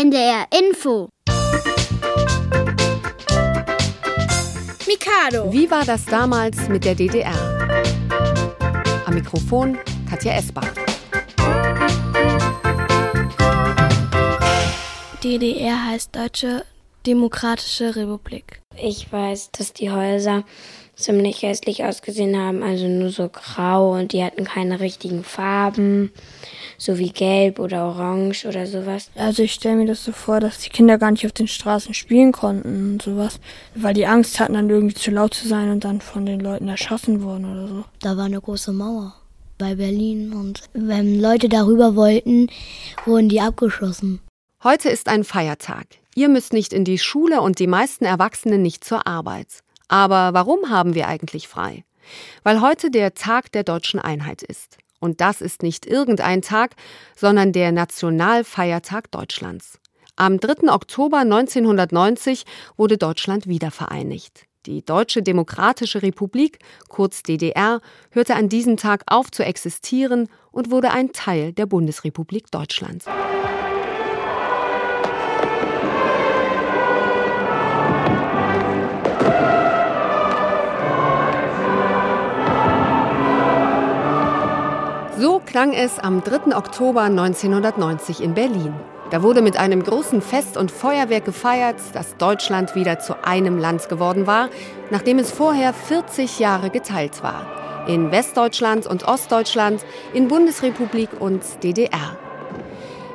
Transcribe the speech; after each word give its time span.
NDR 0.00 0.46
Info. 0.56 1.08
Mikado. 4.86 5.52
Wie 5.52 5.68
war 5.68 5.84
das 5.84 6.04
damals 6.04 6.68
mit 6.68 6.84
der 6.84 6.94
DDR? 6.94 7.34
Am 9.06 9.14
Mikrofon 9.14 9.76
Katja 10.08 10.36
Esbach. 10.36 10.70
DDR 15.24 15.86
heißt 15.86 16.14
Deutsche 16.14 16.64
Demokratische 17.04 17.96
Republik. 17.96 18.62
Ich 18.80 19.10
weiß, 19.10 19.50
dass 19.50 19.72
die 19.72 19.90
Häuser 19.90 20.44
ziemlich 20.94 21.42
hässlich 21.42 21.84
ausgesehen 21.84 22.36
haben, 22.36 22.62
also 22.62 22.86
nur 22.86 23.10
so 23.10 23.28
grau 23.28 23.94
und 23.94 24.12
die 24.12 24.22
hatten 24.22 24.44
keine 24.44 24.78
richtigen 24.78 25.24
Farben, 25.24 26.12
so 26.78 26.96
wie 26.96 27.10
gelb 27.10 27.58
oder 27.58 27.84
orange 27.84 28.46
oder 28.46 28.66
sowas. 28.66 29.10
Also 29.16 29.42
ich 29.42 29.52
stelle 29.52 29.76
mir 29.76 29.86
das 29.86 30.04
so 30.04 30.12
vor, 30.12 30.40
dass 30.40 30.58
die 30.58 30.70
Kinder 30.70 30.96
gar 30.96 31.10
nicht 31.10 31.26
auf 31.26 31.32
den 31.32 31.48
Straßen 31.48 31.92
spielen 31.92 32.32
konnten 32.32 32.92
und 32.92 33.02
sowas, 33.02 33.40
weil 33.74 33.94
die 33.94 34.06
Angst 34.06 34.40
hatten, 34.40 34.54
dann 34.54 34.70
irgendwie 34.70 34.94
zu 34.94 35.10
laut 35.10 35.34
zu 35.34 35.46
sein 35.46 35.70
und 35.70 35.84
dann 35.84 36.00
von 36.00 36.24
den 36.24 36.40
Leuten 36.40 36.68
erschossen 36.68 37.22
wurden 37.22 37.44
oder 37.44 37.68
so. 37.68 37.84
Da 38.00 38.16
war 38.16 38.24
eine 38.24 38.40
große 38.40 38.72
Mauer 38.72 39.14
bei 39.58 39.74
Berlin 39.74 40.32
und 40.32 40.62
wenn 40.72 41.20
Leute 41.20 41.48
darüber 41.48 41.96
wollten, 41.96 42.48
wurden 43.04 43.28
die 43.28 43.40
abgeschossen. 43.40 44.20
Heute 44.62 44.88
ist 44.88 45.08
ein 45.08 45.24
Feiertag. 45.24 45.86
Ihr 46.14 46.28
müsst 46.28 46.52
nicht 46.52 46.72
in 46.72 46.84
die 46.84 46.98
Schule 46.98 47.42
und 47.42 47.58
die 47.58 47.66
meisten 47.66 48.04
Erwachsenen 48.04 48.62
nicht 48.62 48.84
zur 48.84 49.06
Arbeit. 49.06 49.48
Aber 49.88 50.34
warum 50.34 50.70
haben 50.70 50.94
wir 50.94 51.08
eigentlich 51.08 51.48
frei? 51.48 51.84
Weil 52.42 52.60
heute 52.60 52.90
der 52.90 53.14
Tag 53.14 53.52
der 53.52 53.64
deutschen 53.64 54.00
Einheit 54.00 54.42
ist. 54.42 54.78
Und 55.00 55.20
das 55.20 55.40
ist 55.40 55.62
nicht 55.62 55.86
irgendein 55.86 56.42
Tag, 56.42 56.74
sondern 57.16 57.52
der 57.52 57.72
Nationalfeiertag 57.72 59.10
Deutschlands. 59.10 59.78
Am 60.16 60.40
3. 60.40 60.72
Oktober 60.72 61.18
1990 61.18 62.44
wurde 62.76 62.98
Deutschland 62.98 63.46
wiedervereinigt. 63.46 64.46
Die 64.66 64.84
Deutsche 64.84 65.22
Demokratische 65.22 66.02
Republik, 66.02 66.58
kurz 66.88 67.22
DDR, 67.22 67.80
hörte 68.10 68.34
an 68.34 68.48
diesem 68.48 68.76
Tag 68.76 69.04
auf 69.06 69.30
zu 69.30 69.44
existieren 69.44 70.28
und 70.50 70.70
wurde 70.70 70.90
ein 70.90 71.12
Teil 71.12 71.52
der 71.52 71.66
Bundesrepublik 71.66 72.50
Deutschland. 72.50 73.04
Klang 85.48 85.72
es 85.72 85.98
am 85.98 86.22
3. 86.22 86.54
Oktober 86.54 87.00
1990 87.02 88.22
in 88.22 88.34
Berlin. 88.34 88.74
Da 89.10 89.22
wurde 89.22 89.40
mit 89.40 89.56
einem 89.56 89.82
großen 89.82 90.20
Fest 90.20 90.58
und 90.58 90.70
Feuerwerk 90.70 91.24
gefeiert, 91.24 91.76
dass 91.94 92.18
Deutschland 92.18 92.74
wieder 92.74 92.98
zu 92.98 93.24
einem 93.24 93.58
Land 93.58 93.88
geworden 93.88 94.26
war, 94.26 94.50
nachdem 94.90 95.18
es 95.18 95.30
vorher 95.30 95.72
40 95.72 96.38
Jahre 96.38 96.68
geteilt 96.68 97.22
war. 97.22 97.86
In 97.88 98.10
Westdeutschland 98.10 98.86
und 98.86 99.08
Ostdeutschland, 99.08 99.86
in 100.12 100.28
Bundesrepublik 100.28 101.08
und 101.18 101.42
DDR. 101.62 102.18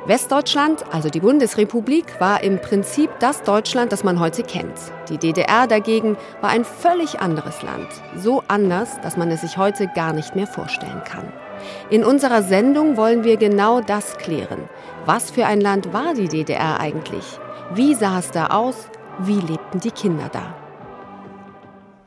Westdeutschland, 0.06 0.84
also 0.92 1.10
die 1.10 1.20
Bundesrepublik, 1.20 2.20
war 2.20 2.42
im 2.42 2.60
Prinzip 2.60 3.10
das 3.20 3.42
Deutschland, 3.42 3.92
das 3.92 4.02
man 4.02 4.18
heute 4.18 4.42
kennt. 4.42 4.76
Die 5.08 5.18
DDR 5.18 5.68
dagegen 5.68 6.16
war 6.40 6.50
ein 6.50 6.64
völlig 6.64 7.20
anderes 7.20 7.62
Land. 7.62 7.88
So 8.16 8.42
anders, 8.48 9.00
dass 9.02 9.16
man 9.16 9.30
es 9.30 9.42
sich 9.42 9.56
heute 9.56 9.88
gar 9.94 10.12
nicht 10.12 10.34
mehr 10.34 10.48
vorstellen 10.48 11.02
kann. 11.04 11.32
In 11.90 12.04
unserer 12.04 12.42
Sendung 12.42 12.96
wollen 12.96 13.24
wir 13.24 13.36
genau 13.36 13.80
das 13.80 14.16
klären. 14.18 14.68
Was 15.06 15.30
für 15.30 15.46
ein 15.46 15.60
Land 15.60 15.92
war 15.92 16.14
die 16.14 16.28
DDR 16.28 16.80
eigentlich? 16.80 17.24
Wie 17.74 17.94
sah 17.94 18.18
es 18.18 18.30
da 18.30 18.48
aus? 18.48 18.88
Wie 19.20 19.40
lebten 19.40 19.80
die 19.80 19.90
Kinder 19.90 20.30
da? 20.32 20.54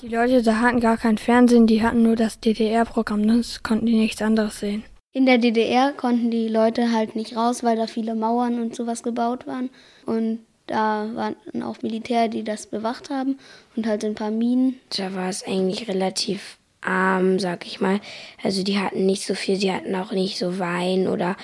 Die 0.02 0.10
Leute 0.10 0.44
da 0.44 0.60
hatten 0.60 0.80
gar 0.80 0.98
kein 0.98 1.18
Fernsehen, 1.18 1.66
die 1.66 1.82
hatten 1.82 2.04
nur 2.04 2.16
das 2.16 2.40
DDR-Programm, 2.40 3.28
das 3.28 3.64
konnten 3.64 3.88
die 3.88 3.98
nichts 3.98 4.22
anderes 4.22 4.60
sehen. 4.60 4.84
In 5.12 5.26
der 5.26 5.40
DDR 5.40 5.94
konnten 5.94 6.30
die 6.30 6.48
Leute 6.48 6.92
halt 6.92 7.16
nicht 7.16 7.36
raus, 7.36 7.64
weil 7.64 7.76
da 7.76 7.88
viele 7.88 8.14
Mauern 8.14 8.62
und 8.62 8.76
sowas 8.76 9.02
gebaut 9.02 9.48
waren. 9.48 9.72
Und 10.06 10.40
da 10.68 11.08
waren 11.16 11.64
auch 11.64 11.82
Militär, 11.82 12.28
die 12.28 12.44
das 12.44 12.68
bewacht 12.68 13.10
haben 13.10 13.40
und 13.76 13.88
halt 13.88 14.06
ein 14.06 14.14
paar 14.14 14.30
Minen. 14.30 14.80
Da 14.96 15.16
war 15.16 15.30
es 15.30 15.44
eigentlich 15.48 15.88
relativ 15.88 16.57
arm, 16.82 17.40
sag 17.40 17.66
ich 17.66 17.82
mal. 17.82 18.00
Also 18.44 18.64
die 18.64 18.80
hatten 18.80 19.06
nicht 19.06 19.26
so 19.26 19.36
viel, 19.36 19.58
sie 19.58 19.72
hatten 19.72 19.96
auch 19.96 20.12
nicht 20.12 20.38
so 20.38 20.60
Wein 20.60 21.08
oder 21.08 21.36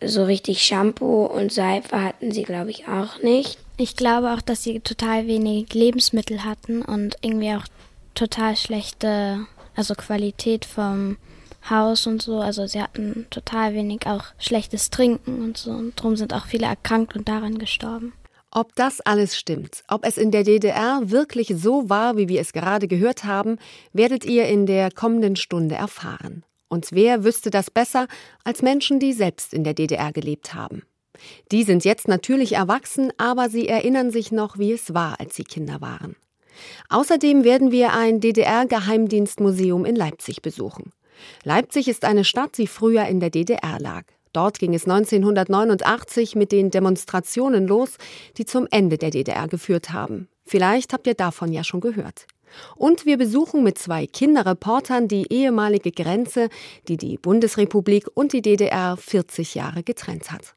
so 0.00 0.24
richtig 0.24 0.62
Shampoo 0.62 1.26
und 1.26 1.52
Seife 1.52 2.02
hatten 2.02 2.30
sie, 2.30 2.42
glaube 2.42 2.70
ich, 2.70 2.88
auch 2.88 3.22
nicht. 3.22 3.58
Ich 3.76 3.96
glaube 3.96 4.32
auch, 4.32 4.40
dass 4.40 4.62
sie 4.62 4.80
total 4.80 5.26
wenig 5.26 5.72
Lebensmittel 5.74 6.44
hatten 6.44 6.82
und 6.82 7.16
irgendwie 7.22 7.54
auch 7.54 7.64
total 8.14 8.56
schlechte, 8.56 9.46
also 9.76 9.94
Qualität 9.94 10.64
vom 10.64 11.16
Haus 11.68 12.06
und 12.06 12.22
so. 12.22 12.40
Also 12.40 12.66
sie 12.66 12.82
hatten 12.82 13.26
total 13.30 13.74
wenig 13.74 14.06
auch 14.06 14.24
schlechtes 14.38 14.90
Trinken 14.90 15.42
und 15.42 15.56
so. 15.56 15.70
Und 15.70 15.98
darum 15.98 16.16
sind 16.16 16.32
auch 16.32 16.46
viele 16.46 16.66
erkrankt 16.66 17.14
und 17.16 17.28
daran 17.28 17.58
gestorben. 17.58 18.12
Ob 18.50 18.74
das 18.76 19.00
alles 19.02 19.36
stimmt, 19.36 19.84
ob 19.88 20.06
es 20.06 20.16
in 20.16 20.30
der 20.30 20.42
DDR 20.42 21.02
wirklich 21.04 21.52
so 21.56 21.90
war, 21.90 22.16
wie 22.16 22.28
wir 22.28 22.40
es 22.40 22.52
gerade 22.52 22.88
gehört 22.88 23.24
haben, 23.24 23.58
werdet 23.92 24.24
ihr 24.24 24.46
in 24.46 24.64
der 24.64 24.90
kommenden 24.90 25.36
Stunde 25.36 25.74
erfahren. 25.74 26.44
Und 26.68 26.92
wer 26.92 27.24
wüsste 27.24 27.50
das 27.50 27.70
besser 27.70 28.08
als 28.44 28.62
Menschen, 28.62 29.00
die 29.00 29.12
selbst 29.12 29.52
in 29.52 29.64
der 29.64 29.74
DDR 29.74 30.12
gelebt 30.12 30.54
haben? 30.54 30.82
Die 31.50 31.62
sind 31.62 31.84
jetzt 31.84 32.08
natürlich 32.08 32.52
erwachsen, 32.54 33.12
aber 33.18 33.50
sie 33.50 33.68
erinnern 33.68 34.10
sich 34.10 34.32
noch, 34.32 34.58
wie 34.58 34.72
es 34.72 34.94
war, 34.94 35.20
als 35.20 35.34
sie 35.36 35.44
Kinder 35.44 35.80
waren. 35.80 36.16
Außerdem 36.88 37.44
werden 37.44 37.70
wir 37.70 37.92
ein 37.92 38.20
DDR-Geheimdienstmuseum 38.20 39.84
in 39.84 39.96
Leipzig 39.96 40.42
besuchen. 40.42 40.92
Leipzig 41.44 41.88
ist 41.88 42.04
eine 42.04 42.24
Stadt, 42.24 42.56
die 42.58 42.66
früher 42.66 43.06
in 43.06 43.20
der 43.20 43.30
DDR 43.30 43.78
lag. 43.78 44.04
Dort 44.38 44.60
ging 44.60 44.72
es 44.72 44.84
1989 44.84 46.36
mit 46.36 46.52
den 46.52 46.70
Demonstrationen 46.70 47.66
los, 47.66 47.96
die 48.36 48.44
zum 48.44 48.68
Ende 48.70 48.96
der 48.96 49.10
DDR 49.10 49.48
geführt 49.48 49.92
haben. 49.92 50.28
Vielleicht 50.44 50.92
habt 50.92 51.08
ihr 51.08 51.14
davon 51.14 51.52
ja 51.52 51.64
schon 51.64 51.80
gehört. 51.80 52.28
Und 52.76 53.04
wir 53.04 53.18
besuchen 53.18 53.64
mit 53.64 53.78
zwei 53.78 54.06
Kinderreportern 54.06 55.08
die 55.08 55.26
ehemalige 55.32 55.90
Grenze, 55.90 56.50
die 56.86 56.96
die 56.96 57.18
Bundesrepublik 57.18 58.06
und 58.14 58.32
die 58.32 58.40
DDR 58.40 58.96
40 58.96 59.56
Jahre 59.56 59.82
getrennt 59.82 60.30
hat. 60.30 60.54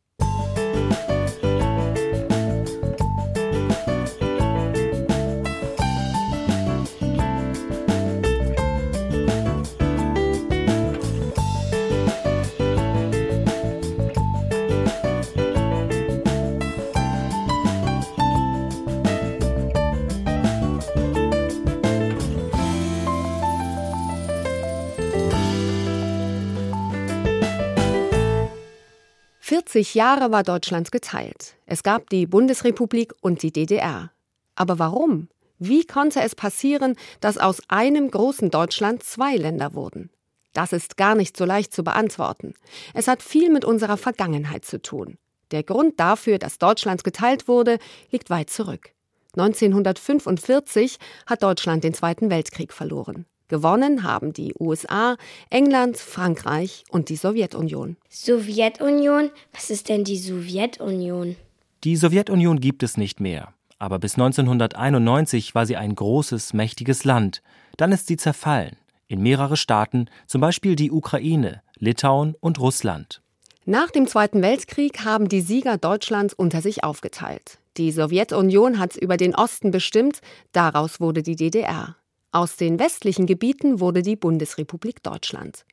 40 29.71 29.95
Jahre 29.95 30.31
war 30.31 30.43
Deutschland 30.43 30.91
geteilt. 30.91 31.55
Es 31.65 31.81
gab 31.81 32.09
die 32.09 32.25
Bundesrepublik 32.25 33.13
und 33.21 33.41
die 33.41 33.53
DDR. 33.53 34.11
Aber 34.53 34.79
warum? 34.79 35.29
Wie 35.59 35.85
konnte 35.85 36.19
es 36.19 36.35
passieren, 36.35 36.97
dass 37.21 37.37
aus 37.37 37.61
einem 37.69 38.11
großen 38.11 38.51
Deutschland 38.51 39.01
zwei 39.01 39.37
Länder 39.37 39.73
wurden? 39.73 40.09
Das 40.51 40.73
ist 40.73 40.97
gar 40.97 41.15
nicht 41.15 41.37
so 41.37 41.45
leicht 41.45 41.73
zu 41.73 41.85
beantworten. 41.85 42.53
Es 42.93 43.07
hat 43.07 43.23
viel 43.23 43.49
mit 43.49 43.63
unserer 43.63 43.95
Vergangenheit 43.95 44.65
zu 44.65 44.81
tun. 44.81 45.17
Der 45.51 45.63
Grund 45.63 45.97
dafür, 46.01 46.37
dass 46.37 46.57
Deutschland 46.57 47.05
geteilt 47.05 47.47
wurde, 47.47 47.79
liegt 48.09 48.29
weit 48.29 48.49
zurück. 48.49 48.91
1945 49.37 50.97
hat 51.27 51.43
Deutschland 51.43 51.85
den 51.85 51.93
Zweiten 51.93 52.29
Weltkrieg 52.29 52.73
verloren. 52.73 53.25
Gewonnen 53.51 54.03
haben 54.03 54.31
die 54.31 54.53
USA, 54.57 55.17
England, 55.49 55.97
Frankreich 55.97 56.85
und 56.89 57.09
die 57.09 57.17
Sowjetunion. 57.17 57.97
Sowjetunion? 58.09 59.29
Was 59.51 59.69
ist 59.69 59.89
denn 59.89 60.05
die 60.05 60.17
Sowjetunion? 60.17 61.35
Die 61.83 61.97
Sowjetunion 61.97 62.61
gibt 62.61 62.81
es 62.81 62.95
nicht 62.95 63.19
mehr. 63.19 63.53
Aber 63.77 63.99
bis 63.99 64.13
1991 64.13 65.53
war 65.53 65.65
sie 65.65 65.75
ein 65.75 65.95
großes, 65.95 66.53
mächtiges 66.53 67.03
Land. 67.03 67.41
Dann 67.75 67.91
ist 67.91 68.07
sie 68.07 68.15
zerfallen. 68.15 68.77
In 69.07 69.21
mehrere 69.21 69.57
Staaten, 69.57 70.05
zum 70.27 70.39
Beispiel 70.39 70.77
die 70.77 70.89
Ukraine, 70.89 71.61
Litauen 71.77 72.35
und 72.39 72.57
Russland. 72.57 73.21
Nach 73.65 73.91
dem 73.91 74.07
Zweiten 74.07 74.41
Weltkrieg 74.41 75.03
haben 75.03 75.27
die 75.27 75.41
Sieger 75.41 75.77
Deutschlands 75.77 76.33
unter 76.33 76.61
sich 76.61 76.85
aufgeteilt. 76.85 77.59
Die 77.75 77.91
Sowjetunion 77.91 78.79
hat 78.79 78.95
über 78.95 79.17
den 79.17 79.35
Osten 79.35 79.71
bestimmt, 79.71 80.21
daraus 80.53 81.01
wurde 81.01 81.21
die 81.21 81.35
DDR. 81.35 81.97
Aus 82.31 82.55
den 82.55 82.79
westlichen 82.79 83.25
Gebieten 83.25 83.81
wurde 83.81 84.01
die 84.01 84.15
Bundesrepublik 84.15 85.03
Deutschland. 85.03 85.65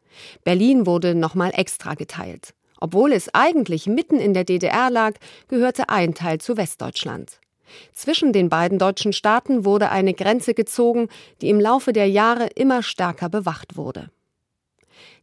Berlin 0.43 0.87
wurde 0.87 1.15
nochmal 1.15 1.53
extra 1.55 1.95
geteilt. 1.95 2.55
Obwohl 2.81 3.13
es 3.13 3.33
eigentlich 3.33 3.87
mitten 3.87 4.19
in 4.19 4.35
der 4.35 4.45
DDR 4.45 4.91
lag, 4.91 5.15
gehörte 5.49 5.89
ein 5.89 6.15
Teil 6.15 6.41
zu 6.41 6.57
Westdeutschland. 6.57 7.41
Zwischen 7.93 8.33
den 8.33 8.49
beiden 8.49 8.79
deutschen 8.79 9.13
Staaten 9.13 9.65
wurde 9.65 9.91
eine 9.91 10.15
Grenze 10.15 10.55
gezogen, 10.55 11.09
die 11.43 11.49
im 11.49 11.61
Laufe 11.61 11.93
der 11.93 12.09
Jahre 12.09 12.47
immer 12.55 12.83
stärker 12.83 13.29
bewacht 13.29 13.77
wurde. 13.77 14.11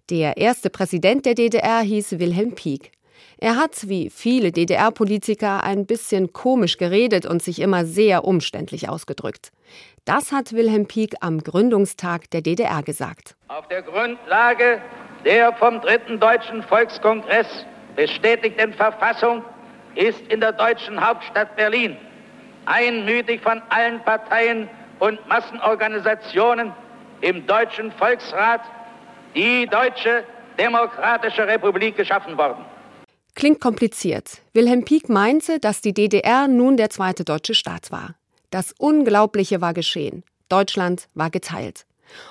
Der 0.10 0.38
erste 0.38 0.70
Präsident 0.70 1.26
der 1.26 1.34
DDR 1.34 1.82
hieß 1.82 2.20
Wilhelm 2.20 2.54
Pieck. 2.54 2.92
Er 3.38 3.58
hat, 3.58 3.90
wie 3.90 4.10
viele 4.10 4.52
DDR-Politiker, 4.52 5.64
ein 5.64 5.86
bisschen 5.86 6.32
komisch 6.32 6.78
geredet 6.78 7.26
und 7.26 7.44
sich 7.44 7.60
immer 7.60 7.86
sehr 7.86 8.24
umständlich 8.24 8.88
ausgedrückt. 8.88 9.52
Das 10.06 10.32
hat 10.32 10.54
Wilhelm 10.54 10.88
Pieck 10.88 11.16
am 11.20 11.40
Gründungstag 11.40 12.30
der 12.32 12.42
DDR 12.42 12.84
gesagt. 12.84 13.36
Auf 13.48 13.68
der 13.68 13.82
Grundlage 13.82 14.82
der 15.26 15.54
vom 15.54 15.82
Dritten 15.82 16.20
Deutschen 16.20 16.64
Volkskongress 16.64 17.66
bestätigten 17.96 18.74
Verfassung 18.74 19.44
ist 19.96 20.22
in 20.30 20.40
der 20.40 20.52
deutschen 20.52 21.00
Hauptstadt 21.06 21.56
Berlin 21.56 21.98
einmütig 22.66 23.42
von 23.42 23.62
allen 23.70 24.00
Parteien 24.02 24.70
und 25.00 25.26
Massenorganisationen 25.28 26.74
im 27.22 27.46
Deutschen 27.48 27.92
Volksrat 27.94 28.62
die 29.36 29.68
Deutsche 29.68 30.24
Demokratische 30.58 31.46
Republik 31.48 31.98
geschaffen 31.98 32.38
worden. 32.38 32.64
Klingt 33.36 33.60
kompliziert. 33.60 34.42
Wilhelm 34.54 34.86
Pieck 34.86 35.10
meinte, 35.10 35.60
dass 35.60 35.82
die 35.82 35.94
DDR 35.94 36.48
nun 36.48 36.78
der 36.78 36.90
zweite 36.90 37.26
deutsche 37.26 37.54
Staat 37.54 37.92
war. 37.92 38.16
Das 38.50 38.74
Unglaubliche 38.78 39.60
war 39.60 39.74
geschehen. 39.74 40.24
Deutschland 40.48 41.10
war 41.14 41.30
geteilt. 41.30 41.86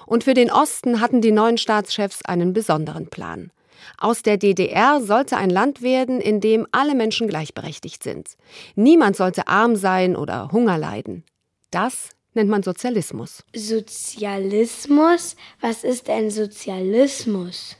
Und 0.07 0.25
für 0.25 0.33
den 0.33 0.51
Osten 0.51 1.01
hatten 1.01 1.21
die 1.21 1.33
neuen 1.33 1.59
Staatschefs 1.59 2.25
einen 2.25 2.55
besonderen 2.55 3.09
Plan. 3.09 3.51
Aus 3.99 4.23
der 4.23 4.39
DDR 4.39 5.03
sollte 5.03 5.37
ein 5.37 5.51
Land 5.51 5.83
werden, 5.83 6.23
in 6.23 6.41
dem 6.41 6.67
alle 6.73 6.95
Menschen 6.95 7.29
gleichberechtigt 7.29 8.03
sind. 8.03 8.37
Niemand 8.75 9.17
sollte 9.17 9.47
arm 9.47 9.77
sein 9.77 10.17
oder 10.17 10.53
Hunger 10.53 10.79
leiden. 10.79 11.25
Das 11.71 12.11
nennt 12.33 12.49
man 12.49 12.63
Sozialismus. 12.63 13.45
Sozialismus? 13.55 15.37
Was 15.61 15.85
ist 15.85 16.09
ein 16.09 16.31
Sozialismus? 16.31 17.77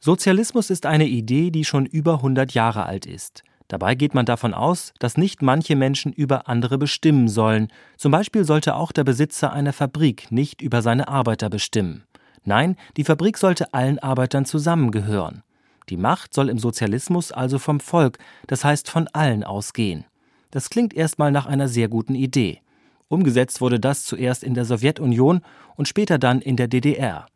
Sozialismus 0.00 0.70
ist 0.70 0.86
eine 0.86 1.06
Idee, 1.06 1.50
die 1.50 1.64
schon 1.64 1.84
über 1.84 2.14
100 2.14 2.54
Jahre 2.54 2.86
alt 2.86 3.04
ist. 3.04 3.42
Dabei 3.66 3.96
geht 3.96 4.14
man 4.14 4.24
davon 4.24 4.54
aus, 4.54 4.94
dass 4.98 5.18
nicht 5.18 5.42
manche 5.42 5.76
Menschen 5.76 6.12
über 6.12 6.48
andere 6.48 6.78
bestimmen 6.78 7.28
sollen. 7.28 7.68
Zum 7.96 8.12
Beispiel 8.12 8.44
sollte 8.44 8.76
auch 8.76 8.92
der 8.92 9.04
Besitzer 9.04 9.52
einer 9.52 9.72
Fabrik 9.72 10.30
nicht 10.30 10.62
über 10.62 10.82
seine 10.82 11.08
Arbeiter 11.08 11.50
bestimmen. 11.50 12.04
Nein, 12.44 12.76
die 12.96 13.04
Fabrik 13.04 13.36
sollte 13.36 13.74
allen 13.74 13.98
Arbeitern 13.98 14.46
zusammengehören. 14.46 15.42
Die 15.90 15.96
Macht 15.96 16.32
soll 16.32 16.48
im 16.48 16.58
Sozialismus 16.58 17.32
also 17.32 17.58
vom 17.58 17.80
Volk, 17.80 18.18
das 18.46 18.64
heißt 18.64 18.88
von 18.88 19.08
allen 19.08 19.44
ausgehen. 19.44 20.04
Das 20.50 20.70
klingt 20.70 20.94
erstmal 20.94 21.32
nach 21.32 21.46
einer 21.46 21.68
sehr 21.68 21.88
guten 21.88 22.14
Idee. 22.14 22.60
Umgesetzt 23.08 23.60
wurde 23.60 23.80
das 23.80 24.04
zuerst 24.04 24.44
in 24.44 24.54
der 24.54 24.64
Sowjetunion 24.64 25.42
und 25.76 25.88
später 25.88 26.18
dann 26.18 26.40
in 26.40 26.56
der 26.56 26.68
DDR. 26.68 27.26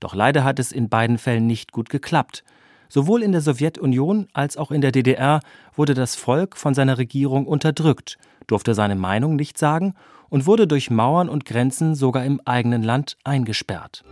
Doch 0.00 0.14
leider 0.14 0.44
hat 0.44 0.58
es 0.58 0.72
in 0.72 0.88
beiden 0.88 1.18
Fällen 1.18 1.46
nicht 1.46 1.72
gut 1.72 1.90
geklappt. 1.90 2.42
Sowohl 2.88 3.22
in 3.22 3.30
der 3.32 3.40
Sowjetunion 3.40 4.26
als 4.32 4.56
auch 4.56 4.72
in 4.72 4.80
der 4.80 4.90
DDR 4.90 5.40
wurde 5.76 5.94
das 5.94 6.16
Volk 6.16 6.56
von 6.56 6.74
seiner 6.74 6.98
Regierung 6.98 7.46
unterdrückt, 7.46 8.18
durfte 8.48 8.74
seine 8.74 8.96
Meinung 8.96 9.36
nicht 9.36 9.58
sagen 9.58 9.94
und 10.28 10.46
wurde 10.46 10.66
durch 10.66 10.90
Mauern 10.90 11.28
und 11.28 11.44
Grenzen 11.44 11.94
sogar 11.94 12.24
im 12.24 12.40
eigenen 12.44 12.82
Land 12.82 13.16
eingesperrt. 13.22 14.02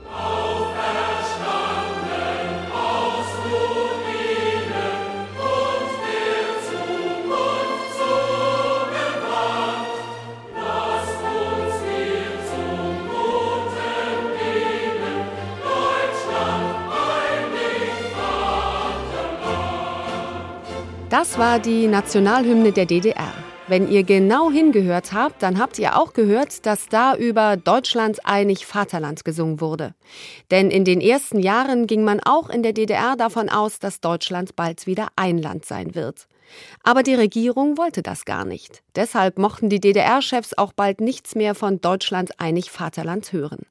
Das 21.19 21.37
war 21.37 21.59
die 21.59 21.89
Nationalhymne 21.89 22.71
der 22.71 22.87
DDR. 22.87 23.35
Wenn 23.67 23.91
ihr 23.91 24.05
genau 24.05 24.53
hingehört 24.53 25.13
habt, 25.13 25.43
dann 25.43 25.59
habt 25.59 25.77
ihr 25.81 25.99
auch 25.99 26.13
gehört, 26.13 26.65
dass 26.65 26.87
da 26.87 27.17
über 27.17 27.57
Deutschland 27.57 28.25
einig 28.25 28.67
Vaterland 28.67 29.25
gesungen 29.25 29.61
wurde. 29.61 29.97
Denn 30.53 30.71
in 30.71 30.85
den 30.85 31.01
ersten 31.01 31.41
Jahren 31.41 31.89
ging 31.89 32.05
man 32.05 32.21
auch 32.21 32.49
in 32.49 32.63
der 32.63 32.73
DDR 32.73 33.17
davon 33.17 33.49
aus, 33.49 33.81
dass 33.81 34.01
Deutschland 34.01 34.55
bald 34.55 34.87
wieder 34.87 35.09
ein 35.17 35.39
Land 35.39 35.65
sein 35.65 35.97
wird. 35.97 36.29
Aber 36.85 37.03
die 37.03 37.17
Regierung 37.17 37.79
wollte 37.79 38.05
das 38.05 38.25
gar 38.25 38.45
nicht. 38.45 38.85
Deshalb 38.95 39.41
mochten 39.41 39.69
die 39.69 39.81
DDR-Chefs 39.81 40.57
auch 40.57 40.73
bald 40.73 41.01
nichts 41.01 41.35
mehr 41.35 41.57
von 41.57 41.81
Deutschland 41.81 42.39
einig 42.39 42.71
Vaterland 42.71 43.33
hören. 43.33 43.67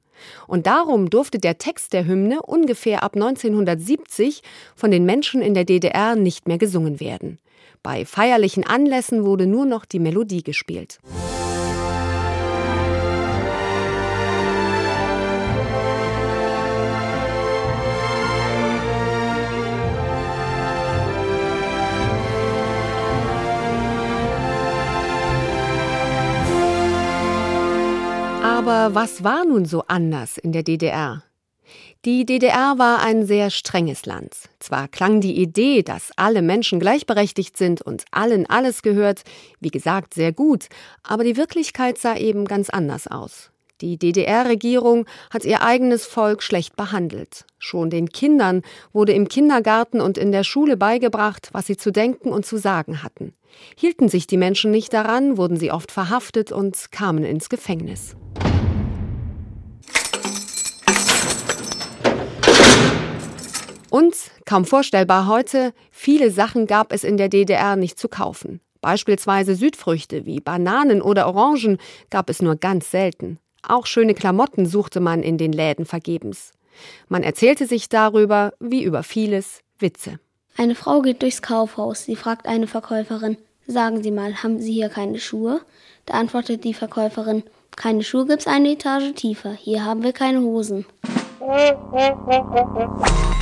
Und 0.46 0.66
darum 0.66 1.10
durfte 1.10 1.38
der 1.38 1.58
Text 1.58 1.92
der 1.92 2.06
Hymne 2.06 2.42
ungefähr 2.42 3.02
ab 3.02 3.14
1970 3.14 4.42
von 4.74 4.90
den 4.90 5.04
Menschen 5.04 5.42
in 5.42 5.54
der 5.54 5.64
DDR 5.64 6.16
nicht 6.16 6.48
mehr 6.48 6.58
gesungen 6.58 7.00
werden. 7.00 7.38
Bei 7.82 8.04
feierlichen 8.04 8.64
Anlässen 8.66 9.24
wurde 9.24 9.46
nur 9.46 9.66
noch 9.66 9.84
die 9.84 10.00
Melodie 10.00 10.42
gespielt. 10.42 10.98
Aber 28.68 28.94
was 28.94 29.24
war 29.24 29.46
nun 29.46 29.64
so 29.64 29.84
anders 29.88 30.36
in 30.36 30.52
der 30.52 30.62
DDR? 30.62 31.22
Die 32.04 32.26
DDR 32.26 32.74
war 32.76 33.00
ein 33.00 33.24
sehr 33.24 33.48
strenges 33.48 34.04
Land. 34.04 34.34
Zwar 34.58 34.88
klang 34.88 35.22
die 35.22 35.40
Idee, 35.40 35.82
dass 35.82 36.12
alle 36.16 36.42
Menschen 36.42 36.78
gleichberechtigt 36.78 37.56
sind 37.56 37.80
und 37.80 38.04
allen 38.10 38.44
alles 38.44 38.82
gehört, 38.82 39.22
wie 39.58 39.70
gesagt, 39.70 40.12
sehr 40.12 40.32
gut, 40.32 40.66
aber 41.02 41.24
die 41.24 41.38
Wirklichkeit 41.38 41.96
sah 41.96 42.14
eben 42.18 42.44
ganz 42.44 42.68
anders 42.68 43.06
aus. 43.06 43.50
Die 43.80 43.96
DDR-Regierung 43.96 45.06
hat 45.30 45.46
ihr 45.46 45.62
eigenes 45.62 46.04
Volk 46.04 46.42
schlecht 46.42 46.76
behandelt. 46.76 47.46
Schon 47.58 47.88
den 47.88 48.10
Kindern 48.10 48.60
wurde 48.92 49.12
im 49.12 49.28
Kindergarten 49.28 50.02
und 50.02 50.18
in 50.18 50.30
der 50.30 50.44
Schule 50.44 50.76
beigebracht, 50.76 51.48
was 51.52 51.68
sie 51.68 51.78
zu 51.78 51.90
denken 51.90 52.28
und 52.28 52.44
zu 52.44 52.58
sagen 52.58 53.02
hatten. 53.02 53.32
Hielten 53.76 54.10
sich 54.10 54.26
die 54.26 54.36
Menschen 54.36 54.70
nicht 54.70 54.92
daran, 54.92 55.38
wurden 55.38 55.56
sie 55.56 55.72
oft 55.72 55.90
verhaftet 55.90 56.52
und 56.52 56.92
kamen 56.92 57.24
ins 57.24 57.48
Gefängnis. 57.48 58.14
Und, 63.90 64.14
kaum 64.44 64.64
vorstellbar 64.64 65.26
heute, 65.26 65.72
viele 65.90 66.30
Sachen 66.30 66.66
gab 66.66 66.92
es 66.92 67.04
in 67.04 67.16
der 67.16 67.28
DDR 67.28 67.76
nicht 67.76 67.98
zu 67.98 68.08
kaufen. 68.08 68.60
Beispielsweise 68.80 69.54
Südfrüchte 69.54 70.26
wie 70.26 70.40
Bananen 70.40 71.02
oder 71.02 71.26
Orangen 71.26 71.78
gab 72.10 72.30
es 72.30 72.42
nur 72.42 72.56
ganz 72.56 72.90
selten. 72.90 73.38
Auch 73.66 73.86
schöne 73.86 74.14
Klamotten 74.14 74.66
suchte 74.66 75.00
man 75.00 75.22
in 75.22 75.38
den 75.38 75.52
Läden 75.52 75.84
vergebens. 75.84 76.52
Man 77.08 77.22
erzählte 77.22 77.66
sich 77.66 77.88
darüber, 77.88 78.52
wie 78.60 78.82
über 78.84 79.02
vieles, 79.02 79.62
Witze. 79.78 80.20
Eine 80.56 80.74
Frau 80.74 81.02
geht 81.02 81.22
durchs 81.22 81.42
Kaufhaus. 81.42 82.04
Sie 82.04 82.16
fragt 82.16 82.46
eine 82.46 82.66
Verkäuferin, 82.66 83.36
sagen 83.66 84.02
Sie 84.02 84.10
mal, 84.10 84.42
haben 84.42 84.60
Sie 84.60 84.72
hier 84.72 84.88
keine 84.88 85.18
Schuhe? 85.18 85.60
Da 86.06 86.14
antwortet 86.14 86.64
die 86.64 86.74
Verkäuferin, 86.74 87.42
keine 87.76 88.02
Schuhe 88.02 88.26
gibt's 88.26 88.46
eine 88.46 88.72
Etage 88.72 89.14
tiefer. 89.14 89.52
Hier 89.52 89.84
haben 89.84 90.02
wir 90.02 90.12
keine 90.12 90.40
Hosen. 90.40 90.84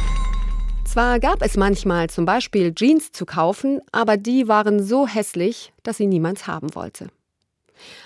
Zwar 0.86 1.18
gab 1.18 1.42
es 1.42 1.56
manchmal 1.56 2.08
zum 2.08 2.24
Beispiel 2.24 2.72
Jeans 2.72 3.10
zu 3.10 3.26
kaufen, 3.26 3.80
aber 3.92 4.16
die 4.16 4.48
waren 4.48 4.82
so 4.82 5.06
hässlich, 5.06 5.72
dass 5.82 5.96
sie 5.96 6.06
niemand 6.06 6.46
haben 6.46 6.74
wollte. 6.74 7.08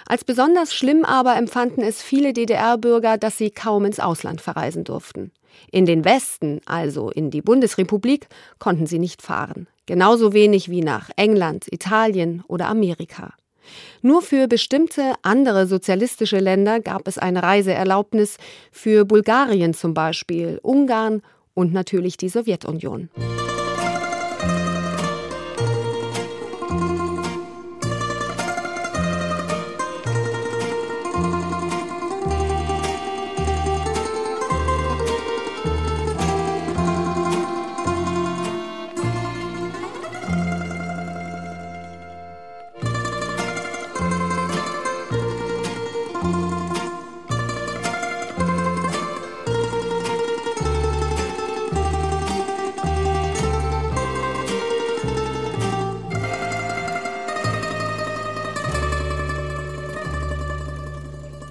Als 0.06 0.24
besonders 0.24 0.74
schlimm 0.74 1.04
aber 1.04 1.36
empfanden 1.36 1.84
es 1.84 2.02
viele 2.02 2.32
DDR-Bürger, 2.32 3.18
dass 3.18 3.38
sie 3.38 3.50
kaum 3.50 3.84
ins 3.84 4.00
Ausland 4.00 4.40
verreisen 4.40 4.84
durften. 4.84 5.30
In 5.70 5.86
den 5.86 6.04
Westen, 6.04 6.60
also 6.66 7.10
in 7.10 7.30
die 7.30 7.42
Bundesrepublik, 7.42 8.28
konnten 8.58 8.86
sie 8.86 8.98
nicht 8.98 9.22
fahren. 9.22 9.68
Genauso 9.86 10.32
wenig 10.32 10.70
wie 10.70 10.82
nach 10.82 11.10
England, 11.16 11.66
Italien 11.70 12.42
oder 12.48 12.66
Amerika. 12.66 13.34
Nur 14.02 14.22
für 14.22 14.48
bestimmte 14.48 15.12
andere 15.22 15.66
sozialistische 15.66 16.38
Länder 16.38 16.80
gab 16.80 17.06
es 17.06 17.18
eine 17.18 17.42
Reiseerlaubnis, 17.42 18.38
für 18.72 19.04
Bulgarien 19.04 19.74
zum 19.74 19.94
Beispiel, 19.94 20.58
Ungarn 20.62 21.22
und 21.54 21.72
natürlich 21.72 22.16
die 22.16 22.28
Sowjetunion. 22.28 23.10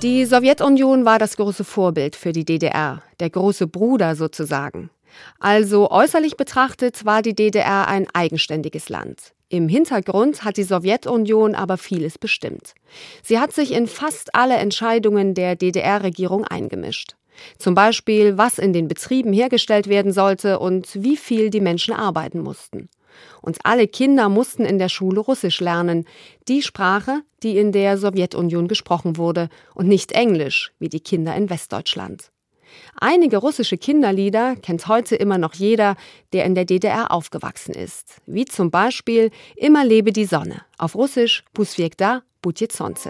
Die 0.02 0.24
Sowjetunion 0.24 1.04
war 1.04 1.20
das 1.20 1.36
große 1.36 1.66
Vorbild 1.66 2.16
für 2.16 2.32
die 2.32 2.46
DDR, 2.46 3.04
der 3.20 3.30
große 3.30 3.68
Bruder 3.68 4.16
sozusagen. 4.16 4.90
Also 5.40 5.92
äußerlich 5.92 6.38
betrachtet 6.38 7.04
war 7.04 7.22
die 7.22 7.36
DDR 7.36 7.90
ein 7.90 8.08
eigenständiges 8.14 8.88
Land. 8.88 9.34
Im 9.50 9.68
Hintergrund 9.68 10.46
hat 10.46 10.56
die 10.56 10.64
Sowjetunion 10.64 11.54
aber 11.54 11.78
vieles 11.78 12.18
bestimmt. 12.18 12.76
Sie 13.24 13.40
hat 13.40 13.52
sich 13.52 13.74
in 13.74 13.88
fast 13.88 14.34
alle 14.36 14.56
Entscheidungen 14.56 15.34
der 15.34 15.58
DDR-Regierung 15.58 16.46
eingemischt. 16.46 17.16
Zum 17.58 17.76
Beispiel, 17.76 18.38
was 18.38 18.58
in 18.58 18.72
den 18.72 18.88
Betrieben 18.88 19.34
hergestellt 19.34 19.90
werden 19.90 20.14
sollte 20.14 20.60
und 20.60 20.88
wie 20.94 21.18
viel 21.18 21.50
die 21.50 21.62
Menschen 21.62 21.94
arbeiten 21.94 22.40
mussten. 22.40 22.88
Und 23.42 23.60
alle 23.64 23.88
Kinder 23.88 24.30
mussten 24.30 24.66
in 24.66 24.80
der 24.80 24.90
Schule 24.90 25.20
Russisch 25.20 25.60
lernen, 25.60 26.06
die 26.48 26.62
Sprache, 26.62 27.22
die 27.44 27.58
in 27.58 27.72
der 27.72 27.98
Sowjetunion 27.98 28.68
gesprochen 28.68 29.18
wurde, 29.18 29.50
und 29.76 29.88
nicht 29.88 30.12
Englisch, 30.12 30.72
wie 30.80 30.90
die 30.90 31.00
Kinder 31.00 31.36
in 31.36 31.50
Westdeutschland. 31.50 32.32
Einige 33.00 33.38
russische 33.38 33.78
Kinderlieder 33.78 34.56
kennt 34.56 34.88
heute 34.88 35.16
immer 35.16 35.38
noch 35.38 35.54
jeder, 35.54 35.96
der 36.34 36.46
in 36.46 36.56
der 36.56 36.66
DDR 36.66 37.12
aufgewachsen 37.12 37.74
ist, 37.74 38.22
wie 38.26 38.46
zum 38.46 38.72
Beispiel 38.72 39.32
Immer 39.56 39.86
lebe 39.86 40.12
die 40.12 40.26
Sonne, 40.26 40.62
auf 40.78 40.96
Russisch 40.96 41.44
Pusviekda 41.54 42.22
Budje 42.42 42.68
Sonce. 42.72 43.10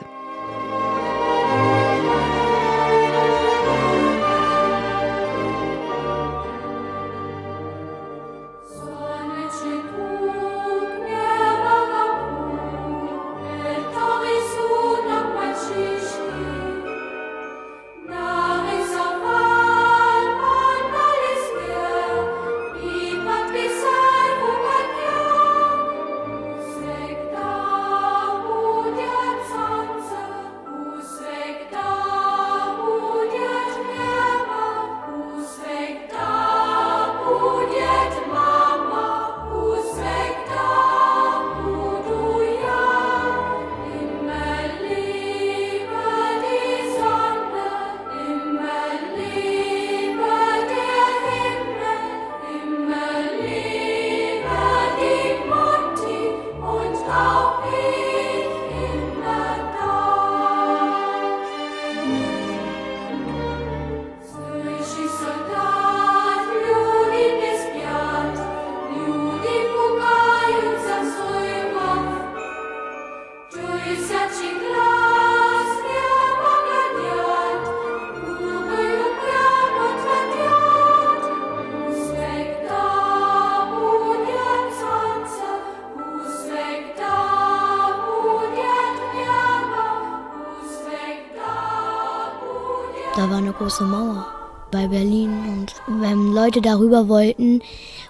Große 93.69 93.83
Mauer 93.83 94.25
bei 94.71 94.87
Berlin 94.87 95.29
und 95.47 95.75
wenn 96.01 96.33
Leute 96.33 96.59
darüber 96.59 97.07
wollten, 97.07 97.61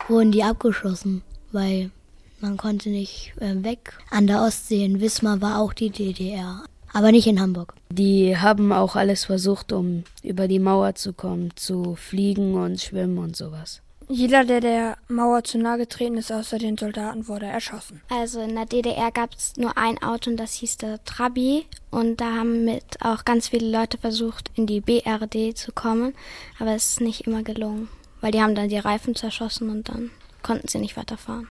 wurden 0.07 0.31
die 0.31 0.41
abgeschossen, 0.41 1.21
weil 1.51 1.91
man 2.39 2.55
konnte 2.55 2.87
nicht 2.89 3.33
äh, 3.41 3.61
weg. 3.61 3.97
An 4.09 4.25
der 4.25 4.41
Ostsee 4.41 4.85
in 4.85 5.01
Wismar 5.01 5.41
war 5.41 5.59
auch 5.59 5.73
die 5.73 5.89
DDR, 5.89 6.63
aber 6.93 7.11
nicht 7.11 7.27
in 7.27 7.41
Hamburg. 7.41 7.73
Die 7.91 8.37
haben 8.37 8.71
auch 8.71 8.95
alles 8.95 9.25
versucht, 9.25 9.73
um 9.73 10.05
über 10.23 10.47
die 10.47 10.59
Mauer 10.59 10.95
zu 10.95 11.11
kommen, 11.11 11.49
zu 11.57 11.95
fliegen 11.95 12.53
und 12.53 12.79
schwimmen 12.79 13.17
und 13.17 13.35
sowas. 13.35 13.81
Jeder, 14.11 14.43
der 14.43 14.59
der 14.59 14.97
Mauer 15.07 15.43
zu 15.43 15.59
nahe 15.59 15.77
getreten 15.77 16.17
ist, 16.17 16.31
außer 16.31 16.57
den 16.57 16.79
Soldaten, 16.79 17.27
wurde 17.27 17.45
erschossen. 17.45 18.01
Also 18.09 18.41
in 18.41 18.55
der 18.55 18.65
DDR 18.65 19.11
gab 19.11 19.35
es 19.35 19.55
nur 19.55 19.77
ein 19.77 20.01
Auto 20.01 20.31
und 20.31 20.37
das 20.37 20.53
hieß 20.55 20.77
der 20.77 21.03
Trabi. 21.05 21.67
Und 21.91 22.19
da 22.19 22.37
haben 22.37 22.65
mit 22.65 22.83
auch 23.01 23.23
ganz 23.23 23.49
viele 23.49 23.69
Leute 23.69 23.99
versucht, 23.99 24.49
in 24.55 24.65
die 24.65 24.81
BRD 24.81 25.55
zu 25.55 25.71
kommen. 25.71 26.15
Aber 26.57 26.73
es 26.73 26.89
ist 26.89 27.01
nicht 27.01 27.27
immer 27.27 27.43
gelungen, 27.43 27.87
weil 28.19 28.31
die 28.31 28.41
haben 28.41 28.55
dann 28.55 28.69
die 28.69 28.79
Reifen 28.79 29.13
zerschossen 29.13 29.69
und 29.69 29.89
dann 29.89 30.09
konnten 30.41 30.67
sie 30.67 30.79
nicht 30.79 30.97
weiterfahren. 30.97 31.47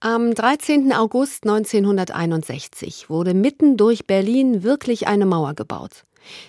Am 0.00 0.34
13. 0.34 0.92
August 0.92 1.44
1961 1.44 3.08
wurde 3.08 3.32
mitten 3.32 3.78
durch 3.78 4.06
Berlin 4.06 4.62
wirklich 4.62 5.08
eine 5.08 5.24
Mauer 5.24 5.54
gebaut. 5.54 6.04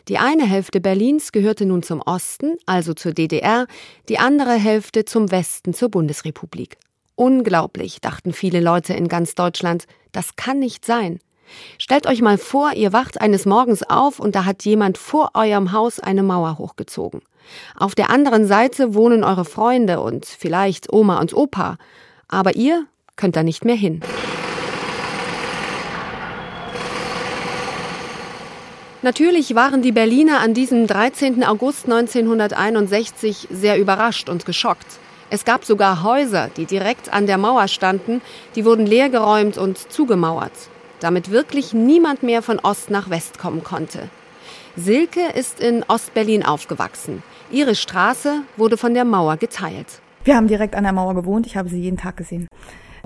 Die 0.07 0.17
eine 0.17 0.46
Hälfte 0.46 0.81
Berlins 0.81 1.31
gehörte 1.31 1.65
nun 1.65 1.84
zum 1.84 2.01
Osten, 2.01 2.57
also 2.65 2.93
zur 2.93 3.13
DDR, 3.13 3.67
die 4.10 4.19
andere 4.19 4.53
Hälfte 4.53 5.05
zum 5.05 5.31
Westen, 5.31 5.74
zur 5.74 5.89
Bundesrepublik. 5.89 6.77
Unglaublich, 7.15 8.00
dachten 8.01 8.34
viele 8.34 8.62
Leute 8.62 8.93
in 8.93 9.07
ganz 9.07 9.36
Deutschland, 9.36 9.86
das 10.12 10.36
kann 10.36 10.60
nicht 10.60 10.86
sein. 10.86 11.19
Stellt 11.77 12.07
euch 12.07 12.22
mal 12.22 12.38
vor, 12.38 12.74
ihr 12.74 12.93
wacht 12.93 13.22
eines 13.22 13.46
Morgens 13.46 13.84
auf 13.84 14.19
und 14.19 14.36
da 14.36 14.46
hat 14.46 14.63
jemand 14.65 14.98
vor 14.98 15.31
eurem 15.34 15.72
Haus 15.72 16.00
eine 16.00 16.24
Mauer 16.24 16.57
hochgezogen. 16.57 17.22
Auf 17.75 17.96
der 17.96 18.10
anderen 18.10 18.46
Seite 18.46 18.93
wohnen 18.93 19.24
eure 19.24 19.46
Freunde 19.46 20.01
und 20.01 20.25
vielleicht 20.25 20.91
Oma 20.91 21.19
und 21.19 21.34
Opa, 21.34 21.77
aber 22.27 22.55
ihr 22.55 22.86
könnt 23.15 23.36
da 23.36 23.43
nicht 23.43 23.65
mehr 23.65 23.75
hin. 23.75 24.01
Natürlich 29.07 29.55
waren 29.55 29.81
die 29.81 29.93
Berliner 29.93 30.41
an 30.41 30.53
diesem 30.53 30.85
13. 30.85 31.41
August 31.45 31.85
1961 31.85 33.47
sehr 33.49 33.79
überrascht 33.79 34.27
und 34.27 34.45
geschockt. 34.45 34.85
Es 35.29 35.45
gab 35.45 35.63
sogar 35.63 36.03
Häuser, 36.03 36.49
die 36.57 36.65
direkt 36.65 37.13
an 37.13 37.25
der 37.25 37.37
Mauer 37.37 37.69
standen, 37.69 38.19
die 38.57 38.65
wurden 38.65 38.85
leergeräumt 38.85 39.57
und 39.57 39.77
zugemauert, 39.77 40.51
damit 40.99 41.31
wirklich 41.31 41.73
niemand 41.73 42.21
mehr 42.21 42.41
von 42.41 42.59
Ost 42.59 42.89
nach 42.89 43.09
West 43.09 43.39
kommen 43.39 43.63
konnte. 43.63 44.09
Silke 44.75 45.21
ist 45.35 45.61
in 45.61 45.85
Ostberlin 45.87 46.43
aufgewachsen. 46.43 47.23
Ihre 47.49 47.75
Straße 47.75 48.41
wurde 48.57 48.75
von 48.75 48.93
der 48.93 49.05
Mauer 49.05 49.37
geteilt. 49.37 50.01
Wir 50.25 50.35
haben 50.35 50.49
direkt 50.49 50.75
an 50.75 50.83
der 50.83 50.91
Mauer 50.91 51.15
gewohnt, 51.15 51.47
ich 51.47 51.55
habe 51.55 51.69
sie 51.69 51.79
jeden 51.79 51.95
Tag 51.95 52.17
gesehen. 52.17 52.49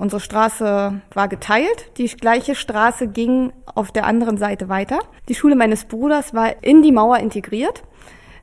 Unsere 0.02 0.18
Straße 0.18 1.00
war 1.14 1.28
geteilt. 1.28 1.96
Die 1.96 2.08
gleiche 2.08 2.56
Straße 2.56 3.06
ging 3.06 3.52
auf 3.72 3.92
der 3.92 4.04
anderen 4.04 4.36
Seite 4.36 4.68
weiter. 4.68 4.98
Die 5.28 5.36
Schule 5.36 5.54
meines 5.54 5.84
Bruders 5.84 6.34
war 6.34 6.60
in 6.64 6.82
die 6.82 6.90
Mauer 6.90 7.18
integriert. 7.18 7.84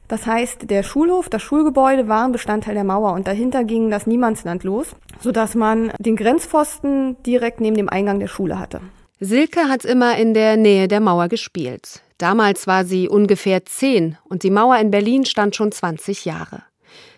Das 0.07 0.25
heißt, 0.25 0.69
der 0.69 0.83
Schulhof, 0.83 1.27
das 1.27 1.41
Schulgebäude 1.41 2.07
waren 2.07 2.31
Bestandteil 2.31 2.75
der 2.75 2.85
Mauer 2.85 3.11
und 3.11 3.27
dahinter 3.27 3.65
ging 3.65 3.91
das 3.91 4.07
Niemandsland 4.07 4.63
los, 4.63 4.95
sodass 5.19 5.53
man 5.53 5.91
den 5.99 6.15
Grenzpfosten 6.15 7.21
direkt 7.23 7.59
neben 7.59 7.75
dem 7.75 7.89
Eingang 7.89 8.21
der 8.21 8.29
Schule 8.29 8.57
hatte. 8.57 8.79
Silke 9.19 9.67
hat 9.67 9.83
immer 9.83 10.17
in 10.17 10.33
der 10.33 10.55
Nähe 10.55 10.87
der 10.87 11.01
Mauer 11.01 11.27
gespielt. 11.27 12.01
Damals 12.19 12.67
war 12.67 12.85
sie 12.85 13.09
ungefähr 13.09 13.65
zehn 13.65 14.17
und 14.23 14.43
die 14.43 14.49
Mauer 14.49 14.77
in 14.77 14.91
Berlin 14.91 15.25
stand 15.25 15.57
schon 15.57 15.73
20 15.73 16.23
Jahre. 16.23 16.63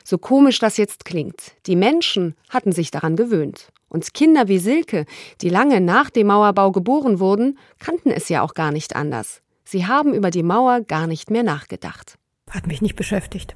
So 0.04 0.18
komisch 0.18 0.60
das 0.60 0.78
jetzt 0.78 1.06
klingt, 1.06 1.54
die 1.66 1.76
Menschen 1.76 2.36
hatten 2.50 2.72
sich 2.72 2.92
daran 2.92 3.16
gewöhnt. 3.16 3.72
Und 3.90 4.14
Kinder 4.14 4.48
wie 4.48 4.60
Silke, 4.60 5.06
die 5.42 5.50
lange 5.50 5.82
nach 5.82 6.10
dem 6.10 6.28
Mauerbau 6.28 6.72
geboren 6.72 7.20
wurden, 7.20 7.60
kannten 7.80 8.10
es 8.10 8.30
ja 8.30 8.42
auch 8.42 8.54
gar 8.54 8.72
nicht 8.72 8.96
anders. 8.96 9.42
Sie 9.66 9.86
haben 9.86 10.14
über 10.14 10.32
die 10.32 10.44
Mauer 10.44 10.82
gar 10.82 11.08
nicht 11.08 11.30
mehr 11.30 11.44
nachgedacht. 11.44 12.16
Hat 12.50 12.68
mich 12.68 12.82
nicht 12.82 12.96
beschäftigt. 12.96 13.56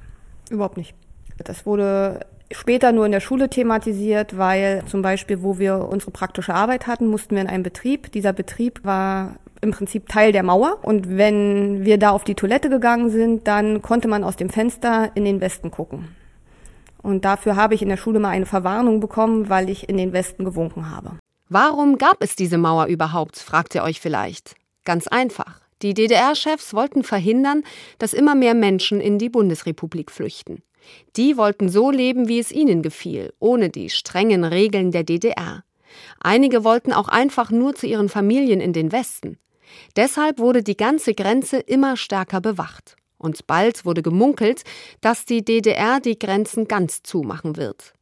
Überhaupt 0.50 0.76
nicht. 0.76 0.94
Das 1.38 1.66
wurde 1.66 2.20
später 2.50 2.92
nur 2.92 3.06
in 3.06 3.12
der 3.12 3.20
Schule 3.20 3.50
thematisiert, 3.50 4.38
weil 4.38 4.82
zum 4.86 5.02
Beispiel, 5.02 5.42
wo 5.42 5.58
wir 5.58 5.88
unsere 5.90 6.12
praktische 6.12 6.54
Arbeit 6.54 6.86
hatten, 6.86 7.06
mussten 7.06 7.34
wir 7.34 7.42
in 7.42 7.48
einen 7.48 7.62
Betrieb. 7.62 8.12
Dieser 8.12 8.32
Betrieb 8.32 8.84
war 8.84 9.36
im 9.60 9.70
Prinzip 9.72 10.08
Teil 10.08 10.32
der 10.32 10.42
Mauer. 10.42 10.78
Und 10.82 11.16
wenn 11.16 11.84
wir 11.84 11.98
da 11.98 12.10
auf 12.10 12.24
die 12.24 12.34
Toilette 12.34 12.68
gegangen 12.70 13.10
sind, 13.10 13.46
dann 13.48 13.82
konnte 13.82 14.08
man 14.08 14.24
aus 14.24 14.36
dem 14.36 14.50
Fenster 14.50 15.10
in 15.14 15.24
den 15.24 15.40
Westen 15.40 15.70
gucken. 15.70 16.08
Und 17.06 17.24
dafür 17.24 17.54
habe 17.54 17.76
ich 17.76 17.82
in 17.82 17.88
der 17.88 17.96
Schule 17.96 18.18
mal 18.18 18.30
eine 18.30 18.46
Verwarnung 18.46 18.98
bekommen, 18.98 19.48
weil 19.48 19.70
ich 19.70 19.88
in 19.88 19.96
den 19.96 20.12
Westen 20.12 20.44
gewunken 20.44 20.90
habe. 20.90 21.12
Warum 21.48 21.98
gab 21.98 22.16
es 22.18 22.34
diese 22.34 22.58
Mauer 22.58 22.86
überhaupt, 22.86 23.38
fragt 23.38 23.76
ihr 23.76 23.84
euch 23.84 24.00
vielleicht. 24.00 24.56
Ganz 24.84 25.06
einfach. 25.06 25.60
Die 25.82 25.94
DDR-Chefs 25.94 26.74
wollten 26.74 27.04
verhindern, 27.04 27.62
dass 28.00 28.12
immer 28.12 28.34
mehr 28.34 28.54
Menschen 28.54 29.00
in 29.00 29.20
die 29.20 29.28
Bundesrepublik 29.28 30.10
flüchten. 30.10 30.64
Die 31.16 31.36
wollten 31.36 31.68
so 31.68 31.92
leben, 31.92 32.26
wie 32.26 32.40
es 32.40 32.50
ihnen 32.50 32.82
gefiel, 32.82 33.32
ohne 33.38 33.68
die 33.68 33.88
strengen 33.88 34.42
Regeln 34.42 34.90
der 34.90 35.04
DDR. 35.04 35.62
Einige 36.18 36.64
wollten 36.64 36.92
auch 36.92 37.06
einfach 37.06 37.52
nur 37.52 37.76
zu 37.76 37.86
ihren 37.86 38.08
Familien 38.08 38.60
in 38.60 38.72
den 38.72 38.90
Westen. 38.90 39.38
Deshalb 39.94 40.40
wurde 40.40 40.64
die 40.64 40.76
ganze 40.76 41.14
Grenze 41.14 41.58
immer 41.58 41.96
stärker 41.96 42.40
bewacht. 42.40 42.96
Und 43.18 43.46
bald 43.46 43.84
wurde 43.84 44.02
gemunkelt, 44.02 44.62
dass 45.00 45.24
die 45.24 45.44
DDR 45.44 46.00
die 46.00 46.18
Grenzen 46.18 46.68
ganz 46.68 47.02
zumachen 47.02 47.56
wird. 47.56 47.94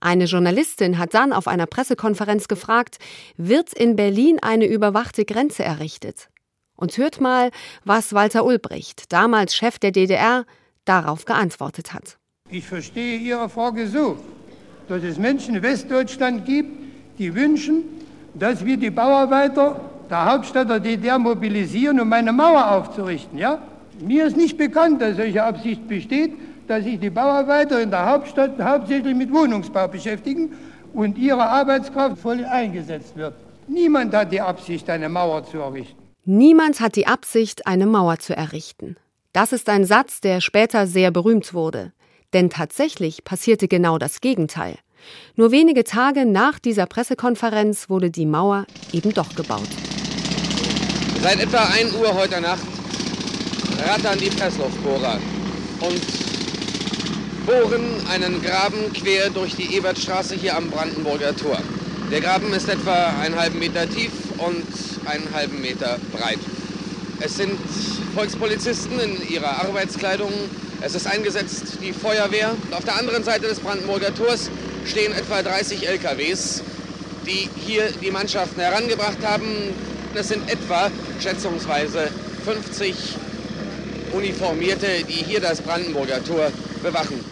Eine 0.00 0.24
Journalistin 0.24 0.98
hat 0.98 1.12
dann 1.12 1.32
auf 1.32 1.46
einer 1.46 1.66
Pressekonferenz 1.66 2.48
gefragt, 2.48 2.98
wird 3.36 3.74
in 3.74 3.96
Berlin 3.96 4.38
eine 4.40 4.66
überwachte 4.66 5.24
Grenze 5.26 5.62
errichtet? 5.62 6.30
Und 6.74 6.96
hört 6.96 7.20
mal, 7.20 7.50
was 7.84 8.14
Walter 8.14 8.46
Ulbricht, 8.46 9.12
damals 9.12 9.54
Chef 9.54 9.78
der 9.78 9.92
DDR, 9.92 10.46
darauf 10.86 11.26
geantwortet 11.26 11.92
hat. 11.92 12.16
Ich 12.48 12.66
verstehe 12.66 13.18
Ihre 13.18 13.50
Frage 13.50 13.86
so, 13.86 14.16
dass 14.88 15.02
es 15.02 15.18
Menschen 15.18 15.56
in 15.56 15.62
Westdeutschland 15.62 16.46
gibt, 16.46 16.70
die 17.18 17.34
wünschen, 17.34 17.84
dass 18.32 18.64
wir 18.64 18.78
die 18.78 18.90
Bauarbeiter 18.90 19.80
der 20.08 20.24
Hauptstadt 20.24 20.70
der 20.70 20.80
DDR 20.80 21.18
mobilisieren, 21.18 22.00
um 22.00 22.12
eine 22.12 22.32
Mauer 22.32 22.70
aufzurichten. 22.70 23.38
Ja? 23.38 23.62
Mir 24.00 24.26
ist 24.26 24.36
nicht 24.36 24.56
bekannt, 24.56 25.02
dass 25.02 25.16
solche 25.16 25.42
Absicht 25.42 25.86
besteht, 25.86 26.32
dass 26.66 26.84
sich 26.84 26.98
die 26.98 27.10
Bauarbeiter 27.10 27.82
in 27.82 27.90
der 27.90 28.06
Hauptstadt 28.06 28.58
hauptsächlich 28.58 29.14
mit 29.14 29.32
Wohnungsbau 29.32 29.88
beschäftigen 29.88 30.52
und 30.94 31.18
ihre 31.18 31.46
Arbeitskraft 31.46 32.18
voll 32.18 32.44
eingesetzt 32.44 33.16
wird. 33.16 33.34
Niemand 33.68 34.14
hat 34.14 34.32
die 34.32 34.40
Absicht, 34.40 34.88
eine 34.88 35.08
Mauer 35.08 35.44
zu 35.44 35.58
errichten. 35.58 35.98
Niemand 36.24 36.80
hat 36.80 36.96
die 36.96 37.06
Absicht, 37.06 37.66
eine 37.66 37.86
Mauer 37.86 38.18
zu 38.18 38.34
errichten. 38.34 38.96
Das 39.32 39.52
ist 39.52 39.68
ein 39.68 39.84
Satz, 39.84 40.20
der 40.20 40.40
später 40.40 40.86
sehr 40.86 41.10
berühmt 41.10 41.52
wurde. 41.52 41.92
Denn 42.32 42.48
tatsächlich 42.48 43.24
passierte 43.24 43.68
genau 43.68 43.98
das 43.98 44.20
Gegenteil. 44.20 44.76
Nur 45.36 45.50
wenige 45.50 45.84
Tage 45.84 46.24
nach 46.24 46.58
dieser 46.58 46.86
Pressekonferenz 46.86 47.90
wurde 47.90 48.10
die 48.10 48.26
Mauer 48.26 48.66
eben 48.92 49.12
doch 49.12 49.34
gebaut. 49.34 49.68
Seit 51.20 51.40
etwa 51.40 51.58
1 51.58 51.94
Uhr 51.96 52.14
heute 52.14 52.40
Nacht 52.40 52.79
rattern 53.86 54.18
die 54.18 54.30
Pressluftbohrer 54.30 55.18
und 55.80 56.02
bohren 57.46 57.84
einen 58.10 58.42
Graben 58.42 58.92
quer 58.92 59.30
durch 59.30 59.54
die 59.56 59.74
Ebertstraße 59.76 60.34
hier 60.34 60.56
am 60.56 60.70
Brandenburger 60.70 61.34
Tor. 61.36 61.58
Der 62.10 62.20
Graben 62.20 62.52
ist 62.52 62.68
etwa 62.68 63.14
einen 63.20 63.36
halben 63.36 63.58
Meter 63.58 63.88
tief 63.88 64.12
und 64.38 64.64
einen 65.06 65.28
halben 65.32 65.60
Meter 65.60 65.98
breit. 66.12 66.38
Es 67.20 67.36
sind 67.36 67.58
Volkspolizisten 68.14 68.98
in 68.98 69.28
ihrer 69.28 69.64
Arbeitskleidung. 69.64 70.32
Es 70.80 70.94
ist 70.94 71.06
eingesetzt 71.06 71.78
die 71.82 71.92
Feuerwehr. 71.92 72.54
Auf 72.72 72.84
der 72.84 72.98
anderen 72.98 73.24
Seite 73.24 73.46
des 73.46 73.60
Brandenburger 73.60 74.14
Tors 74.14 74.50
stehen 74.86 75.12
etwa 75.12 75.42
30 75.42 75.86
LKWs, 75.88 76.62
die 77.26 77.48
hier 77.56 77.90
die 78.02 78.10
Mannschaften 78.10 78.60
herangebracht 78.60 79.18
haben. 79.24 79.46
Das 80.14 80.28
sind 80.28 80.50
etwa 80.50 80.90
schätzungsweise 81.20 82.08
50 82.44 82.94
Uniformierte, 84.12 85.04
die 85.08 85.24
hier 85.24 85.40
das 85.40 85.62
Brandenburger 85.62 86.22
Tor 86.24 86.50
bewachen. 86.82 87.24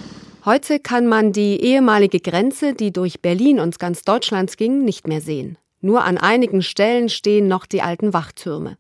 Heute 0.45 0.79
kann 0.79 1.07
man 1.07 1.33
die 1.33 1.61
ehemalige 1.61 2.21
Grenze, 2.21 2.75
die 2.75 2.93
durch 2.93 3.21
Berlin 3.21 3.61
und 3.61 3.79
ganz 3.79 4.03
Deutschland 4.03 4.57
ging, 4.57 4.85
nicht 4.85 5.07
mehr 5.07 5.21
sehen. 5.21 5.59
Nur 5.81 6.05
an 6.05 6.19
einigen 6.19 6.63
Stellen 6.63 7.09
stehen 7.09 7.49
noch 7.49 7.67
die 7.67 7.83
alten 7.83 8.13
Wachtürme. 8.13 8.79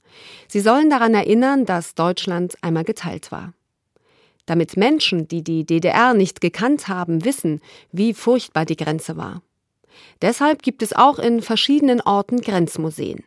Sie 0.49 0.61
sollen 0.61 0.91
daran 0.91 1.15
erinnern, 1.15 1.65
dass 1.65 1.95
Deutschland 1.95 2.57
einmal 2.63 2.85
geteilt 2.85 3.31
war 3.31 3.53
damit 4.49 4.77
Menschen, 4.77 5.29
die 5.29 5.43
die 5.43 5.65
DDR 5.65 6.15
nicht 6.15 6.41
gekannt 6.41 6.89
haben, 6.89 7.25
wissen, 7.25 7.61
wie 7.93 8.15
furchtbar 8.15 8.65
die 8.65 8.77
Grenze 8.77 9.17
war. 9.17 9.43
Deshalb 10.23 10.63
gibt 10.63 10.83
es 10.83 10.93
auch 10.93 11.19
in 11.19 11.43
verschiedenen 11.43 12.01
Orten 12.01 12.41
Grenzmuseen. 12.41 13.25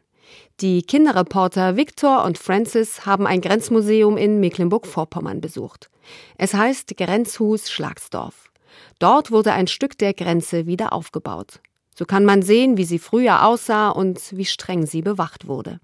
Die 0.60 0.84
Kinderreporter 0.84 1.76
Victor 1.76 2.24
und 2.24 2.38
Francis 2.38 3.06
haben 3.06 3.26
ein 3.26 3.41
Grenzmuseum 3.41 4.17
in 4.17 4.39
Mecklenburg-Vorpommern 4.39 5.41
besucht. 5.41 5.89
Es 6.38 6.54
heißt 6.54 6.96
Grenzhus 6.98 7.70
Schlagsdorf. 7.72 8.52
Dort 9.00 9.32
wurde 9.32 9.54
ein 9.54 9.67
Stück 9.67 9.98
der 9.98 10.13
Grenze 10.13 10.67
wieder 10.67 10.94
aufgebaut. 10.94 11.60
So 11.96 12.06
kann 12.06 12.26
man 12.26 12.41
sehen, 12.41 12.78
wie 12.78 12.86
sie 12.86 13.00
früher 13.00 13.46
aussah 13.46 13.89
und 13.89 14.36
wie 14.38 14.46
streng 14.46 14.86
sie 14.86 15.02
bewacht 15.02 15.48
wurde. 15.48 15.80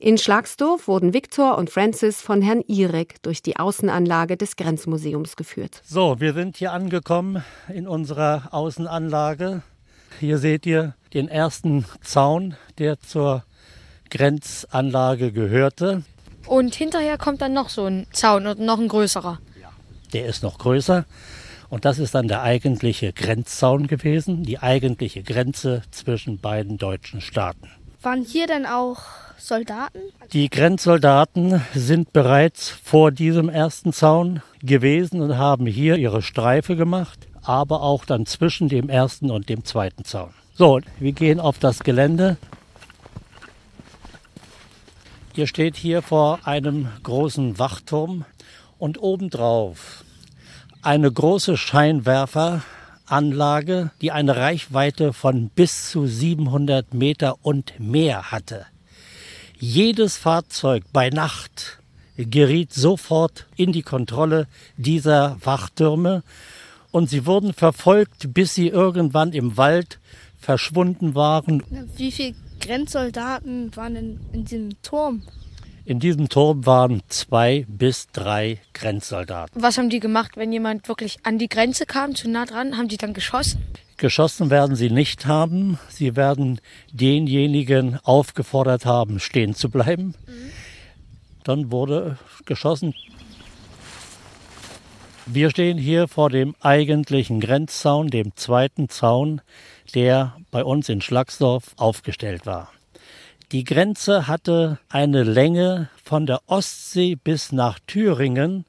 In 0.00 0.18
Schlagsdorf 0.18 0.88
wurden 0.88 1.12
Viktor 1.12 1.58
und 1.58 1.70
Francis 1.70 2.22
von 2.22 2.40
Herrn 2.42 2.62
Irek 2.66 3.22
durch 3.22 3.42
die 3.42 3.58
Außenanlage 3.58 4.36
des 4.36 4.56
Grenzmuseums 4.56 5.36
geführt. 5.36 5.82
So, 5.84 6.20
wir 6.20 6.32
sind 6.32 6.56
hier 6.56 6.72
angekommen 6.72 7.44
in 7.68 7.86
unserer 7.86 8.48
Außenanlage. 8.52 9.62
Hier 10.20 10.38
seht 10.38 10.66
ihr 10.66 10.94
den 11.12 11.28
ersten 11.28 11.84
Zaun, 12.02 12.56
der 12.78 12.98
zur 13.00 13.44
Grenzanlage 14.08 15.32
gehörte. 15.32 16.02
Und 16.46 16.74
hinterher 16.74 17.18
kommt 17.18 17.42
dann 17.42 17.52
noch 17.52 17.68
so 17.68 17.86
ein 17.86 18.06
Zaun 18.12 18.46
und 18.46 18.60
noch 18.60 18.78
ein 18.78 18.88
größerer. 18.88 19.38
Ja, 19.60 19.70
der 20.12 20.26
ist 20.26 20.42
noch 20.42 20.58
größer. 20.58 21.04
Und 21.70 21.84
das 21.84 21.98
ist 21.98 22.14
dann 22.14 22.28
der 22.28 22.42
eigentliche 22.42 23.12
Grenzzaun 23.12 23.86
gewesen, 23.86 24.42
die 24.42 24.58
eigentliche 24.58 25.22
Grenze 25.22 25.82
zwischen 25.90 26.40
beiden 26.40 26.78
deutschen 26.78 27.20
Staaten. 27.20 27.68
Waren 28.00 28.24
hier 28.24 28.46
dann 28.46 28.64
auch 28.64 29.00
Soldaten? 29.38 29.98
Die 30.32 30.48
Grenzsoldaten 30.48 31.60
sind 31.74 32.12
bereits 32.12 32.70
vor 32.70 33.10
diesem 33.10 33.48
ersten 33.48 33.92
Zaun 33.92 34.40
gewesen 34.62 35.20
und 35.20 35.36
haben 35.36 35.66
hier 35.66 35.96
ihre 35.96 36.22
Streife 36.22 36.76
gemacht, 36.76 37.26
aber 37.42 37.82
auch 37.82 38.04
dann 38.04 38.24
zwischen 38.24 38.68
dem 38.68 38.88
ersten 38.88 39.30
und 39.30 39.48
dem 39.48 39.64
zweiten 39.64 40.04
Zaun. 40.04 40.30
So, 40.54 40.80
wir 40.98 41.12
gehen 41.12 41.38
auf 41.38 41.58
das 41.58 41.80
Gelände. 41.80 42.36
Ihr 45.38 45.46
steht 45.46 45.76
hier 45.76 46.02
vor 46.02 46.44
einem 46.48 46.88
großen 47.04 47.60
Wachturm 47.60 48.24
und 48.76 49.00
obendrauf 49.00 50.02
eine 50.82 51.12
große 51.12 51.56
Scheinwerferanlage, 51.56 53.92
die 54.00 54.10
eine 54.10 54.34
Reichweite 54.34 55.12
von 55.12 55.48
bis 55.50 55.92
zu 55.92 56.08
700 56.08 56.92
Meter 56.92 57.36
und 57.42 57.78
mehr 57.78 58.32
hatte. 58.32 58.66
Jedes 59.60 60.16
Fahrzeug 60.16 60.82
bei 60.92 61.08
Nacht 61.08 61.78
geriet 62.16 62.72
sofort 62.72 63.46
in 63.54 63.70
die 63.70 63.82
Kontrolle 63.82 64.48
dieser 64.76 65.36
Wachtürme 65.44 66.24
und 66.90 67.10
sie 67.10 67.26
wurden 67.26 67.52
verfolgt, 67.52 68.34
bis 68.34 68.56
sie 68.56 68.66
irgendwann 68.66 69.32
im 69.32 69.56
Wald 69.56 70.00
verschwunden 70.36 71.14
waren. 71.14 71.62
Wie 71.96 72.10
viele 72.10 72.34
Grenzsoldaten 72.60 73.74
waren 73.76 73.96
in, 73.96 74.20
in 74.32 74.44
diesem 74.44 74.82
Turm? 74.82 75.22
In 75.84 76.00
diesem 76.00 76.28
Turm 76.28 76.66
waren 76.66 77.02
zwei 77.08 77.64
bis 77.66 78.08
drei 78.12 78.60
Grenzsoldaten. 78.74 79.62
Was 79.62 79.78
haben 79.78 79.88
die 79.88 80.00
gemacht, 80.00 80.36
wenn 80.36 80.52
jemand 80.52 80.86
wirklich 80.86 81.18
an 81.22 81.38
die 81.38 81.48
Grenze 81.48 81.86
kam, 81.86 82.14
zu 82.14 82.28
nah 82.28 82.44
dran? 82.44 82.76
Haben 82.76 82.88
die 82.88 82.98
dann 82.98 83.14
geschossen? 83.14 83.62
Geschossen 83.96 84.50
werden 84.50 84.76
sie 84.76 84.90
nicht 84.90 85.26
haben. 85.26 85.78
Sie 85.88 86.14
werden 86.14 86.60
denjenigen 86.92 87.98
aufgefordert 88.04 88.84
haben, 88.84 89.18
stehen 89.18 89.54
zu 89.54 89.70
bleiben. 89.70 90.14
Mhm. 90.26 90.50
Dann 91.42 91.72
wurde 91.72 92.18
geschossen. 92.44 92.94
Wir 95.24 95.50
stehen 95.50 95.76
hier 95.78 96.06
vor 96.06 96.30
dem 96.30 96.54
eigentlichen 96.60 97.40
Grenzzaun, 97.40 98.08
dem 98.08 98.36
zweiten 98.36 98.88
Zaun, 98.88 99.42
der 99.94 100.36
bei 100.50 100.64
uns 100.64 100.88
in 100.88 101.00
Schlagsdorf 101.00 101.74
aufgestellt 101.76 102.46
war. 102.46 102.72
Die 103.52 103.64
Grenze 103.64 104.26
hatte 104.26 104.78
eine 104.88 105.22
Länge 105.22 105.88
von 106.04 106.26
der 106.26 106.40
Ostsee 106.46 107.14
bis 107.14 107.50
nach 107.50 107.78
Thüringen 107.86 108.66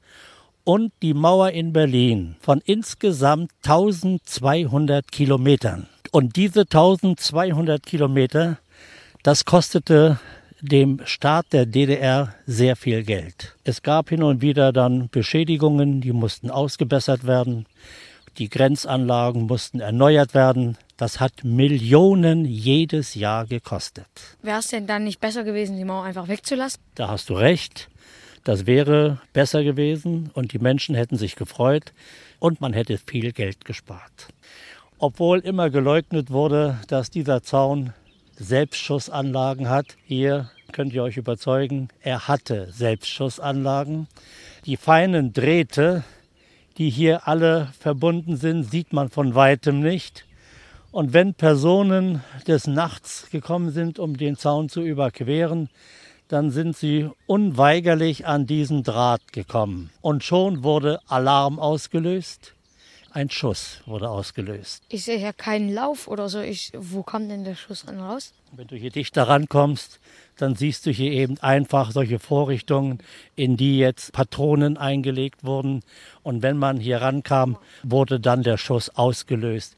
und 0.64 0.94
die 1.02 1.14
Mauer 1.14 1.50
in 1.50 1.74
Berlin 1.74 2.36
von 2.40 2.62
insgesamt 2.64 3.52
1200 3.64 5.12
Kilometern. 5.12 5.88
Und 6.12 6.36
diese 6.36 6.62
1200 6.62 7.86
Kilometer, 7.86 8.60
das 9.24 9.46
kostete 9.46 10.20
dem 10.62 11.02
Staat 11.06 11.48
der 11.54 11.66
DDR 11.66 12.34
sehr 12.46 12.76
viel 12.76 13.04
Geld. 13.04 13.56
Es 13.64 13.82
gab 13.82 14.10
hin 14.10 14.24
und 14.24 14.42
wieder 14.42 14.72
dann 14.72 15.10
Beschädigungen, 15.10 16.02
die 16.02 16.12
mussten 16.12 16.52
ausgebessert 16.52 17.26
werden. 17.26 17.66
Die 18.38 18.50
Grenzanlagen 18.50 19.44
mussten 19.44 19.80
erneuert 19.80 20.34
werden. 20.34 20.78
Das 21.00 21.22
hat 21.22 21.46
Millionen 21.46 22.44
jedes 22.44 23.16
Jahr 23.16 23.46
gekostet. 23.46 24.06
Wäre 24.42 24.60
es 24.60 24.68
denn 24.68 24.86
dann 24.86 25.06
nicht 25.06 25.22
besser 25.22 25.46
gewesen, 25.46 25.78
die 25.78 25.86
Mauer 25.86 26.04
einfach 26.04 26.28
wegzulassen? 26.28 26.82
Da 26.96 27.08
hast 27.08 27.30
du 27.30 27.36
recht. 27.36 27.88
Das 28.44 28.66
wäre 28.66 29.22
besser 29.32 29.64
gewesen 29.64 30.30
und 30.34 30.52
die 30.52 30.60
Menschen 30.60 30.96
hätten 30.96 31.16
sich 31.16 31.38
gefreut 31.38 31.94
und 32.40 32.60
man 32.60 32.74
hätte 32.74 32.98
viel 32.98 33.32
Geld 33.32 33.64
gespart. 33.64 34.28
Obwohl 34.98 35.40
immer 35.40 35.70
geleugnet 35.70 36.32
wurde, 36.32 36.78
dass 36.90 37.10
dieser 37.10 37.44
Zaun 37.44 37.94
Selbstschussanlagen 38.36 39.70
hat. 39.70 39.96
Hier 40.04 40.52
könnt 40.74 40.92
ihr 40.92 41.04
euch 41.04 41.16
überzeugen, 41.16 41.88
er 42.02 42.28
hatte 42.28 42.74
Selbstschussanlagen. 42.74 44.10
Die 44.66 44.76
feinen 44.76 45.32
Drähte, 45.32 46.04
die 46.78 46.90
hier 46.90 47.26
alle 47.26 47.70
verbunden 47.80 48.36
sind, 48.36 48.66
sieht 48.66 48.92
man 48.92 49.08
von 49.08 49.34
weitem 49.34 49.80
nicht. 49.80 50.26
Und 50.92 51.14
wenn 51.14 51.36
Personen 51.36 52.24
des 52.48 52.66
Nachts 52.66 53.30
gekommen 53.30 53.72
sind, 53.72 54.00
um 54.00 54.18
den 54.18 54.38
Zaun 54.38 54.70
zu 54.70 54.82
überqueren, 54.82 55.70
dann 56.28 56.52
sind 56.52 56.76
sie 56.76 57.10
unweigerlich 57.28 58.26
an 58.26 58.48
diesen 58.48 58.84
Draht 58.84 59.32
gekommen. 59.32 59.92
Und 60.02 60.24
schon 60.24 60.64
wurde 60.64 61.00
Alarm 61.08 61.60
ausgelöst. 61.60 62.54
Ein 63.12 63.32
Schuss 63.32 63.82
wurde 63.88 64.10
ausgelöst. 64.10 64.84
Ich 64.90 65.04
sehe 65.04 65.18
ja 65.18 65.34
keinen 65.34 65.74
Lauf 65.74 66.08
oder 66.08 66.30
so. 66.30 66.42
Ich, 66.42 66.72
wo 66.78 67.02
kam 67.02 67.28
denn 67.28 67.44
der 67.44 67.56
Schuss 67.56 67.86
dann 67.86 68.00
raus? 68.00 68.34
Wenn 68.52 68.68
du 68.68 68.76
hier 68.76 68.92
dichter 68.92 69.28
rankommst, 69.28 70.00
dann 70.38 70.56
siehst 70.56 70.86
du 70.86 70.92
hier 70.92 71.12
eben 71.12 71.40
einfach 71.40 71.92
solche 71.92 72.20
Vorrichtungen, 72.20 73.00
in 73.36 73.58
die 73.58 73.80
jetzt 73.80 74.14
Patronen 74.14 74.78
eingelegt 74.78 75.44
wurden. 75.44 75.82
Und 76.22 76.44
wenn 76.44 76.58
man 76.58 76.80
hier 76.80 77.02
rankam, 77.02 77.58
wurde 77.84 78.20
dann 78.20 78.44
der 78.44 78.58
Schuss 78.58 78.90
ausgelöst. 78.92 79.76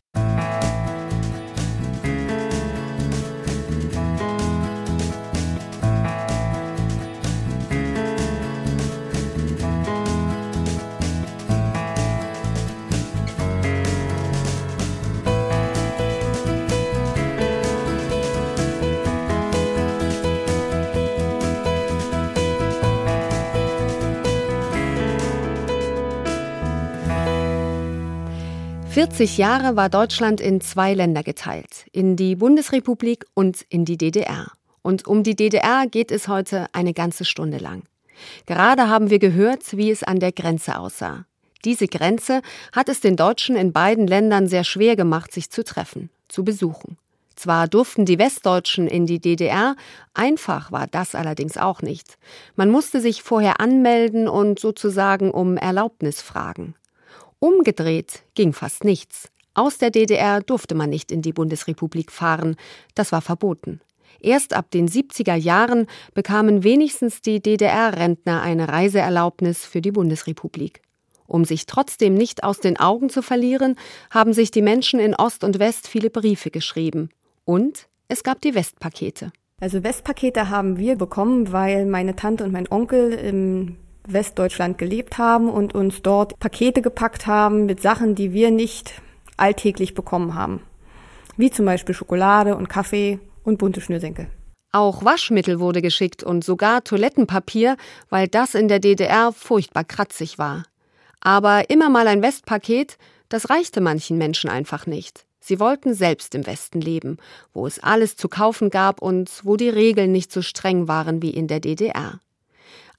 40 29.01 29.39
Jahre 29.39 29.75
war 29.75 29.89
Deutschland 29.89 30.39
in 30.39 30.61
zwei 30.61 30.93
Länder 30.93 31.23
geteilt, 31.23 31.87
in 31.91 32.15
die 32.15 32.35
Bundesrepublik 32.35 33.25
und 33.33 33.65
in 33.67 33.83
die 33.83 33.97
DDR. 33.97 34.51
Und 34.83 35.07
um 35.07 35.23
die 35.23 35.35
DDR 35.35 35.87
geht 35.87 36.11
es 36.11 36.27
heute 36.27 36.67
eine 36.71 36.93
ganze 36.93 37.25
Stunde 37.25 37.57
lang. 37.57 37.81
Gerade 38.45 38.89
haben 38.89 39.09
wir 39.09 39.17
gehört, 39.17 39.75
wie 39.75 39.89
es 39.89 40.03
an 40.03 40.19
der 40.19 40.31
Grenze 40.31 40.77
aussah. 40.77 41.25
Diese 41.65 41.87
Grenze 41.87 42.43
hat 42.73 42.89
es 42.89 42.99
den 42.99 43.15
Deutschen 43.15 43.55
in 43.55 43.73
beiden 43.73 44.05
Ländern 44.05 44.45
sehr 44.45 44.63
schwer 44.63 44.95
gemacht, 44.95 45.31
sich 45.31 45.49
zu 45.49 45.63
treffen, 45.63 46.11
zu 46.27 46.43
besuchen. 46.43 46.99
Zwar 47.35 47.67
durften 47.67 48.05
die 48.05 48.19
Westdeutschen 48.19 48.85
in 48.85 49.07
die 49.07 49.19
DDR, 49.19 49.75
einfach 50.13 50.71
war 50.71 50.85
das 50.85 51.15
allerdings 51.15 51.57
auch 51.57 51.81
nicht. 51.81 52.19
Man 52.55 52.69
musste 52.69 53.01
sich 53.01 53.23
vorher 53.23 53.61
anmelden 53.61 54.27
und 54.27 54.59
sozusagen 54.59 55.31
um 55.31 55.57
Erlaubnis 55.57 56.21
fragen. 56.21 56.75
Umgedreht 57.43 58.21
ging 58.35 58.53
fast 58.53 58.83
nichts. 58.83 59.27
Aus 59.55 59.79
der 59.79 59.89
DDR 59.89 60.41
durfte 60.41 60.75
man 60.75 60.91
nicht 60.91 61.11
in 61.11 61.23
die 61.23 61.33
Bundesrepublik 61.33 62.11
fahren, 62.11 62.55
das 62.93 63.11
war 63.11 63.21
verboten. 63.21 63.81
Erst 64.19 64.53
ab 64.53 64.69
den 64.69 64.87
70er 64.87 65.33
Jahren 65.33 65.87
bekamen 66.13 66.63
wenigstens 66.63 67.21
die 67.21 67.41
DDR-Rentner 67.41 68.43
eine 68.43 68.67
Reiseerlaubnis 68.67 69.65
für 69.65 69.81
die 69.81 69.91
Bundesrepublik. 69.91 70.83
Um 71.25 71.43
sich 71.43 71.65
trotzdem 71.65 72.13
nicht 72.13 72.43
aus 72.43 72.59
den 72.59 72.79
Augen 72.79 73.09
zu 73.09 73.23
verlieren, 73.23 73.75
haben 74.11 74.33
sich 74.33 74.51
die 74.51 74.61
Menschen 74.61 74.99
in 74.99 75.15
Ost 75.15 75.43
und 75.43 75.57
West 75.57 75.87
viele 75.87 76.11
Briefe 76.11 76.51
geschrieben. 76.51 77.09
Und 77.43 77.87
es 78.07 78.23
gab 78.23 78.39
die 78.41 78.53
Westpakete. 78.53 79.31
Also 79.59 79.83
Westpakete 79.83 80.49
haben 80.49 80.77
wir 80.77 80.95
bekommen, 80.95 81.51
weil 81.51 81.87
meine 81.87 82.15
Tante 82.15 82.43
und 82.43 82.51
mein 82.51 82.71
Onkel 82.71 83.13
im 83.13 83.77
Westdeutschland 84.07 84.77
gelebt 84.77 85.17
haben 85.17 85.49
und 85.49 85.75
uns 85.75 86.01
dort 86.01 86.39
Pakete 86.39 86.81
gepackt 86.81 87.27
haben 87.27 87.65
mit 87.65 87.81
Sachen, 87.81 88.15
die 88.15 88.33
wir 88.33 88.51
nicht 88.51 89.01
alltäglich 89.37 89.93
bekommen 89.93 90.35
haben. 90.35 90.61
Wie 91.37 91.51
zum 91.51 91.65
Beispiel 91.65 91.95
Schokolade 91.95 92.55
und 92.55 92.69
Kaffee 92.69 93.19
und 93.43 93.57
bunte 93.57 93.81
Schnürsenkel. 93.81 94.27
Auch 94.71 95.03
Waschmittel 95.03 95.59
wurde 95.59 95.81
geschickt 95.81 96.23
und 96.23 96.43
sogar 96.43 96.83
Toilettenpapier, 96.83 97.75
weil 98.09 98.27
das 98.27 98.55
in 98.55 98.67
der 98.67 98.79
DDR 98.79 99.33
furchtbar 99.33 99.83
kratzig 99.83 100.37
war. 100.37 100.63
Aber 101.19 101.69
immer 101.69 101.89
mal 101.89 102.07
ein 102.07 102.21
Westpaket, 102.21 102.97
das 103.29 103.49
reichte 103.49 103.81
manchen 103.81 104.17
Menschen 104.17 104.49
einfach 104.49 104.85
nicht. 104.85 105.25
Sie 105.39 105.59
wollten 105.59 105.93
selbst 105.93 106.35
im 106.35 106.45
Westen 106.45 106.79
leben, 106.79 107.17
wo 107.53 107.65
es 107.65 107.79
alles 107.79 108.15
zu 108.15 108.29
kaufen 108.29 108.69
gab 108.69 109.01
und 109.01 109.41
wo 109.43 109.57
die 109.57 109.69
Regeln 109.69 110.11
nicht 110.11 110.31
so 110.31 110.41
streng 110.41 110.87
waren 110.87 111.21
wie 111.21 111.31
in 111.31 111.47
der 111.47 111.59
DDR. 111.59 112.19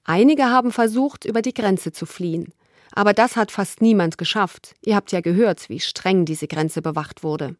Einige 0.04 0.44
haben 0.44 0.72
versucht, 0.72 1.24
über 1.24 1.42
die 1.42 1.54
Grenze 1.54 1.92
zu 1.92 2.06
fliehen. 2.06 2.52
Aber 2.94 3.12
das 3.12 3.36
hat 3.36 3.50
fast 3.50 3.80
niemand 3.80 4.18
geschafft. 4.18 4.74
Ihr 4.82 4.96
habt 4.96 5.12
ja 5.12 5.20
gehört, 5.20 5.68
wie 5.68 5.80
streng 5.80 6.24
diese 6.24 6.46
Grenze 6.46 6.82
bewacht 6.82 7.22
wurde. 7.22 7.56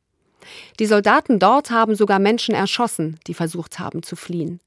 Die 0.79 0.87
Soldaten 0.87 1.39
dort 1.39 1.71
haben 1.71 1.95
sogar 1.95 2.19
Menschen 2.19 2.55
erschossen, 2.55 3.19
die 3.27 3.35
versucht 3.35 3.79
haben 3.79 4.03
zu 4.03 4.17
fliehen. 4.17 4.61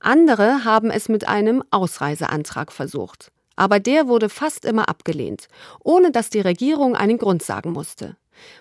Andere 0.00 0.64
haben 0.64 0.90
es 0.90 1.08
mit 1.08 1.26
einem 1.26 1.62
Ausreiseantrag 1.70 2.72
versucht. 2.72 3.32
Aber 3.56 3.80
der 3.80 4.06
wurde 4.06 4.28
fast 4.28 4.64
immer 4.64 4.88
abgelehnt, 4.88 5.48
ohne 5.82 6.12
dass 6.12 6.30
die 6.30 6.40
Regierung 6.40 6.94
einen 6.94 7.18
Grund 7.18 7.42
sagen 7.42 7.72
musste. 7.72 8.16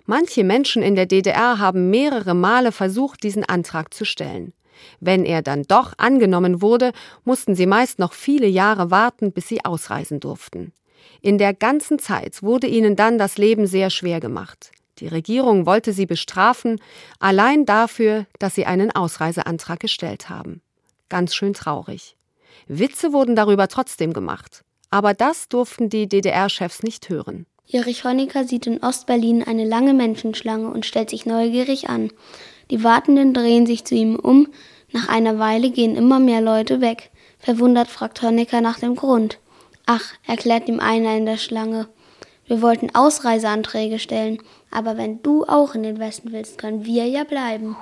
Manche 0.06 0.44
Menschen 0.44 0.82
in 0.82 0.96
der 0.96 1.06
DDR 1.06 1.60
haben 1.60 1.90
mehrere 1.90 2.34
Male 2.34 2.72
versucht, 2.72 3.24
diesen 3.24 3.44
Antrag 3.44 3.94
zu 3.94 4.06
stellen. 4.06 4.54
Wenn 5.00 5.26
er 5.26 5.42
dann 5.42 5.64
doch 5.64 5.94
angenommen 5.98 6.62
wurde, 6.62 6.92
mussten 7.24 7.56
sie 7.56 7.66
meist 7.66 8.00
noch 8.00 8.14
viele 8.14 8.48
Jahre 8.48 8.92
warten, 8.92 9.32
bis 9.32 9.48
sie 9.48 9.64
ausreisen 9.64 10.20
durften. 10.20 10.74
In 11.22 11.38
der 11.38 11.54
ganzen 11.54 12.00
Zeit 12.00 12.44
wurde 12.44 12.68
ihnen 12.68 12.96
dann 12.96 13.18
das 13.18 13.38
Leben 13.38 13.68
sehr 13.68 13.90
schwer 13.90 14.20
gemacht. 14.20 14.72
Die 15.00 15.08
Regierung 15.08 15.66
wollte 15.66 15.92
sie 15.92 16.06
bestrafen, 16.06 16.80
allein 17.20 17.66
dafür, 17.66 18.26
dass 18.40 18.56
sie 18.56 18.66
einen 18.66 18.92
Ausreiseantrag 18.92 19.80
gestellt 19.80 20.30
haben. 20.30 20.62
Ganz 21.10 21.36
schön 21.36 21.54
traurig. 21.54 22.16
Witze 22.68 23.12
wurden 23.12 23.36
darüber 23.36 23.68
trotzdem 23.68 24.14
gemacht. 24.14 24.64
Aber 24.90 25.14
das 25.14 25.50
durften 25.50 25.90
die 25.90 26.08
DDR-Chefs 26.08 26.84
nicht 26.84 27.10
hören. 27.10 27.46
Erich 27.70 28.04
Honecker 28.04 28.46
sieht 28.46 28.68
in 28.68 28.84
Ostberlin 28.84 29.44
eine 29.44 29.66
lange 29.66 29.94
Menschenschlange 29.94 30.70
und 30.70 30.86
stellt 30.86 31.10
sich 31.10 31.26
neugierig 31.26 31.90
an. 31.90 32.12
Die 32.72 32.84
Wartenden 32.84 33.34
drehen 33.34 33.66
sich 33.66 33.86
zu 33.86 33.96
ihm 33.96 34.16
um. 34.16 34.48
Nach 34.92 35.08
einer 35.08 35.40
Weile 35.40 35.70
gehen 35.70 35.96
immer 35.96 36.20
mehr 36.20 36.42
Leute 36.42 36.82
weg. 36.82 37.12
Verwundert 37.38 37.88
fragt 37.88 38.22
Honecker 38.22 38.62
nach 38.62 38.80
dem 38.80 38.96
Grund. 38.96 39.40
Ach, 39.86 40.14
erklärt 40.26 40.68
ihm 40.68 40.80
einer 40.80 41.16
in 41.16 41.26
der 41.26 41.38
Schlange. 41.38 41.88
Wir 42.48 42.62
wollten 42.62 42.94
Ausreiseanträge 42.94 44.00
stellen, 44.00 44.40
aber 44.72 44.98
wenn 44.98 45.22
du 45.22 45.46
auch 45.46 45.76
in 45.76 45.84
den 45.84 46.00
Westen 46.00 46.32
willst, 46.32 46.58
können 46.58 46.86
wir 46.86 47.08
ja 47.08 47.24
bleiben. 47.24 47.76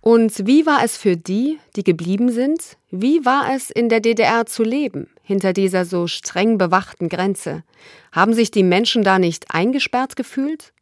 Und 0.00 0.46
wie 0.46 0.66
war 0.66 0.84
es 0.84 0.96
für 0.96 1.16
die, 1.16 1.58
die 1.76 1.84
geblieben 1.84 2.30
sind? 2.30 2.76
Wie 2.90 3.24
war 3.24 3.54
es 3.54 3.70
in 3.70 3.88
der 3.88 4.00
DDR 4.00 4.46
zu 4.46 4.62
leben, 4.62 5.08
hinter 5.22 5.52
dieser 5.52 5.84
so 5.84 6.06
streng 6.06 6.58
bewachten 6.58 7.08
Grenze? 7.08 7.62
Haben 8.12 8.32
sich 8.32 8.50
die 8.50 8.62
Menschen 8.62 9.02
da 9.02 9.18
nicht 9.18 9.54
eingesperrt 9.54 10.16
gefühlt? 10.16 10.72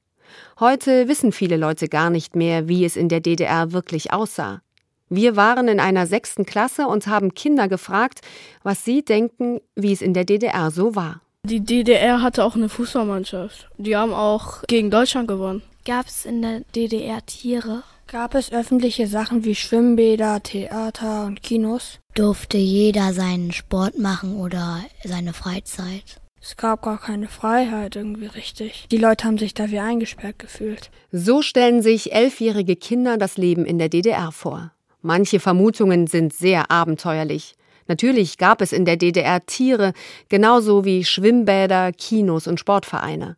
Heute 0.58 1.06
wissen 1.06 1.32
viele 1.32 1.58
Leute 1.58 1.86
gar 1.86 2.08
nicht 2.08 2.34
mehr, 2.34 2.66
wie 2.66 2.86
es 2.86 2.96
in 2.96 3.10
der 3.10 3.20
DDR 3.20 3.72
wirklich 3.72 4.14
aussah. 4.14 4.62
Wir 5.10 5.36
waren 5.36 5.68
in 5.68 5.80
einer 5.80 6.06
sechsten 6.06 6.46
Klasse 6.46 6.86
und 6.86 7.06
haben 7.08 7.34
Kinder 7.34 7.68
gefragt, 7.68 8.22
was 8.62 8.82
sie 8.82 9.04
denken, 9.04 9.60
wie 9.74 9.92
es 9.92 10.00
in 10.00 10.14
der 10.14 10.24
DDR 10.24 10.70
so 10.70 10.96
war. 10.96 11.20
Die 11.44 11.60
DDR 11.60 12.22
hatte 12.22 12.42
auch 12.42 12.56
eine 12.56 12.70
Fußballmannschaft. 12.70 13.68
Die 13.76 13.96
haben 13.96 14.14
auch 14.14 14.62
gegen 14.66 14.90
Deutschland 14.90 15.28
gewonnen. 15.28 15.62
Gab 15.84 16.06
es 16.06 16.24
in 16.24 16.40
der 16.40 16.60
DDR 16.74 17.24
Tiere? 17.26 17.82
Gab 18.06 18.34
es 18.34 18.50
öffentliche 18.50 19.06
Sachen 19.08 19.44
wie 19.44 19.54
Schwimmbäder, 19.54 20.42
Theater 20.42 21.26
und 21.26 21.42
Kinos? 21.42 22.00
Durfte 22.14 22.56
jeder 22.56 23.12
seinen 23.12 23.52
Sport 23.52 23.98
machen 23.98 24.38
oder 24.40 24.80
seine 25.04 25.34
Freizeit? 25.34 26.18
Es 26.48 26.56
gab 26.56 26.82
gar 26.82 27.00
keine 27.00 27.26
Freiheit 27.26 27.96
irgendwie 27.96 28.26
richtig. 28.26 28.86
Die 28.92 28.98
Leute 28.98 29.24
haben 29.24 29.36
sich 29.36 29.52
da 29.52 29.68
wie 29.72 29.80
eingesperrt 29.80 30.38
gefühlt. 30.38 30.92
So 31.10 31.42
stellen 31.42 31.82
sich 31.82 32.12
elfjährige 32.12 32.76
Kinder 32.76 33.18
das 33.18 33.36
Leben 33.36 33.66
in 33.66 33.78
der 33.78 33.88
DDR 33.88 34.30
vor. 34.30 34.70
Manche 35.02 35.40
Vermutungen 35.40 36.06
sind 36.06 36.32
sehr 36.32 36.70
abenteuerlich. 36.70 37.56
Natürlich 37.88 38.38
gab 38.38 38.62
es 38.62 38.72
in 38.72 38.84
der 38.84 38.96
DDR 38.96 39.44
Tiere, 39.44 39.92
genauso 40.28 40.84
wie 40.84 41.04
Schwimmbäder, 41.04 41.90
Kinos 41.90 42.46
und 42.46 42.60
Sportvereine. 42.60 43.36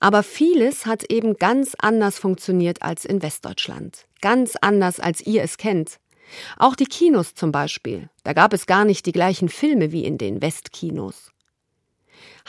Aber 0.00 0.22
vieles 0.22 0.86
hat 0.86 1.04
eben 1.12 1.34
ganz 1.34 1.74
anders 1.78 2.18
funktioniert 2.18 2.80
als 2.80 3.04
in 3.04 3.20
Westdeutschland. 3.20 4.06
Ganz 4.22 4.56
anders, 4.58 4.98
als 4.98 5.20
ihr 5.20 5.42
es 5.42 5.58
kennt. 5.58 5.98
Auch 6.56 6.74
die 6.74 6.86
Kinos 6.86 7.34
zum 7.34 7.52
Beispiel. 7.52 8.08
Da 8.24 8.32
gab 8.32 8.54
es 8.54 8.64
gar 8.64 8.86
nicht 8.86 9.04
die 9.04 9.12
gleichen 9.12 9.50
Filme 9.50 9.92
wie 9.92 10.06
in 10.06 10.16
den 10.16 10.40
Westkinos. 10.40 11.25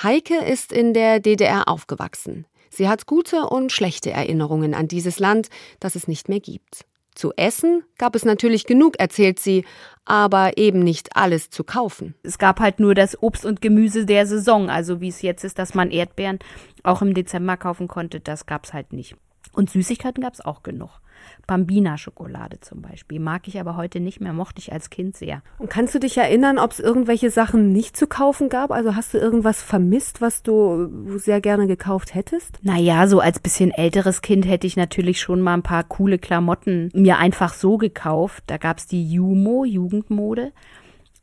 Heike 0.04 0.36
ist 0.46 0.72
in 0.72 0.94
der 0.94 1.20
DDR 1.20 1.68
aufgewachsen. 1.68 2.46
Sie 2.70 2.88
hat 2.88 3.08
gute 3.08 3.48
und 3.48 3.72
schlechte 3.72 4.12
Erinnerungen 4.12 4.76
an 4.76 4.88
dieses 4.88 5.18
Land, 5.18 5.50
das 5.80 5.96
es 5.96 6.08
nicht 6.08 6.30
mehr 6.30 6.40
gibt. 6.40 6.86
Zu 7.16 7.34
essen 7.36 7.84
gab 7.98 8.14
es 8.14 8.24
natürlich 8.24 8.66
genug, 8.66 9.00
erzählt 9.00 9.40
sie, 9.40 9.66
aber 10.06 10.56
eben 10.60 10.80
nicht 10.80 11.16
alles 11.16 11.50
zu 11.50 11.64
kaufen. 11.64 12.14
Es 12.22 12.38
gab 12.38 12.60
halt 12.60 12.80
nur 12.80 12.94
das 12.94 13.22
Obst 13.24 13.44
und 13.44 13.60
Gemüse 13.60 14.06
der 14.06 14.28
Saison, 14.28 14.70
also 14.70 15.02
wie 15.02 15.08
es 15.08 15.24
jetzt 15.24 15.44
ist, 15.44 15.58
dass 15.58 15.74
man 15.74 15.90
Erdbeeren 15.90 16.38
auch 16.84 17.02
im 17.02 17.16
Dezember 17.16 17.58
kaufen 17.58 17.88
konnte, 17.88 18.20
das 18.20 18.46
gab 18.46 18.66
es 18.66 18.74
halt 18.74 18.94
nicht. 18.94 19.16
Und 19.52 19.72
Süßigkeiten 19.72 20.22
gab 20.22 20.36
es 20.36 20.42
auch 20.42 20.62
genug. 20.62 21.02
Bambina-Schokolade 21.48 22.60
zum 22.60 22.82
Beispiel. 22.82 23.20
Mag 23.20 23.48
ich 23.48 23.60
aber 23.60 23.78
heute 23.78 24.00
nicht 24.00 24.20
mehr, 24.20 24.34
mochte 24.34 24.60
ich 24.60 24.74
als 24.74 24.90
Kind 24.90 25.16
sehr. 25.16 25.42
Und 25.58 25.70
kannst 25.70 25.96
du 25.96 26.00
dich 26.00 26.18
erinnern, 26.18 26.60
ob 26.60 26.72
es 26.72 26.80
irgendwelche 26.80 27.30
Sachen 27.30 27.72
nicht 27.72 27.96
zu 27.96 28.08
kaufen 28.08 28.50
gab? 28.50 28.72
Also 28.72 28.96
hast 28.96 29.14
du 29.14 29.18
irgendwas 29.18 29.62
vermisst, 29.62 30.22
was 30.22 30.44
du 30.44 31.18
sehr 31.18 31.42
gerne 31.42 31.68
gekauft 31.68 32.14
hättest? 32.14 32.60
Naja, 32.64 33.08
so 33.08 33.20
als 33.20 33.40
bisschen 33.40 33.72
älteres 33.72 34.22
Kind 34.22 34.46
hätte 34.46 34.68
ich 34.68 34.76
natürlich 34.76 35.22
schon 35.22 35.42
mal 35.42 35.54
ein 35.54 35.64
paar 35.64 35.84
coole 35.84 36.20
Klamotten 36.20 36.90
mir 36.94 37.18
einfach 37.18 37.54
so 37.54 37.78
gekauft. 37.78 38.44
Da 38.48 38.58
gab 38.58 38.80
es 38.80 38.88
die 38.88 39.10
Jumo, 39.10 39.64
Jugendmode. 39.66 40.52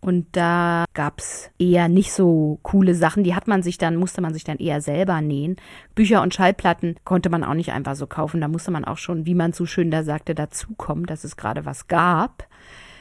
Und 0.05 0.27
da 0.33 0.85
gab's 0.93 1.49
eher 1.59 1.89
nicht 1.89 2.13
so 2.13 2.59
coole 2.63 2.95
Sachen. 2.95 3.25
Die 3.25 3.35
hat 3.35 3.49
man 3.49 3.63
sich 3.63 3.79
dann, 3.79 3.97
musste 3.97 4.21
man 4.21 4.35
sich 4.35 4.45
dann 4.45 4.59
eher 4.59 4.83
selber 4.83 5.23
nähen. 5.23 5.57
Bücher 5.95 6.21
und 6.21 6.35
Schallplatten 6.35 6.97
konnte 7.05 7.31
man 7.31 7.43
auch 7.43 7.55
nicht 7.55 7.73
einfach 7.73 7.97
so 7.97 8.07
kaufen. 8.07 8.43
Da 8.43 8.49
musste 8.49 8.71
man 8.71 8.85
auch 8.85 8.99
schon, 8.99 9.25
wie 9.25 9.35
man 9.35 9.55
so 9.55 9.65
schön 9.65 9.91
da 9.91 10.03
sagte, 10.03 10.35
dazukommen, 10.35 11.07
dass 11.07 11.25
es 11.25 11.39
gerade 11.39 11.65
was 11.65 11.89
gab. 11.89 12.47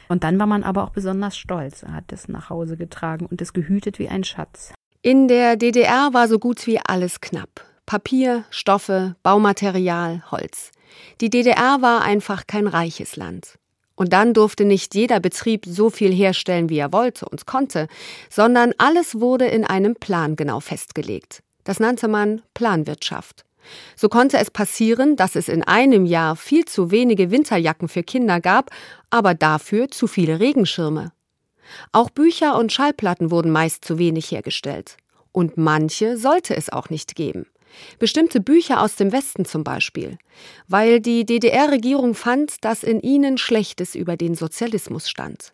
Und 0.08 0.24
dann 0.24 0.38
war 0.38 0.46
man 0.46 0.62
aber 0.62 0.82
auch 0.82 0.90
besonders 0.90 1.36
stolz. 1.36 1.82
Er 1.82 1.92
hat 1.92 2.10
es 2.10 2.26
nach 2.28 2.48
Hause 2.48 2.78
getragen 2.78 3.26
und 3.26 3.42
es 3.42 3.52
gehütet 3.52 3.98
wie 3.98 4.08
ein 4.08 4.24
Schatz. 4.24 4.72
In 5.02 5.28
der 5.28 5.56
DDR 5.56 6.14
war 6.14 6.26
so 6.26 6.38
gut 6.38 6.66
wie 6.66 6.80
alles 6.80 7.20
knapp. 7.20 7.66
Papier, 7.84 8.44
Stoffe, 8.48 9.16
Baumaterial, 9.22 10.22
Holz. 10.30 10.70
Die 11.20 11.28
DDR 11.28 11.82
war 11.82 12.00
einfach 12.00 12.46
kein 12.46 12.66
reiches 12.66 13.16
Land. 13.16 13.58
Und 13.96 14.12
dann 14.12 14.34
durfte 14.34 14.64
nicht 14.64 14.94
jeder 14.94 15.20
Betrieb 15.20 15.64
so 15.66 15.88
viel 15.88 16.12
herstellen, 16.12 16.68
wie 16.68 16.78
er 16.78 16.92
wollte 16.92 17.26
und 17.26 17.46
konnte, 17.46 17.86
sondern 18.28 18.72
alles 18.78 19.20
wurde 19.20 19.46
in 19.46 19.64
einem 19.64 19.94
Plan 19.94 20.36
genau 20.36 20.60
festgelegt. 20.60 21.42
Das 21.62 21.80
nannte 21.80 22.08
man 22.08 22.42
Planwirtschaft. 22.54 23.44
So 23.96 24.08
konnte 24.08 24.38
es 24.38 24.50
passieren, 24.50 25.16
dass 25.16 25.36
es 25.36 25.48
in 25.48 25.62
einem 25.62 26.04
Jahr 26.04 26.36
viel 26.36 26.64
zu 26.64 26.90
wenige 26.90 27.30
Winterjacken 27.30 27.88
für 27.88 28.02
Kinder 28.02 28.40
gab, 28.40 28.70
aber 29.10 29.34
dafür 29.34 29.90
zu 29.90 30.06
viele 30.06 30.40
Regenschirme. 30.40 31.12
Auch 31.92 32.10
Bücher 32.10 32.58
und 32.58 32.72
Schallplatten 32.72 33.30
wurden 33.30 33.50
meist 33.50 33.84
zu 33.84 33.98
wenig 33.98 34.30
hergestellt. 34.30 34.96
Und 35.32 35.56
manche 35.56 36.16
sollte 36.16 36.54
es 36.54 36.70
auch 36.70 36.90
nicht 36.90 37.16
geben. 37.16 37.46
Bestimmte 37.98 38.40
Bücher 38.40 38.80
aus 38.80 38.96
dem 38.96 39.12
Westen 39.12 39.44
zum 39.44 39.64
Beispiel, 39.64 40.18
weil 40.68 41.00
die 41.00 41.24
DDR-Regierung 41.24 42.14
fand, 42.14 42.64
dass 42.64 42.82
in 42.82 43.00
ihnen 43.00 43.38
Schlechtes 43.38 43.94
über 43.94 44.16
den 44.16 44.34
Sozialismus 44.34 45.08
stand. 45.08 45.52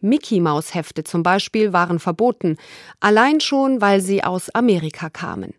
Mickey-Maus-Hefte 0.00 1.04
zum 1.04 1.22
Beispiel 1.22 1.72
waren 1.72 1.98
verboten, 1.98 2.56
allein 3.00 3.40
schon, 3.40 3.80
weil 3.80 4.00
sie 4.00 4.24
aus 4.24 4.50
Amerika 4.50 5.10
kamen. 5.10 5.54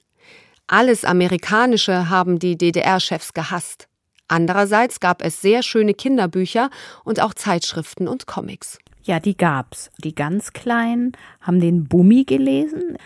Alles 0.67 1.05
Amerikanische 1.05 2.09
haben 2.09 2.39
die 2.39 2.57
DDR-Chefs 2.57 3.33
gehasst. 3.33 3.87
Andererseits 4.27 4.99
gab 4.99 5.21
es 5.21 5.41
sehr 5.41 5.63
schöne 5.63 5.93
Kinderbücher 5.93 6.69
und 7.03 7.19
auch 7.19 7.33
Zeitschriften 7.33 8.07
und 8.07 8.25
Comics. 8.27 8.79
Ja, 9.03 9.19
die 9.19 9.35
gab's. 9.35 9.91
Die 10.03 10.15
ganz 10.15 10.53
Kleinen 10.53 11.11
haben 11.41 11.59
den 11.59 11.85
Bummi 11.85 12.23
gelesen. 12.23 12.97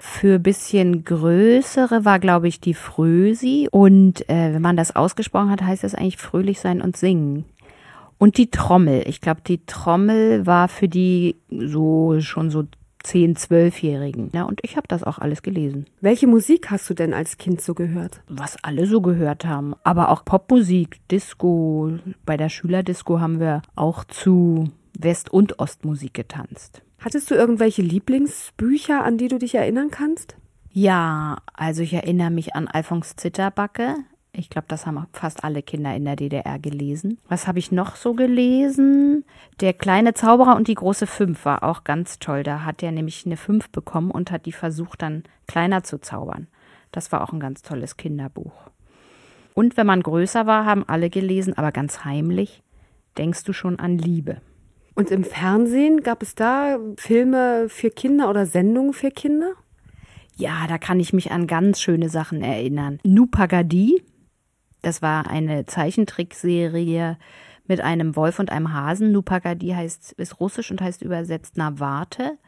Für 0.00 0.38
bisschen 0.38 1.04
größere 1.04 2.04
war, 2.04 2.18
glaube 2.18 2.48
ich, 2.48 2.60
die 2.60 2.74
Frösi. 2.74 3.68
Und 3.70 4.28
äh, 4.28 4.54
wenn 4.54 4.62
man 4.62 4.76
das 4.76 4.96
ausgesprochen 4.96 5.50
hat, 5.50 5.62
heißt 5.62 5.84
das 5.84 5.94
eigentlich 5.94 6.16
fröhlich 6.16 6.58
sein 6.58 6.80
und 6.80 6.96
singen. 6.96 7.44
Und 8.18 8.38
die 8.38 8.50
Trommel. 8.50 9.04
Ich 9.06 9.20
glaube, 9.20 9.42
die 9.46 9.64
Trommel 9.66 10.46
war 10.46 10.68
für 10.68 10.88
die 10.88 11.36
so 11.50 12.20
schon 12.20 12.50
so 12.50 12.64
10, 13.02 13.36
12-Jährigen. 13.36 14.30
Ja, 14.32 14.44
und 14.44 14.60
ich 14.62 14.76
habe 14.76 14.88
das 14.88 15.04
auch 15.04 15.18
alles 15.18 15.42
gelesen. 15.42 15.86
Welche 16.00 16.26
Musik 16.26 16.70
hast 16.70 16.88
du 16.88 16.94
denn 16.94 17.14
als 17.14 17.36
Kind 17.36 17.60
so 17.60 17.74
gehört? 17.74 18.22
Was 18.28 18.62
alle 18.62 18.86
so 18.86 19.00
gehört 19.00 19.44
haben. 19.44 19.74
Aber 19.84 20.08
auch 20.10 20.24
Popmusik, 20.24 21.00
Disco. 21.08 21.98
Bei 22.24 22.36
der 22.36 22.48
Schülerdisco 22.48 23.20
haben 23.20 23.40
wir 23.40 23.62
auch 23.74 24.04
zu 24.04 24.70
West- 25.02 25.30
und 25.30 25.58
Ostmusik 25.58 26.14
getanzt. 26.14 26.82
Hattest 26.98 27.30
du 27.30 27.34
irgendwelche 27.34 27.82
Lieblingsbücher, 27.82 29.02
an 29.02 29.18
die 29.18 29.28
du 29.28 29.38
dich 29.38 29.54
erinnern 29.54 29.90
kannst? 29.90 30.36
Ja, 30.70 31.38
also 31.52 31.82
ich 31.82 31.92
erinnere 31.92 32.30
mich 32.30 32.54
an 32.54 32.68
Alphons 32.68 33.16
Zitterbacke. 33.16 33.96
Ich 34.34 34.48
glaube, 34.48 34.66
das 34.68 34.86
haben 34.86 35.06
fast 35.12 35.44
alle 35.44 35.62
Kinder 35.62 35.94
in 35.94 36.06
der 36.06 36.16
DDR 36.16 36.58
gelesen. 36.58 37.18
Was 37.28 37.46
habe 37.46 37.58
ich 37.58 37.70
noch 37.70 37.96
so 37.96 38.14
gelesen? 38.14 39.26
Der 39.60 39.74
kleine 39.74 40.14
Zauberer 40.14 40.56
und 40.56 40.68
die 40.68 40.74
große 40.74 41.06
Fünf 41.06 41.44
war 41.44 41.62
auch 41.62 41.84
ganz 41.84 42.18
toll. 42.18 42.42
Da 42.42 42.64
hat 42.64 42.82
er 42.82 42.92
nämlich 42.92 43.26
eine 43.26 43.36
Fünf 43.36 43.68
bekommen 43.68 44.10
und 44.10 44.30
hat 44.30 44.46
die 44.46 44.52
versucht, 44.52 45.02
dann 45.02 45.24
kleiner 45.46 45.84
zu 45.84 46.00
zaubern. 46.00 46.46
Das 46.92 47.12
war 47.12 47.22
auch 47.22 47.32
ein 47.32 47.40
ganz 47.40 47.60
tolles 47.60 47.98
Kinderbuch. 47.98 48.70
Und 49.52 49.76
wenn 49.76 49.86
man 49.86 50.02
größer 50.02 50.46
war, 50.46 50.64
haben 50.64 50.88
alle 50.88 51.10
gelesen, 51.10 51.58
aber 51.58 51.72
ganz 51.72 52.06
heimlich, 52.06 52.62
denkst 53.18 53.44
du 53.44 53.52
schon 53.52 53.78
an 53.78 53.98
Liebe. 53.98 54.40
Und 54.94 55.10
im 55.10 55.24
Fernsehen 55.24 56.02
gab 56.02 56.22
es 56.22 56.34
da 56.34 56.78
Filme 56.96 57.68
für 57.68 57.90
Kinder 57.90 58.28
oder 58.28 58.46
Sendungen 58.46 58.92
für 58.92 59.10
Kinder? 59.10 59.52
Ja, 60.36 60.66
da 60.66 60.78
kann 60.78 61.00
ich 61.00 61.12
mich 61.12 61.30
an 61.30 61.46
ganz 61.46 61.80
schöne 61.80 62.08
Sachen 62.08 62.42
erinnern. 62.42 62.98
Nupagadi, 63.04 64.02
das 64.82 65.02
war 65.02 65.28
eine 65.28 65.66
Zeichentrickserie 65.66 67.16
mit 67.66 67.80
einem 67.80 68.16
Wolf 68.16 68.38
und 68.38 68.50
einem 68.50 68.72
Hasen. 68.72 69.12
Nupagadi 69.12 69.68
heißt, 69.68 70.12
ist 70.12 70.40
russisch 70.40 70.70
und 70.70 70.80
heißt 70.80 71.02
übersetzt 71.02 71.54
Na 71.56 71.78
warte. 71.78 72.38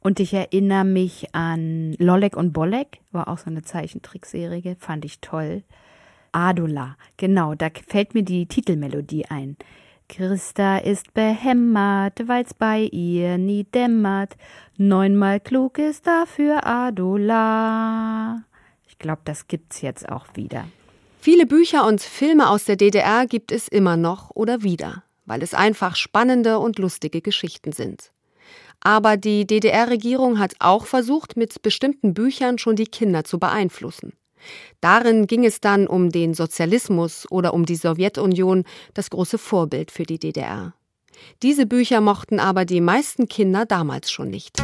Und 0.00 0.18
ich 0.18 0.34
erinnere 0.34 0.84
mich 0.84 1.32
an 1.32 1.94
Lolek 1.98 2.36
und 2.36 2.52
Bolek, 2.52 3.00
war 3.12 3.28
auch 3.28 3.38
so 3.38 3.48
eine 3.48 3.62
Zeichentrickserie, 3.62 4.76
fand 4.78 5.04
ich 5.04 5.20
toll. 5.20 5.62
Adola, 6.32 6.96
genau, 7.16 7.54
da 7.54 7.68
fällt 7.86 8.14
mir 8.14 8.24
die 8.24 8.46
Titelmelodie 8.46 9.26
ein. 9.26 9.56
Christa 10.12 10.76
ist 10.76 11.14
behämmert, 11.14 12.28
weil's 12.28 12.52
bei 12.52 12.80
ihr 12.82 13.38
nie 13.38 13.64
dämmert. 13.64 14.36
Neunmal 14.76 15.40
klug 15.40 15.78
ist 15.78 16.06
dafür 16.06 16.66
Adola. 16.66 18.42
Ich 18.86 18.98
glaube, 18.98 19.22
das 19.24 19.48
gibt's 19.48 19.80
jetzt 19.80 20.06
auch 20.06 20.26
wieder. 20.34 20.66
Viele 21.18 21.46
Bücher 21.46 21.86
und 21.86 22.02
Filme 22.02 22.50
aus 22.50 22.66
der 22.66 22.76
DDR 22.76 23.26
gibt 23.26 23.52
es 23.52 23.68
immer 23.68 23.96
noch 23.96 24.30
oder 24.34 24.62
wieder, 24.62 25.02
weil 25.24 25.42
es 25.42 25.54
einfach 25.54 25.96
spannende 25.96 26.58
und 26.58 26.78
lustige 26.78 27.22
Geschichten 27.22 27.72
sind. 27.72 28.12
Aber 28.80 29.16
die 29.16 29.46
DDR-Regierung 29.46 30.38
hat 30.38 30.56
auch 30.58 30.84
versucht, 30.84 31.38
mit 31.38 31.62
bestimmten 31.62 32.12
Büchern 32.12 32.58
schon 32.58 32.76
die 32.76 32.86
Kinder 32.86 33.24
zu 33.24 33.38
beeinflussen. 33.38 34.12
Darin 34.80 35.26
ging 35.26 35.44
es 35.44 35.60
dann 35.60 35.86
um 35.86 36.10
den 36.10 36.34
Sozialismus 36.34 37.30
oder 37.30 37.54
um 37.54 37.64
die 37.66 37.76
Sowjetunion, 37.76 38.64
das 38.94 39.10
große 39.10 39.38
Vorbild 39.38 39.90
für 39.90 40.04
die 40.04 40.18
DDR. 40.18 40.74
Diese 41.42 41.66
Bücher 41.66 42.00
mochten 42.00 42.40
aber 42.40 42.64
die 42.64 42.80
meisten 42.80 43.28
Kinder 43.28 43.66
damals 43.66 44.10
schon 44.10 44.30
nicht. 44.30 44.62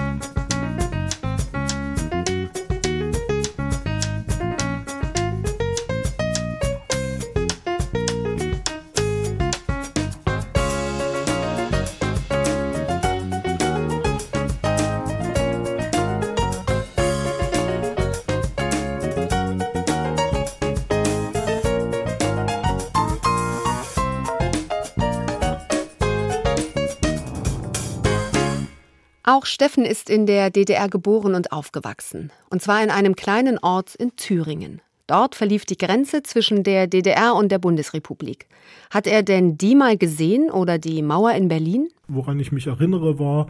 Auch 29.30 29.44
Steffen 29.44 29.84
ist 29.84 30.08
in 30.08 30.24
der 30.24 30.48
DDR 30.48 30.88
geboren 30.88 31.34
und 31.34 31.52
aufgewachsen. 31.52 32.32
Und 32.48 32.62
zwar 32.62 32.82
in 32.82 32.88
einem 32.88 33.14
kleinen 33.14 33.58
Ort 33.58 33.94
in 33.94 34.16
Thüringen. 34.16 34.80
Dort 35.06 35.34
verlief 35.34 35.66
die 35.66 35.76
Grenze 35.76 36.22
zwischen 36.22 36.62
der 36.62 36.86
DDR 36.86 37.34
und 37.34 37.52
der 37.52 37.58
Bundesrepublik. 37.58 38.46
Hat 38.88 39.06
er 39.06 39.22
denn 39.22 39.58
die 39.58 39.74
mal 39.74 39.98
gesehen 39.98 40.50
oder 40.50 40.78
die 40.78 41.02
Mauer 41.02 41.32
in 41.32 41.48
Berlin? 41.48 41.90
Woran 42.06 42.40
ich 42.40 42.52
mich 42.52 42.68
erinnere, 42.68 43.18
war, 43.18 43.48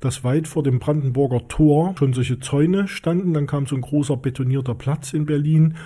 dass 0.00 0.24
weit 0.24 0.48
vor 0.48 0.62
dem 0.62 0.78
Brandenburger 0.78 1.46
Tor 1.46 1.94
schon 1.98 2.14
solche 2.14 2.40
Zäune 2.40 2.88
standen. 2.88 3.34
Dann 3.34 3.46
kam 3.46 3.66
so 3.66 3.76
ein 3.76 3.82
großer 3.82 4.16
betonierter 4.16 4.74
Platz 4.74 5.12
in 5.12 5.26
Berlin. 5.26 5.76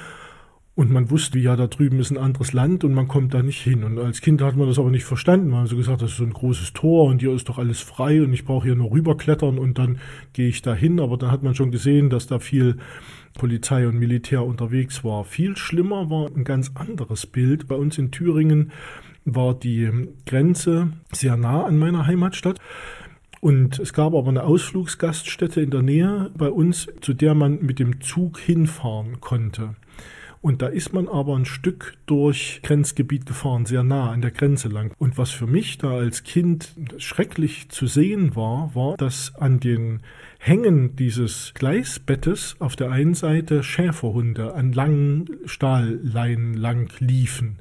Und 0.75 0.91
man 0.91 1.11
wusste, 1.11 1.39
ja, 1.39 1.55
da 1.55 1.67
drüben 1.67 2.01
ist 2.01 2.11
ein 2.11 2.17
anderes 2.17 2.55
Land 2.55 2.83
und 2.83 2.95
man 2.95 3.07
kommt 3.07 3.35
da 3.35 3.43
nicht 3.43 3.61
hin. 3.61 3.85
Und 3.85 3.99
als 3.99 4.23
Kind 4.23 4.41
hat 4.41 4.57
man 4.57 4.69
das 4.69 4.79
aber 4.79 4.91
nicht 4.91 5.05
verstanden. 5.05 5.51
Man 5.51 5.63
hat 5.63 5.69
so 5.69 5.77
gesagt, 5.77 6.01
das 6.01 6.13
ist 6.13 6.17
so 6.17 6.25
ein 6.25 6.33
großes 6.33 6.73
Tor 6.73 7.05
und 7.05 7.21
hier 7.21 7.35
ist 7.35 7.51
doch 7.51 7.59
alles 7.59 7.81
frei 7.81 8.23
und 8.23 8.33
ich 8.33 8.47
brauche 8.47 8.69
hier 8.69 8.75
nur 8.75 8.91
rüberklettern 8.91 9.59
und 9.59 9.79
dann 9.79 9.99
gehe 10.33 10.49
ich 10.49 10.63
da 10.63 10.75
hin. 10.75 10.99
Aber 10.99 11.19
dann 11.19 11.31
hat 11.31 11.43
man 11.43 11.55
schon 11.55 11.73
gesehen, 11.73 12.09
dass 12.09 12.27
da 12.27 12.39
viel 12.39 12.79
Polizei 13.35 13.87
und 13.87 13.99
Militär 13.99 14.47
unterwegs 14.47 15.05
war. 15.05 15.25
Viel 15.25 15.59
schlimmer 15.59 16.09
war 16.09 16.31
ein 16.35 16.45
ganz 16.45 16.71
anderes 16.75 17.27
Bild. 17.27 17.69
Bei 17.69 17.75
uns 17.75 17.99
in 17.99 18.11
Thüringen 18.11 18.73
war 19.27 19.55
die 19.55 19.91
Grenze 20.25 20.93
sehr 21.13 21.37
nah 21.37 21.65
an 21.65 21.79
meiner 21.79 22.07
Heimatstadt. 22.07 22.59
Und 23.41 23.79
es 23.79 23.93
gab 23.93 24.15
aber 24.15 24.29
eine 24.29 24.45
Ausflugsgaststätte 24.45 25.61
in 25.61 25.71
der 25.71 25.83
Nähe 25.83 26.31
bei 26.35 26.49
uns, 26.49 26.87
zu 27.01 27.13
der 27.13 27.35
man 27.35 27.61
mit 27.61 27.79
dem 27.79 28.01
Zug 28.01 28.39
hinfahren 28.39 29.21
konnte. 29.21 29.75
Und 30.43 30.61
da 30.61 30.67
ist 30.67 30.93
man 30.93 31.07
aber 31.07 31.37
ein 31.37 31.45
Stück 31.45 31.95
durch 32.07 32.61
Grenzgebiet 32.65 33.27
gefahren, 33.27 33.65
sehr 33.65 33.85
nah 33.85 34.11
an 34.11 34.23
der 34.23 34.33
Grenze 34.33 34.69
lang. 34.69 34.93
Und 34.99 35.17
was 35.17 35.31
für 35.31 35.47
mich 35.47 35.79
da 35.79 35.93
als 35.93 36.25
Kind 36.25 36.75
schrecklich 36.99 37.69
zu 37.69 37.87
sehen 37.87 38.35
war, 38.35 38.75
war, 38.75 38.97
dass 38.97 39.37
an 39.37 39.61
den 39.61 40.01
Hängen 40.41 40.97
dieses 40.97 41.53
Gleisbettes 41.55 42.57
auf 42.59 42.75
der 42.75 42.91
einen 42.91 43.15
Seite 43.15 43.63
Schäferhunde 43.63 44.55
an 44.55 44.73
langen 44.73 45.31
Stahlleinen 45.45 46.55
lang 46.55 46.91
liefen. 46.99 47.61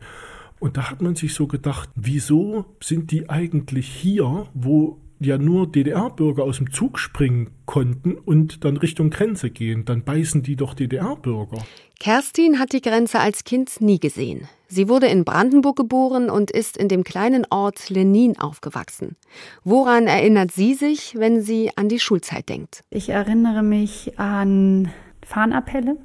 Und 0.59 0.75
da 0.75 0.89
hat 0.89 1.03
man 1.03 1.15
sich 1.15 1.35
so 1.35 1.45
gedacht, 1.45 1.89
wieso 1.93 2.65
sind 2.81 3.11
die 3.11 3.29
eigentlich 3.29 3.87
hier, 3.87 4.47
wo 4.55 4.99
ja 5.21 5.37
nur 5.37 5.71
DDR-Bürger 5.71 6.43
aus 6.43 6.57
dem 6.57 6.71
Zug 6.71 6.99
springen 6.99 7.51
konnten 7.65 8.15
und 8.15 8.65
dann 8.65 8.77
Richtung 8.77 9.11
Grenze 9.11 9.49
gehen. 9.49 9.85
Dann 9.85 10.03
beißen 10.03 10.41
die 10.41 10.55
doch 10.55 10.73
DDR-Bürger. 10.73 11.59
Kerstin 11.99 12.57
hat 12.57 12.73
die 12.73 12.81
Grenze 12.81 13.19
als 13.19 13.43
Kind 13.43 13.79
nie 13.79 13.99
gesehen. 13.99 14.47
Sie 14.67 14.89
wurde 14.89 15.07
in 15.07 15.23
Brandenburg 15.23 15.75
geboren 15.75 16.29
und 16.29 16.49
ist 16.49 16.75
in 16.75 16.87
dem 16.87 17.03
kleinen 17.03 17.45
Ort 17.49 17.89
Lenin 17.89 18.39
aufgewachsen. 18.39 19.15
Woran 19.63 20.07
erinnert 20.07 20.51
sie 20.51 20.73
sich, 20.73 21.15
wenn 21.15 21.41
sie 21.41 21.69
an 21.75 21.89
die 21.89 21.99
Schulzeit 21.99 22.49
denkt? 22.49 22.81
Ich 22.89 23.09
erinnere 23.09 23.61
mich 23.61 24.17
an 24.17 24.89
Fahnappelle, 25.23 25.97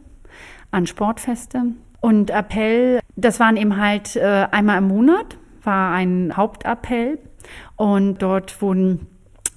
an 0.70 0.86
Sportfeste 0.86 1.62
und 2.00 2.30
Appell. 2.30 3.00
Das 3.14 3.40
waren 3.40 3.56
eben 3.56 3.78
halt 3.78 4.16
äh, 4.16 4.48
einmal 4.50 4.78
im 4.78 4.88
Monat, 4.88 5.38
war 5.62 5.92
ein 5.92 6.36
Hauptappell 6.36 7.18
und 7.76 8.22
dort 8.22 8.60
wurden 8.62 9.06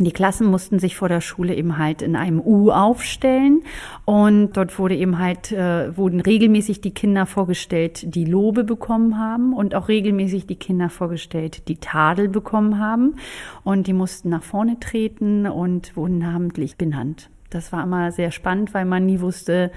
die 0.01 0.11
Klassen 0.11 0.47
mussten 0.47 0.79
sich 0.79 0.95
vor 0.95 1.09
der 1.09 1.19
Schule 1.19 1.53
eben 1.55 1.77
halt 1.77 2.01
in 2.01 2.15
einem 2.15 2.39
U 2.39 2.71
aufstellen 2.71 3.63
und 4.05 4.53
dort 4.53 4.79
wurde 4.79 4.95
eben 4.95 5.19
halt 5.19 5.51
äh, 5.51 5.95
wurden 5.97 6.21
regelmäßig 6.21 6.79
die 6.79 6.93
Kinder 6.93 7.25
vorgestellt, 7.25 8.15
die 8.15 8.23
Lobe 8.23 8.63
bekommen 8.63 9.19
haben 9.19 9.53
und 9.53 9.75
auch 9.75 9.89
regelmäßig 9.89 10.47
die 10.47 10.55
Kinder 10.55 10.89
vorgestellt, 10.89 11.67
die 11.67 11.77
Tadel 11.77 12.29
bekommen 12.29 12.79
haben 12.79 13.15
und 13.65 13.87
die 13.87 13.93
mussten 13.93 14.29
nach 14.29 14.43
vorne 14.43 14.79
treten 14.79 15.45
und 15.45 15.97
wurden 15.97 16.19
namentlich 16.19 16.77
benannt. 16.77 17.29
Das 17.49 17.73
war 17.73 17.83
immer 17.83 18.13
sehr 18.13 18.31
spannend, 18.31 18.73
weil 18.73 18.85
man 18.85 19.05
nie 19.05 19.19
wusste, 19.19 19.71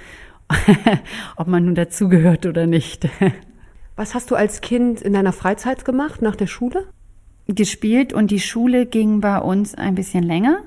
ob 1.37 1.49
man 1.49 1.65
nun 1.65 1.75
dazugehört 1.75 2.47
oder 2.47 2.67
nicht. 2.67 3.09
Was 3.97 4.15
hast 4.15 4.31
du 4.31 4.37
als 4.37 4.61
Kind 4.61 5.03
in 5.03 5.15
deiner 5.15 5.33
Freizeit 5.33 5.85
gemacht 5.85 6.23
nach 6.23 6.37
der 6.37 6.47
Schule? 6.47 6.87
Gespielt 7.49 8.13
und 8.13 8.31
die 8.31 8.41
Schule 8.41 8.87
ging 8.87 9.21
bei 9.21 9.39
uns 9.39 9.75
ein 9.75 9.95
bisschen 9.95 10.23
länger. 10.23 10.59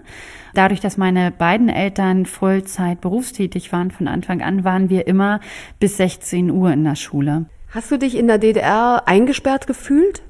Dadurch, 0.53 0.79
dass 0.79 0.97
meine 0.97 1.31
beiden 1.31 1.67
Eltern 1.67 2.25
Vollzeit 2.25 3.01
berufstätig 3.01 3.73
waren 3.73 3.91
von 3.91 4.07
Anfang 4.07 4.41
an, 4.41 4.63
waren 4.63 4.89
wir 4.89 5.05
immer 5.05 5.41
bis 5.79 5.97
16 5.97 6.49
Uhr 6.49 6.71
in 6.71 6.83
der 6.83 6.95
Schule. 6.95 7.45
Hast 7.71 7.91
du 7.91 7.97
dich 7.97 8.15
in 8.15 8.27
der 8.27 8.37
DDR 8.37 9.03
eingesperrt 9.05 9.67
gefühlt? 9.67 10.23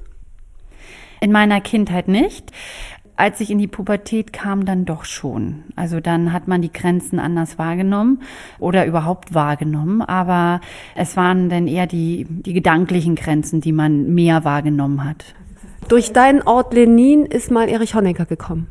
In 1.20 1.30
meiner 1.30 1.60
Kindheit 1.60 2.08
nicht. 2.08 2.50
Als 3.14 3.40
ich 3.40 3.50
in 3.50 3.58
die 3.58 3.68
Pubertät 3.68 4.32
kam, 4.32 4.66
dann 4.66 4.84
doch 4.84 5.04
schon. 5.04 5.62
Also 5.74 6.00
dann 6.00 6.32
hat 6.32 6.48
man 6.48 6.60
die 6.60 6.72
Grenzen 6.72 7.18
anders 7.18 7.56
wahrgenommen 7.56 8.20
oder 8.58 8.84
überhaupt 8.84 9.32
wahrgenommen. 9.32 10.02
Aber 10.02 10.60
es 10.96 11.16
waren 11.16 11.48
dann 11.48 11.68
eher 11.68 11.86
die, 11.86 12.26
die 12.28 12.52
gedanklichen 12.52 13.14
Grenzen, 13.14 13.60
die 13.60 13.72
man 13.72 14.12
mehr 14.12 14.44
wahrgenommen 14.44 15.04
hat. 15.04 15.34
Durch 15.88 16.12
deinen 16.12 16.42
Ort 16.42 16.74
Lenin 16.74 17.26
ist 17.26 17.50
mal 17.50 17.68
Erich 17.68 17.94
Honecker 17.94 18.26
gekommen. 18.26 18.66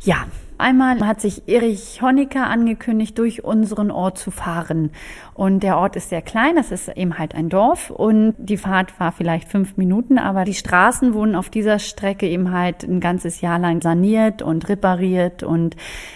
Ja, 0.00 0.26
Einmal 0.56 1.06
hat 1.06 1.20
sich 1.20 1.48
Erich 1.48 2.00
Honecker 2.00 2.46
angekündigt, 2.46 3.18
durch 3.18 3.44
unseren 3.44 3.90
Ort 3.90 4.18
zu 4.18 4.30
fahren. 4.30 4.90
Und 5.34 5.64
der 5.64 5.78
Ort 5.78 5.96
ist 5.96 6.10
sehr 6.10 6.22
klein, 6.22 6.54
das 6.54 6.70
ist 6.70 6.88
eben 6.88 7.18
halt 7.18 7.34
ein 7.34 7.48
Dorf. 7.48 7.90
Und 7.90 8.34
die 8.38 8.56
Fahrt 8.56 8.98
war 9.00 9.10
vielleicht 9.10 9.48
fünf 9.48 9.76
Minuten, 9.76 10.16
aber 10.16 10.44
die 10.44 10.54
Straßen 10.54 11.12
wurden 11.12 11.34
auf 11.34 11.50
dieser 11.50 11.80
Strecke 11.80 12.28
eben 12.28 12.52
halt 12.52 12.84
ein 12.84 13.00
ganzes 13.00 13.40
Jahr 13.40 13.58
lang 13.58 13.82
saniert 13.82 14.42
und 14.42 14.68
repariert. 14.68 15.42
Und 15.42 15.74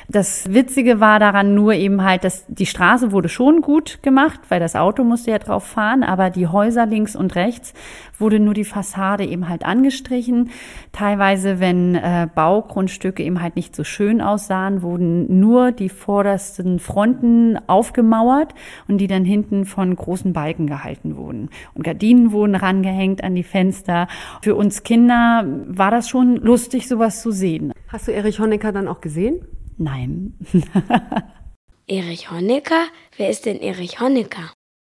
das 0.09 0.53
Witzige 0.53 1.01
war 1.01 1.19
daran 1.19 1.57
nur 1.57 1.75
eben 1.75 2.05
halt, 2.05 2.23
dass 2.23 2.45
die 2.47 2.67
Straße 2.67 3.11
wurde 3.11 3.29
schon 3.29 3.61
gut 3.61 4.03
gemacht, 4.03 4.39
weil 4.51 4.61
das 4.61 4.77
Auto 4.77 5.03
musste 5.03 5.33
ja 5.33 5.39
drauf 5.39 5.65
fahren, 5.65 6.05
aber 6.05 6.31
die 6.31 6.47
Häuser 6.47 6.87
links 6.87 7.17
und 7.17 7.35
rechts 7.35 7.75
wurde 8.19 8.39
nur 8.41 8.55
die 8.55 8.65
Fassade 8.65 9.25
eben 9.25 9.49
halt 9.49 9.65
angestrichen. 9.65 10.51
Teilweise, 10.93 11.61
wenn 11.61 11.95
äh, 11.95 12.29
Baugrundstücke 12.33 13.23
eben 13.23 13.43
halt 13.43 13.57
nicht 13.57 13.75
so 13.75 13.85
schön 13.85 14.21
aussahen, 14.29 14.83
wurden 14.83 15.41
nur 15.41 15.73
die 15.73 15.89
vordersten 15.89 16.79
Fronten 16.79 17.59
aufgemauert 17.67 18.55
und 18.87 18.99
die 18.99 19.07
dann 19.07 19.25
hinten 19.25 19.65
von 19.65 19.95
großen 19.95 20.33
Balken 20.33 20.67
gehalten 20.67 21.17
wurden. 21.17 21.51
Und 21.75 21.83
Gardinen 21.85 22.33
wurden 22.33 22.55
rangehängt 22.55 23.25
an 23.25 23.35
die 23.35 23.43
Fenster. 23.43 24.09
Für 24.43 24.55
uns 24.55 24.83
Kinder 24.83 25.45
war 25.67 25.91
das 25.91 26.09
schon 26.09 26.37
lustig, 26.37 26.89
sowas 26.89 27.23
zu 27.23 27.31
sehen. 27.31 27.73
Hast 27.89 28.09
du 28.09 28.13
Erich 28.13 28.39
Honecker 28.39 28.73
dann 28.73 28.89
auch 28.89 29.01
gesehen? 29.01 29.41
Nein. 29.77 30.35
Erich 31.87 32.31
Honecker? 32.31 32.87
Wer 33.17 33.31
ist 33.31 33.47
denn 33.47 33.59
Erich 33.59 34.01
Honecker? 34.01 34.53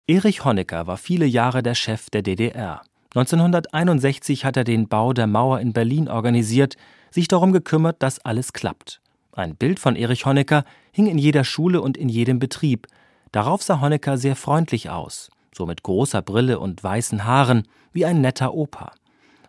Erich 0.08 0.44
Honecker 0.44 0.88
war 0.88 0.98
viele 0.98 1.26
Jahre 1.26 1.62
der 1.62 1.76
Chef 1.76 2.10
der 2.10 2.24
DDR. 2.24 2.82
1961 3.16 4.46
hat 4.46 4.58
er 4.58 4.64
den 4.64 4.88
Bau 4.88 5.14
der 5.14 5.28
Mauer 5.28 5.60
in 5.60 5.74
Berlin 5.74 6.08
organisiert, 6.08 6.78
sich 7.12 7.28
darum 7.28 7.52
gekümmert, 7.52 8.02
dass 8.04 8.24
alles 8.24 8.54
klappt. 8.54 9.02
Ein 9.40 9.56
Bild 9.56 9.80
von 9.80 9.96
Erich 9.96 10.26
Honecker 10.26 10.66
hing 10.92 11.08
in 11.08 11.18
jeder 11.18 11.46
Schule 11.46 11.82
und 11.82 11.96
in 11.96 12.10
jedem 12.10 12.40
Betrieb. 12.40 12.88
Darauf 13.32 13.64
sah 13.64 13.80
Honecker 13.80 14.18
sehr 14.18 14.36
freundlich 14.36 14.90
aus, 14.90 15.30
so 15.56 15.66
mit 15.66 15.82
großer 15.82 16.22
Brille 16.22 16.60
und 16.60 16.84
weißen 16.84 17.24
Haaren, 17.24 17.64
wie 17.94 18.06
ein 18.06 18.20
netter 18.20 18.54
Opa. 18.54 18.92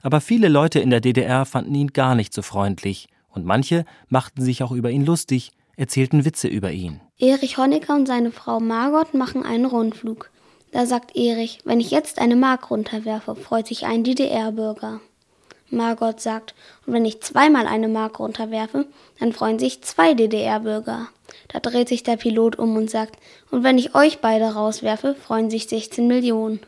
Aber 0.00 0.20
viele 0.20 0.48
Leute 0.48 0.79
in 0.79 0.90
der 0.90 1.00
DDR 1.00 1.44
fanden 1.44 1.74
ihn 1.74 1.88
gar 1.88 2.14
nicht 2.14 2.33
so 2.33 2.42
freundlich, 2.42 3.09
und 3.31 3.44
manche 3.44 3.85
machten 4.09 4.42
sich 4.42 4.62
auch 4.62 4.70
über 4.70 4.90
ihn 4.90 5.05
lustig, 5.05 5.50
erzählten 5.76 6.24
Witze 6.24 6.46
über 6.46 6.70
ihn. 6.70 7.00
Erich 7.18 7.59
Honecker 7.59 7.96
und 7.96 8.07
seine 8.07 8.31
Frau 8.31 8.61
Margot 8.61 9.12
machen 9.14 9.44
einen 9.44 9.66
Rundflug. 9.66 10.31
Da 10.70 10.87
sagt 10.87 11.16
Erich, 11.16 11.59
wenn 11.64 11.81
ich 11.81 11.90
jetzt 11.90 12.20
eine 12.20 12.37
Mark 12.37 12.70
runterwerfe, 12.70 13.35
freut 13.35 13.66
sich 13.66 13.87
ein 13.87 14.05
DDR-Bürger. 14.05 15.00
Margot 15.70 16.20
sagt, 16.20 16.54
und 16.87 16.92
wenn 16.92 17.04
ich 17.04 17.20
zweimal 17.20 17.66
eine 17.66 17.88
Mark 17.88 18.18
runterwerfe, 18.18 18.87
dann 19.18 19.33
freuen 19.33 19.59
sich 19.59 19.83
zwei 19.83 20.14
DDR-Bürger. 20.14 21.09
Da 21.48 21.61
dreht 21.61 21.88
sich 21.88 22.02
der 22.02 22.16
Pilot 22.16 22.56
um 22.56 22.76
und 22.76 22.90
sagt, 22.90 23.16
und 23.50 23.62
wenn 23.62 23.78
ich 23.78 23.94
euch 23.94 24.20
beide 24.20 24.54
rauswerfe, 24.54 25.14
freuen 25.14 25.50
sich 25.50 25.68
16 25.68 26.06
Millionen. 26.06 26.61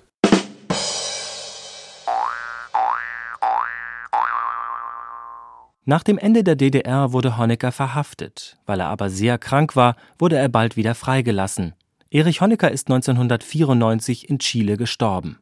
Nach 5.84 6.04
dem 6.04 6.16
Ende 6.16 6.44
der 6.44 6.54
DDR 6.54 7.12
wurde 7.12 7.36
Honecker 7.36 7.72
verhaftet. 7.72 8.56
Weil 8.66 8.78
er 8.78 8.86
aber 8.86 9.10
sehr 9.10 9.36
krank 9.36 9.74
war, 9.74 9.96
wurde 10.16 10.36
er 10.36 10.48
bald 10.48 10.76
wieder 10.76 10.94
freigelassen. 10.94 11.74
Erich 12.08 12.40
Honecker 12.40 12.70
ist 12.70 12.88
1994 12.88 14.30
in 14.30 14.38
Chile 14.38 14.76
gestorben. 14.76 15.41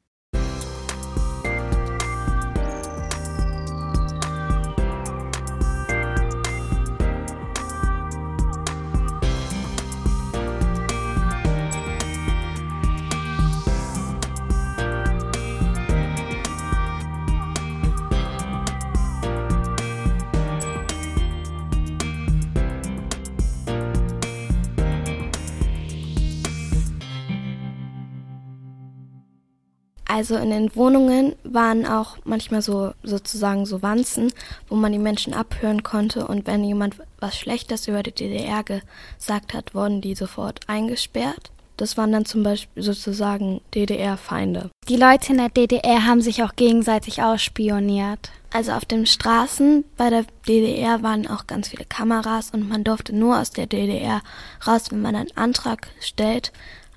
Also 30.21 30.37
in 30.37 30.51
den 30.51 30.77
Wohnungen 30.77 31.35
waren 31.45 31.87
auch 31.87 32.19
manchmal 32.25 32.61
so 32.61 32.93
sozusagen 33.03 33.65
so 33.65 33.81
Wanzen, 33.81 34.31
wo 34.69 34.77
man 34.77 34.93
die 34.93 34.99
Menschen 34.99 35.33
abhören 35.33 35.83
konnte 35.83 36.27
und 36.27 36.47
wenn 36.47 36.63
jemand 36.63 36.97
was 37.21 37.39
Schlechtes 37.39 37.89
über 37.89 38.03
die 38.03 38.13
DDR 38.13 38.63
gesagt 38.63 39.55
hat, 39.55 39.75
wurden 39.75 40.03
die 40.03 40.15
sofort 40.15 40.61
eingesperrt. 40.67 41.51
Das 41.79 41.97
waren 41.97 42.13
dann 42.13 42.27
zum 42.27 42.43
Beispiel 42.43 42.83
sozusagen 42.83 43.63
DDR-Feinde. 43.75 44.69
Die 44.91 44.99
Leute 44.99 45.33
in 45.33 45.39
der 45.39 45.49
DDR 45.49 46.05
haben 46.05 46.21
sich 46.21 46.43
auch 46.43 46.55
gegenseitig 46.55 47.23
ausspioniert. 47.23 48.31
Also 48.53 48.73
auf 48.73 48.85
den 48.85 49.07
Straßen 49.07 49.87
bei 49.97 50.11
der 50.11 50.27
DDR 50.47 51.03
waren 51.03 51.29
auch 51.29 51.47
ganz 51.47 51.69
viele 51.69 51.87
Kameras 51.87 52.51
und 52.51 52.69
man 52.69 52.85
durfte 52.85 53.17
nur 53.17 53.41
aus 53.41 53.53
der 53.53 53.65
DDR 53.65 54.21
raus, 54.67 54.91
wenn 54.91 55.01
man 55.01 55.17
einen 55.17 55.35
Antrag 55.35 55.89
stellt. 55.99 56.53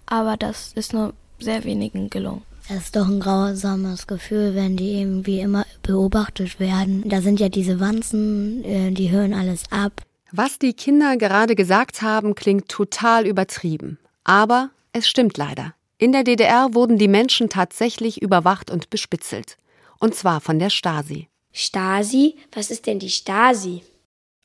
Aber 0.07 0.35
das 0.35 0.73
ist 0.73 0.91
nur 0.91 1.13
sehr 1.39 1.63
wenigen 1.63 2.09
gelungen. 2.09 2.43
Das 2.69 2.85
ist 2.85 2.95
doch 2.95 3.07
ein 3.07 3.19
grausames 3.19 4.07
Gefühl, 4.07 4.55
wenn 4.55 4.77
die 4.77 4.99
irgendwie 4.99 5.41
immer 5.41 5.65
beobachtet 5.81 6.59
werden. 6.59 7.03
Da 7.07 7.21
sind 7.21 7.39
ja 7.39 7.49
diese 7.49 7.79
Wanzen, 7.79 8.63
äh, 8.63 8.91
die 8.91 9.11
hören 9.11 9.33
alles 9.33 9.63
ab. 9.69 10.01
Was 10.31 10.59
die 10.59 10.73
Kinder 10.73 11.17
gerade 11.17 11.55
gesagt 11.55 12.01
haben, 12.01 12.35
klingt 12.35 12.69
total 12.69 13.27
übertrieben. 13.27 13.99
Aber 14.23 14.69
es 14.93 15.07
stimmt 15.07 15.37
leider. 15.37 15.73
In 15.97 16.11
der 16.11 16.23
DDR 16.23 16.73
wurden 16.73 16.97
die 16.97 17.07
Menschen 17.07 17.49
tatsächlich 17.49 18.21
überwacht 18.21 18.71
und 18.71 18.89
bespitzelt. 18.89 19.57
Und 19.99 20.15
zwar 20.15 20.41
von 20.41 20.57
der 20.57 20.69
Stasi. 20.69 21.27
Stasi? 21.51 22.35
Was 22.53 22.71
ist 22.71 22.87
denn 22.87 22.99
die 22.99 23.09
Stasi? 23.09 23.83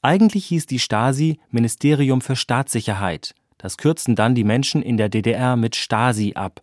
Eigentlich 0.02 0.46
hieß 0.46 0.66
die 0.66 0.78
Stasi 0.78 1.38
Ministerium 1.50 2.20
für 2.20 2.36
Staatssicherheit. 2.36 3.34
Das 3.56 3.76
kürzten 3.76 4.14
dann 4.14 4.34
die 4.34 4.44
Menschen 4.44 4.82
in 4.82 4.96
der 4.96 5.08
DDR 5.08 5.56
mit 5.56 5.74
Stasi 5.74 6.34
ab. 6.34 6.60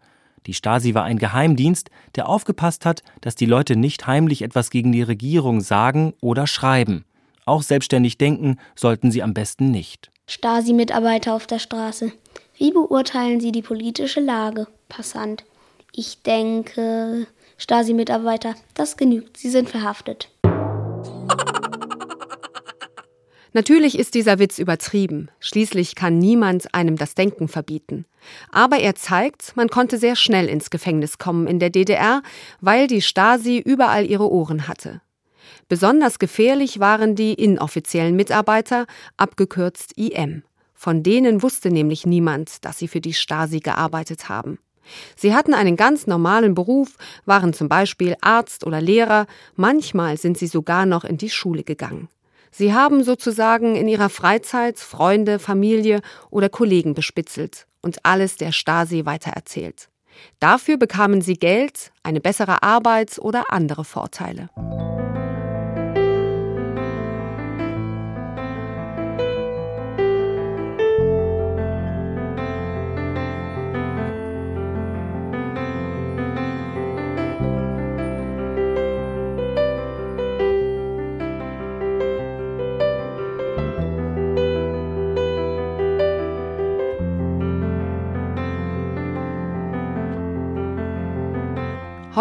Die 0.48 0.54
Stasi 0.54 0.94
war 0.94 1.04
ein 1.04 1.18
Geheimdienst, 1.18 1.90
der 2.16 2.30
aufgepasst 2.30 2.86
hat, 2.86 3.04
dass 3.22 3.36
die 3.36 3.46
Leute 3.46 3.76
nicht 3.76 4.08
heimlich 4.08 4.42
etwas 4.42 4.70
gegen 4.70 4.92
die 4.92 5.02
Regierung 5.02 5.62
sagen 5.62 6.14
oder 6.22 6.48
schreiben. 6.48 7.06
Auch 7.46 7.62
selbstständig 7.62 8.18
denken 8.18 8.58
sollten 8.76 9.12
sie 9.12 9.24
am 9.24 9.34
besten 9.34 9.72
nicht. 9.72 10.12
Stasi-Mitarbeiter 10.28 11.34
auf 11.34 11.48
der 11.48 11.60
Straße. 11.60 12.12
Wie 12.58 12.72
beurteilen 12.72 13.40
Sie 13.40 13.52
die 13.52 13.62
politische 13.62 14.20
Lage? 14.20 14.68
Passant. 14.90 15.44
Ich 15.92 16.22
denke, 16.24 17.28
Stasi-Mitarbeiter, 17.58 18.56
das 18.74 18.98
genügt. 18.98 19.38
Sie 19.38 19.50
sind 19.50 19.70
verhaftet. 19.70 20.30
Natürlich 23.56 23.98
ist 23.98 24.16
dieser 24.16 24.38
Witz 24.38 24.60
übertrieben. 24.60 25.30
Schließlich 25.40 25.96
kann 25.96 26.18
niemand 26.18 26.76
einem 26.76 26.98
das 26.98 27.16
Denken 27.16 27.48
verbieten. 27.48 28.04
Aber 28.52 28.80
er 28.80 28.96
zeigt, 28.96 29.56
man 29.56 29.70
konnte 29.70 29.98
sehr 29.98 30.18
schnell 30.18 30.50
ins 30.50 30.70
Gefängnis 30.70 31.20
kommen 31.20 31.48
in 31.48 31.60
der 31.60 31.70
DDR, 31.70 32.22
weil 32.60 32.88
die 32.88 33.02
Stasi 33.02 33.60
überall 33.60 34.06
ihre 34.06 34.30
Ohren 34.30 34.68
hatte. 34.68 35.00
Besonders 35.70 36.20
gefährlich 36.20 36.82
waren 36.82 37.16
die 37.16 37.34
inoffiziellen 37.34 38.18
Mitarbeiter, 38.18 38.88
abgekürzt 39.16 39.94
IM. 39.98 40.44
Von 40.74 41.02
denen 41.02 41.42
wusste 41.42 41.72
nämlich 41.72 42.06
niemand, 42.06 42.66
dass 42.66 42.78
sie 42.78 42.90
für 42.90 43.00
die 43.00 43.14
Stasi 43.14 43.62
gearbeitet 43.62 44.28
haben. 44.28 44.60
Sie 45.16 45.34
hatten 45.34 45.54
einen 45.54 45.78
ganz 45.78 46.08
normalen 46.08 46.56
Beruf, 46.56 46.98
waren 47.24 47.54
zum 47.54 47.70
Beispiel 47.70 48.18
Arzt 48.20 48.66
oder 48.66 48.82
Lehrer, 48.82 49.28
manchmal 49.56 50.18
sind 50.18 50.38
sie 50.38 50.48
sogar 50.48 50.86
noch 50.86 51.06
in 51.06 51.16
die 51.16 51.30
Schule 51.30 51.64
gegangen. 51.64 52.10
Sie 52.58 52.74
haben 52.74 53.04
sozusagen 53.04 53.76
in 53.76 53.90
ihrer 53.90 54.08
Freizeit 54.08 54.80
Freunde, 54.80 55.40
Familie 55.40 56.00
oder 56.30 56.48
Kollegen 56.48 56.94
bespitzelt 56.94 57.68
und 57.82 58.06
alles 58.06 58.38
der 58.38 58.54
Stasi 58.54 59.06
weitererzählt. 59.06 59.90
Dafür 60.40 60.78
bekamen 60.78 61.20
sie 61.20 61.34
Geld, 61.34 61.92
eine 62.02 62.22
bessere 62.22 62.64
Arbeit 62.64 63.20
oder 63.20 63.52
andere 63.52 63.84
Vorteile. 63.84 64.48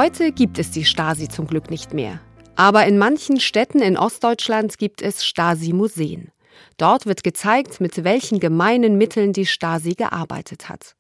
Heute 0.05 0.32
gibt 0.32 0.59
es 0.59 0.70
die 0.70 0.84
Stasi 0.84 1.30
zum 1.30 1.46
Glück 1.46 1.70
nicht 1.70 1.94
mehr. 1.94 2.20
Aber 2.57 2.84
in 2.84 2.98
manchen 2.98 3.40
Städten 3.40 3.80
in 3.80 3.96
Ostdeutschland 3.96 4.76
gibt 4.76 5.00
es 5.00 5.24
Stasi-Museen. 5.24 6.30
Dort 6.76 7.07
wird 7.07 7.24
gezeigt, 7.24 7.80
mit 7.80 8.05
welchen 8.05 8.38
gemeinen 8.38 8.98
Mitteln 8.98 9.32
die 9.32 9.46
Stasi 9.46 9.94
gearbeitet 9.94 10.68
hat. 10.68 10.94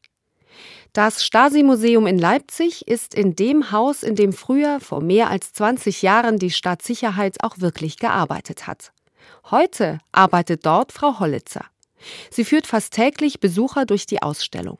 Das 0.94 1.22
Stasi-Museum 1.22 2.06
in 2.06 2.18
Leipzig 2.18 2.88
ist 2.88 3.14
in 3.14 3.36
dem 3.36 3.70
Haus, 3.72 4.04
in 4.04 4.16
dem 4.16 4.32
früher 4.32 4.80
vor 4.80 5.02
mehr 5.02 5.28
als 5.28 5.52
20 5.52 6.00
Jahren 6.00 6.38
die 6.38 6.50
Staatssicherheit 6.50 7.44
auch 7.44 7.58
wirklich 7.58 7.98
gearbeitet 7.98 8.66
hat. 8.66 8.90
Heute 9.50 9.98
arbeitet 10.12 10.64
dort 10.64 10.92
Frau 10.92 11.20
Hollitzer. 11.20 11.66
Sie 12.30 12.46
führt 12.46 12.66
fast 12.66 12.94
täglich 12.94 13.38
Besucher 13.38 13.84
durch 13.84 14.06
die 14.06 14.22
Ausstellung. 14.22 14.78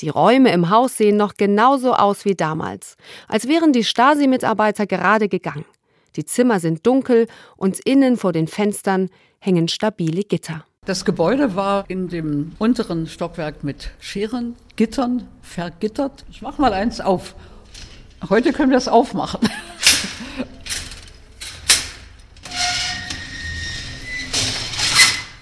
Die 0.00 0.08
Räume 0.08 0.52
im 0.52 0.70
Haus 0.70 0.96
sehen 0.96 1.16
noch 1.16 1.34
genauso 1.34 1.94
aus 1.94 2.24
wie 2.24 2.34
damals, 2.34 2.96
als 3.28 3.46
wären 3.46 3.72
die 3.72 3.84
Stasi-Mitarbeiter 3.84 4.86
gerade 4.86 5.28
gegangen. 5.28 5.64
Die 6.16 6.24
Zimmer 6.24 6.58
sind 6.58 6.84
dunkel 6.86 7.28
und 7.56 7.78
innen 7.80 8.16
vor 8.16 8.32
den 8.32 8.48
Fenstern 8.48 9.08
hängen 9.38 9.68
stabile 9.68 10.22
Gitter. 10.22 10.64
Das 10.84 11.04
Gebäude 11.04 11.54
war 11.56 11.84
in 11.88 12.08
dem 12.08 12.52
unteren 12.58 13.06
Stockwerk 13.06 13.62
mit 13.64 13.90
Scheren, 14.00 14.56
Gittern 14.76 15.28
vergittert. 15.42 16.24
Ich 16.30 16.42
mach 16.42 16.58
mal 16.58 16.72
eins 16.72 17.00
auf. 17.00 17.34
Heute 18.28 18.52
können 18.52 18.70
wir 18.70 18.78
es 18.78 18.88
aufmachen. 18.88 19.48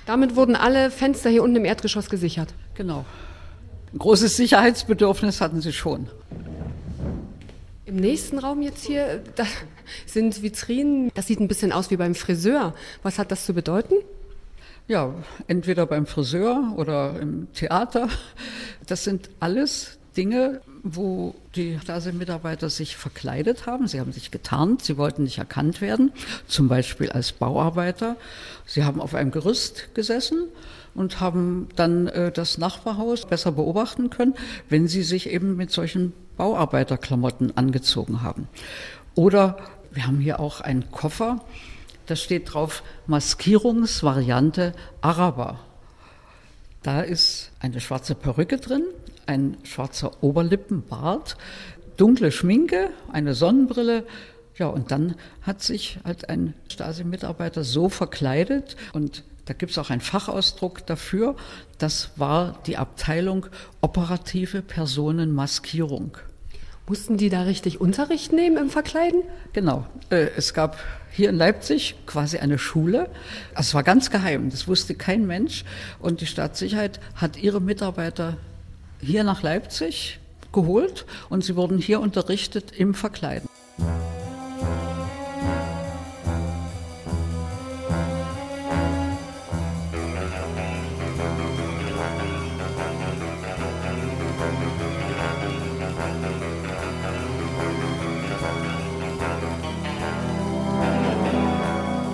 Damit 0.07 0.37
wurden 0.37 0.57
alle 0.57 0.91
Fenster 0.91 1.31
hier 1.31 1.43
unten 1.43 1.57
im 1.57 1.65
Erdgeschoss 1.65 2.11
gesichert. 2.11 2.53
Genau. 2.75 3.05
Ein 3.93 3.99
großes 3.99 4.37
Sicherheitsbedürfnis 4.37 5.41
hatten 5.41 5.61
sie 5.61 5.73
schon. 5.73 6.09
Im 7.85 7.97
nächsten 7.97 8.39
Raum 8.39 8.63
jetzt 8.63 8.85
hier, 8.87 9.23
da 9.37 9.45
sind 10.07 10.43
Vitrinen. 10.43 11.11
Das 11.15 11.27
sieht 11.27 11.41
ein 11.41 11.49
bisschen 11.49 11.73
aus 11.73 11.91
wie 11.91 11.97
beim 11.97 12.15
Friseur. 12.15 12.75
Was 13.03 13.19
hat 13.19 13.31
das 13.31 13.45
zu 13.45 13.53
bedeuten? 13.53 13.95
Ja, 14.89 15.15
entweder 15.47 15.85
beim 15.87 16.07
Friseur 16.07 16.73
oder 16.77 17.21
im 17.21 17.53
Theater. 17.53 18.09
Das 18.87 19.05
sind 19.05 19.29
alles 19.41 19.99
Dinge, 20.17 20.61
wo 20.83 21.35
die 21.55 21.79
Stasi-Mitarbeiter 21.81 22.71
sich 22.71 22.97
verkleidet 22.97 23.67
haben. 23.67 23.87
Sie 23.87 24.01
haben 24.01 24.13
sich 24.13 24.31
getarnt, 24.31 24.83
sie 24.85 24.97
wollten 24.97 25.25
nicht 25.25 25.39
erkannt 25.39 25.81
werden, 25.81 26.13
zum 26.47 26.69
Beispiel 26.69 27.11
als 27.11 27.33
Bauarbeiter. 27.33 28.17
Sie 28.67 28.85
haben 28.85 29.01
auf 29.01 29.15
einem 29.15 29.31
Gerüst 29.31 29.95
gesessen 29.95 30.49
und 30.95 31.21
haben 31.21 31.69
dann 31.77 32.09
äh, 32.09 32.33
das 32.33 32.59
Nachbarhaus 32.59 33.27
besser 33.27 33.53
beobachten 33.53 34.11
können, 34.11 34.35
wenn 34.69 34.89
sie 34.89 35.03
sich 35.03 35.31
eben 35.31 35.57
mit 35.57 35.71
solchen 35.71 36.13
Bauarbeiterklamotten 36.37 37.57
angezogen 37.57 38.23
haben. 38.23 38.49
Oder 39.15 39.57
wir 39.91 40.07
haben 40.07 40.21
hier 40.21 40.41
auch 40.41 40.61
einen 40.61 40.91
Koffer, 40.91 41.45
da 42.07 42.17
steht 42.17 42.53
drauf 42.53 42.83
Maskierungsvariante 43.07 44.73
Araber. 45.01 45.61
Da 46.83 47.01
ist 47.01 47.53
eine 47.61 47.81
schwarze 47.81 48.15
Perücke 48.15 48.59
drin, 48.59 48.85
ein 49.27 49.57
schwarzer 49.65 50.23
Oberlippenbart, 50.23 51.37
dunkle 51.97 52.33
Schminke, 52.33 52.91
eine 53.13 53.35
Sonnenbrille. 53.35 54.05
Ja, 54.57 54.67
und 54.67 54.91
dann 54.91 55.17
hat 55.43 55.63
sich 55.63 55.99
halt 56.05 56.29
ein 56.29 56.55
Stasi-Mitarbeiter 56.69 57.65
so 57.65 57.89
verkleidet 57.89 58.77
und 58.93 59.25
da 59.47 59.55
gibt 59.55 59.73
es 59.73 59.79
auch 59.79 59.91
einen 59.91 60.01
Fachausdruck 60.01 60.87
dafür. 60.87 61.37
Das 61.79 62.11
war 62.17 62.61
die 62.67 62.77
Abteilung 62.77 63.47
operative 63.81 64.63
Personenmaskierung. 64.63 66.17
Mussten 66.87 67.17
die 67.17 67.29
da 67.29 67.43
richtig 67.43 67.81
Unterricht 67.81 68.33
nehmen 68.33 68.57
im 68.57 68.71
Verkleiden? 68.71 69.23
Genau. 69.53 69.87
Äh, 70.11 70.29
es 70.37 70.53
gab 70.53 70.79
hier 71.11 71.31
in 71.31 71.37
Leipzig 71.37 71.95
quasi 72.07 72.39
eine 72.39 72.59
Schule. 72.59 73.09
Es 73.57 73.75
war 73.75 73.83
ganz 73.83 74.11
geheim, 74.11 74.51
das 74.51 74.69
wusste 74.69 74.95
kein 74.95 75.27
Mensch. 75.27 75.65
Und 76.01 76.21
die 76.21 76.27
Staatssicherheit 76.27 77.01
hat 77.15 77.37
ihre 77.37 77.61
Mitarbeiter 77.61 78.37
hier 79.03 79.25
nach 79.25 79.43
Leipzig 79.43 80.19
geholt 80.53 81.07
und 81.29 81.45
sie 81.45 81.57
wurden 81.57 81.79
hier 81.79 82.01
unterrichtet 82.01 82.73
im 82.77 82.95
Verkleiden. 82.95 83.49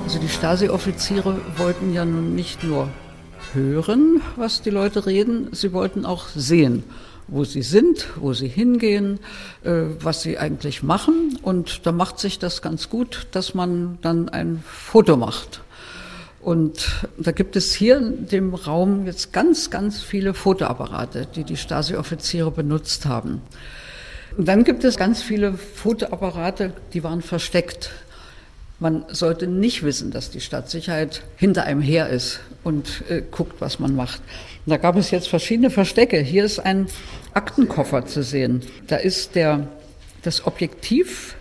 Also 0.04 0.20
die 0.20 0.28
Stasi-Offiziere 0.28 1.40
wollten 1.58 1.92
ja 1.92 2.04
nun 2.04 2.34
nicht 2.34 2.64
nur 2.64 2.88
hören, 3.54 4.20
was 4.36 4.62
die 4.62 4.70
Leute 4.70 5.06
reden, 5.06 5.48
sie 5.52 5.72
wollten 5.72 6.04
auch 6.04 6.28
sehen, 6.28 6.84
wo 7.26 7.44
sie 7.44 7.62
sind, 7.62 8.08
wo 8.16 8.32
sie 8.32 8.48
hingehen, 8.48 9.20
äh, 9.64 9.82
was 10.00 10.22
sie 10.22 10.38
eigentlich 10.38 10.82
machen. 10.82 11.38
Und 11.42 11.86
da 11.86 11.92
macht 11.92 12.18
sich 12.18 12.38
das 12.38 12.62
ganz 12.62 12.88
gut, 12.88 13.26
dass 13.32 13.54
man 13.54 13.98
dann 14.02 14.28
ein 14.28 14.62
Foto 14.66 15.16
macht. 15.16 15.62
Und 16.40 17.06
da 17.18 17.32
gibt 17.32 17.56
es 17.56 17.74
hier 17.74 17.98
in 17.98 18.28
dem 18.28 18.54
Raum 18.54 19.06
jetzt 19.06 19.32
ganz, 19.32 19.70
ganz 19.70 20.00
viele 20.00 20.34
Fotoapparate, 20.34 21.26
die 21.34 21.44
die 21.44 21.56
Stasi-Offiziere 21.56 22.50
benutzt 22.50 23.06
haben. 23.06 23.42
Und 24.36 24.46
dann 24.46 24.64
gibt 24.64 24.84
es 24.84 24.96
ganz 24.96 25.20
viele 25.20 25.54
Fotoapparate, 25.54 26.72
die 26.92 27.02
waren 27.02 27.22
versteckt. 27.22 27.90
Man 28.80 29.04
sollte 29.08 29.48
nicht 29.48 29.82
wissen, 29.82 30.12
dass 30.12 30.30
die 30.30 30.40
Stadtsicherheit 30.40 31.22
hinter 31.36 31.64
einem 31.64 31.80
her 31.80 32.08
ist 32.08 32.40
und 32.62 33.02
äh, 33.08 33.22
guckt, 33.28 33.60
was 33.60 33.80
man 33.80 33.96
macht. 33.96 34.22
Da 34.66 34.76
gab 34.76 34.96
es 34.96 35.10
jetzt 35.10 35.28
verschiedene 35.28 35.70
Verstecke. 35.70 36.20
Hier 36.20 36.44
ist 36.44 36.60
ein 36.60 36.86
Aktenkoffer 37.34 38.06
zu 38.06 38.22
sehen. 38.22 38.62
Da 38.86 38.96
ist 38.96 39.34
der, 39.34 39.66
das 40.22 40.46
Objektiv 40.46 41.34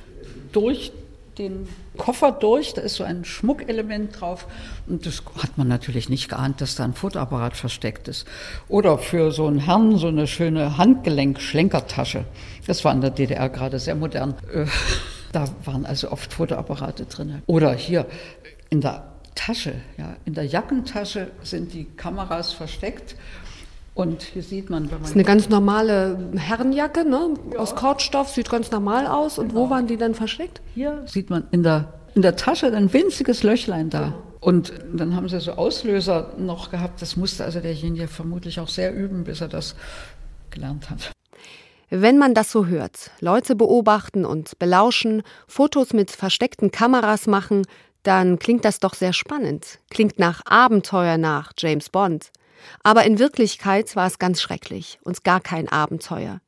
durch 0.51 0.91
den 1.37 1.67
Koffer 1.97 2.31
durch, 2.31 2.73
da 2.73 2.81
ist 2.81 2.95
so 2.95 3.03
ein 3.03 3.25
Schmuckelement 3.25 4.19
drauf 4.19 4.47
und 4.87 5.05
das 5.05 5.21
hat 5.41 5.57
man 5.57 5.67
natürlich 5.67 6.09
nicht 6.09 6.29
geahnt, 6.29 6.61
dass 6.61 6.75
da 6.75 6.83
ein 6.83 6.93
Fotoapparat 6.93 7.55
versteckt 7.55 8.07
ist. 8.07 8.25
Oder 8.67 8.97
für 8.97 9.31
so 9.31 9.47
einen 9.47 9.59
Herrn 9.59 9.97
so 9.97 10.07
eine 10.07 10.27
schöne 10.27 10.77
Handgelenk-Schlenkertasche. 10.77 12.25
Das 12.65 12.85
war 12.85 12.93
in 12.93 13.01
der 13.01 13.11
DDR 13.11 13.49
gerade 13.49 13.79
sehr 13.79 13.95
modern. 13.95 14.35
Da 15.31 15.45
waren 15.65 15.85
also 15.85 16.11
oft 16.11 16.33
Fotoapparate 16.33 17.05
drin. 17.05 17.41
Oder 17.47 17.73
hier 17.73 18.05
in 18.69 18.81
der 18.81 19.03
Tasche, 19.35 19.75
ja, 19.97 20.15
in 20.25 20.33
der 20.33 20.45
Jackentasche 20.45 21.31
sind 21.43 21.73
die 21.73 21.85
Kameras 21.85 22.53
versteckt 22.53 23.15
und 23.97 24.21
hier 24.21 24.43
sieht 24.43 24.69
man, 24.69 24.83
wenn 24.83 24.91
man. 24.91 25.01
Das 25.01 25.09
ist 25.09 25.15
eine 25.15 25.23
ganz 25.23 25.49
normale 25.49 26.17
Herrenjacke, 26.35 27.03
ne? 27.03 27.33
Ja. 27.53 27.59
Aus 27.59 27.75
Kordstoff, 27.75 28.29
sieht 28.29 28.47
ganz 28.47 28.69
normal 28.69 29.07
aus. 29.07 29.39
Und 29.39 29.49
genau. 29.49 29.61
wo 29.61 29.69
waren 29.71 29.87
die 29.87 29.97
dann 29.97 30.13
versteckt? 30.13 30.61
Hier 30.75 31.01
sieht 31.07 31.31
man 31.31 31.45
in 31.49 31.63
der, 31.63 31.93
in 32.13 32.21
der 32.21 32.35
Tasche 32.35 32.67
ein 32.67 32.93
winziges 32.93 33.41
Löchlein 33.41 33.89
da. 33.89 34.13
Und 34.39 34.71
dann 34.93 35.15
haben 35.15 35.27
sie 35.29 35.39
so 35.39 35.53
Auslöser 35.53 36.33
noch 36.37 36.69
gehabt. 36.69 37.01
Das 37.01 37.17
musste 37.17 37.43
also 37.43 37.59
derjenige 37.59 38.07
vermutlich 38.07 38.59
auch 38.59 38.69
sehr 38.69 38.93
üben, 38.93 39.23
bis 39.23 39.41
er 39.41 39.47
das 39.47 39.75
gelernt 40.51 40.91
hat. 40.91 41.11
Wenn 41.89 42.17
man 42.17 42.33
das 42.33 42.51
so 42.51 42.65
hört, 42.65 43.11
Leute 43.21 43.55
beobachten 43.55 44.25
und 44.25 44.59
belauschen, 44.59 45.23
Fotos 45.47 45.93
mit 45.93 46.11
versteckten 46.11 46.69
Kameras 46.69 47.27
machen, 47.27 47.65
dann 48.03 48.39
klingt 48.39 48.65
das 48.65 48.79
doch 48.79 48.93
sehr 48.93 49.13
spannend. 49.13 49.79
Klingt 49.89 50.19
nach 50.19 50.41
Abenteuer 50.45 51.17
nach 51.17 51.53
James 51.57 51.89
Bond. 51.89 52.31
Aber 52.83 53.05
in 53.05 53.19
Wirklichkeit 53.19 53.95
war 53.95 54.07
es 54.07 54.19
ganz 54.19 54.41
schrecklich 54.41 54.99
und 55.03 55.23
gar 55.23 55.39
kein 55.39 55.69
Abenteuer. 55.69 56.41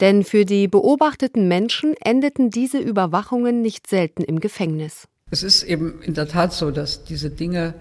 Denn 0.00 0.22
für 0.22 0.44
die 0.44 0.68
beobachteten 0.68 1.48
Menschen 1.48 1.94
endeten 2.00 2.50
diese 2.50 2.78
Überwachungen 2.78 3.62
nicht 3.62 3.88
selten 3.88 4.22
im 4.22 4.38
Gefängnis. 4.38 5.08
Es 5.30 5.42
ist 5.42 5.64
eben 5.64 6.02
in 6.02 6.14
der 6.14 6.28
Tat 6.28 6.52
so, 6.52 6.70
dass 6.70 7.02
diese 7.02 7.30
Dinge 7.30 7.74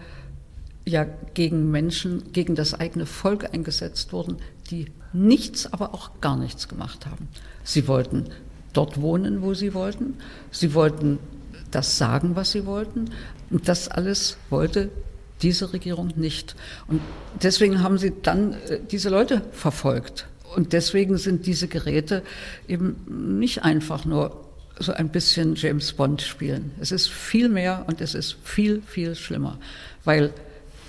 ja 0.85 1.05
gegen 1.33 1.69
Menschen, 1.69 2.31
gegen 2.31 2.55
das 2.55 2.73
eigene 2.73 3.05
Volk 3.05 3.53
eingesetzt 3.53 4.13
wurden, 4.13 4.37
die 4.71 4.87
nichts, 5.13 5.71
aber 5.71 5.93
auch 5.93 6.11
gar 6.21 6.37
nichts 6.37 6.67
gemacht 6.67 7.05
haben. 7.05 7.27
Sie 7.63 7.87
wollten 7.87 8.25
dort 8.73 8.99
wohnen, 8.99 9.41
wo 9.41 9.53
sie 9.53 9.73
wollten. 9.73 10.15
Sie 10.51 10.73
wollten 10.73 11.19
das 11.71 11.97
sagen, 11.97 12.35
was 12.35 12.51
sie 12.51 12.65
wollten. 12.65 13.11
Und 13.49 13.67
das 13.67 13.87
alles 13.87 14.37
wollte 14.49 14.89
diese 15.41 15.73
Regierung 15.73 16.11
nicht. 16.15 16.55
Und 16.87 17.01
deswegen 17.41 17.81
haben 17.81 17.97
sie 17.97 18.13
dann 18.21 18.53
äh, 18.53 18.79
diese 18.89 19.09
Leute 19.09 19.41
verfolgt. 19.51 20.27
Und 20.55 20.73
deswegen 20.73 21.17
sind 21.17 21.45
diese 21.45 21.67
Geräte 21.67 22.23
eben 22.67 23.37
nicht 23.37 23.63
einfach 23.63 24.05
nur 24.05 24.43
so 24.79 24.93
ein 24.93 25.09
bisschen 25.09 25.55
James 25.55 25.93
Bond 25.93 26.21
spielen. 26.21 26.71
Es 26.79 26.91
ist 26.91 27.09
viel 27.09 27.49
mehr 27.49 27.85
und 27.87 28.01
es 28.01 28.15
ist 28.15 28.37
viel, 28.43 28.81
viel 28.81 29.15
schlimmer, 29.15 29.59
weil 30.03 30.33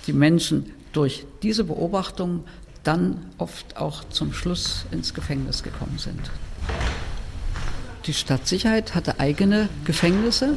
die 0.07 0.13
Menschen 0.13 0.71
durch 0.93 1.25
diese 1.43 1.65
Beobachtung 1.65 2.45
dann 2.85 3.17
oft 3.37 3.77
auch 3.77 4.03
zum 4.09 4.33
Schluss 4.33 4.85
ins 4.91 5.13
Gefängnis 5.13 5.63
gekommen 5.63 5.97
sind. 5.97 6.31
Die 8.05 8.13
Stadtsicherheit 8.13 8.95
hatte 8.95 9.19
eigene 9.19 9.67
Gefängnisse. 9.83 10.55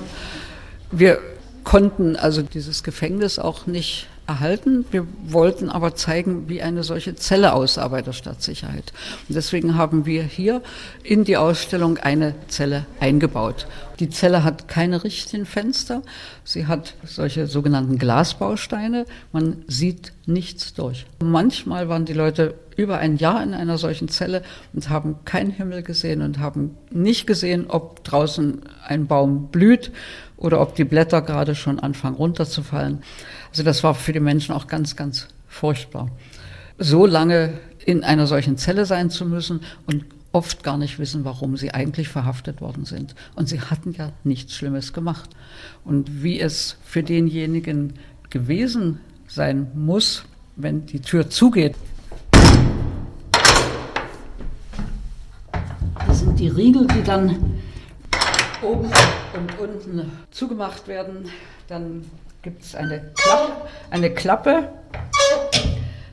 Wir 0.92 1.18
konnten 1.64 2.16
also 2.16 2.42
dieses 2.42 2.82
Gefängnis 2.82 3.38
auch 3.38 3.66
nicht 3.66 4.06
erhalten. 4.28 4.84
Wir 4.90 5.06
wollten 5.26 5.70
aber 5.70 5.94
zeigen, 5.96 6.48
wie 6.48 6.62
eine 6.62 6.84
solche 6.84 7.16
Zelle 7.16 7.54
aussah 7.54 7.88
bei 7.88 8.02
der 8.02 8.12
Stadtsicherheit. 8.12 8.92
Und 9.28 9.34
deswegen 9.34 9.76
haben 9.76 10.06
wir 10.06 10.22
hier 10.22 10.62
in 11.02 11.24
die 11.24 11.38
Ausstellung 11.38 11.96
eine 11.96 12.34
Zelle 12.46 12.86
eingebaut. 13.00 13.66
Die 13.98 14.10
Zelle 14.10 14.44
hat 14.44 14.68
keine 14.68 15.02
richtigen 15.02 15.46
Fenster. 15.46 16.02
Sie 16.44 16.66
hat 16.66 16.94
solche 17.04 17.46
sogenannten 17.46 17.98
Glasbausteine. 17.98 19.06
Man 19.32 19.64
sieht 19.66 20.12
nichts 20.26 20.74
durch. 20.74 21.06
Manchmal 21.20 21.88
waren 21.88 22.04
die 22.04 22.12
Leute 22.12 22.54
über 22.76 22.98
ein 22.98 23.16
Jahr 23.16 23.42
in 23.42 23.54
einer 23.54 23.76
solchen 23.76 24.08
Zelle 24.08 24.42
und 24.72 24.88
haben 24.88 25.16
keinen 25.24 25.50
Himmel 25.50 25.82
gesehen 25.82 26.22
und 26.22 26.38
haben 26.38 26.76
nicht 26.90 27.26
gesehen, 27.26 27.66
ob 27.68 28.04
draußen 28.04 28.60
ein 28.86 29.08
Baum 29.08 29.48
blüht 29.48 29.90
oder 30.36 30.60
ob 30.60 30.76
die 30.76 30.84
Blätter 30.84 31.20
gerade 31.20 31.56
schon 31.56 31.80
anfangen 31.80 32.14
runterzufallen. 32.14 33.02
Also 33.58 33.64
das 33.64 33.82
war 33.82 33.96
für 33.96 34.12
die 34.12 34.20
Menschen 34.20 34.54
auch 34.54 34.68
ganz, 34.68 34.94
ganz 34.94 35.26
furchtbar. 35.48 36.12
So 36.78 37.06
lange 37.06 37.54
in 37.84 38.04
einer 38.04 38.28
solchen 38.28 38.56
Zelle 38.56 38.86
sein 38.86 39.10
zu 39.10 39.24
müssen 39.24 39.62
und 39.84 40.04
oft 40.30 40.62
gar 40.62 40.78
nicht 40.78 41.00
wissen, 41.00 41.24
warum 41.24 41.56
sie 41.56 41.72
eigentlich 41.74 42.06
verhaftet 42.08 42.60
worden 42.60 42.84
sind. 42.84 43.16
Und 43.34 43.48
sie 43.48 43.60
hatten 43.60 43.90
ja 43.90 44.12
nichts 44.22 44.54
Schlimmes 44.54 44.92
gemacht. 44.92 45.30
Und 45.84 46.22
wie 46.22 46.38
es 46.38 46.76
für 46.84 47.02
denjenigen 47.02 47.94
gewesen 48.30 49.00
sein 49.26 49.72
muss, 49.74 50.22
wenn 50.54 50.86
die 50.86 51.00
Tür 51.00 51.28
zugeht. 51.28 51.74
Das 56.06 56.20
sind 56.20 56.38
die 56.38 56.46
Riegel, 56.46 56.86
die 56.86 57.02
dann 57.02 57.58
oben 58.62 58.88
und 59.34 59.58
unten 59.58 60.12
zugemacht 60.30 60.86
werden. 60.86 61.24
Dann 61.66 62.04
gibt 62.42 62.62
es 62.62 62.74
eine 62.74 63.12
Klappe, 63.14 63.52
eine 63.90 64.14
Klappe, 64.14 64.72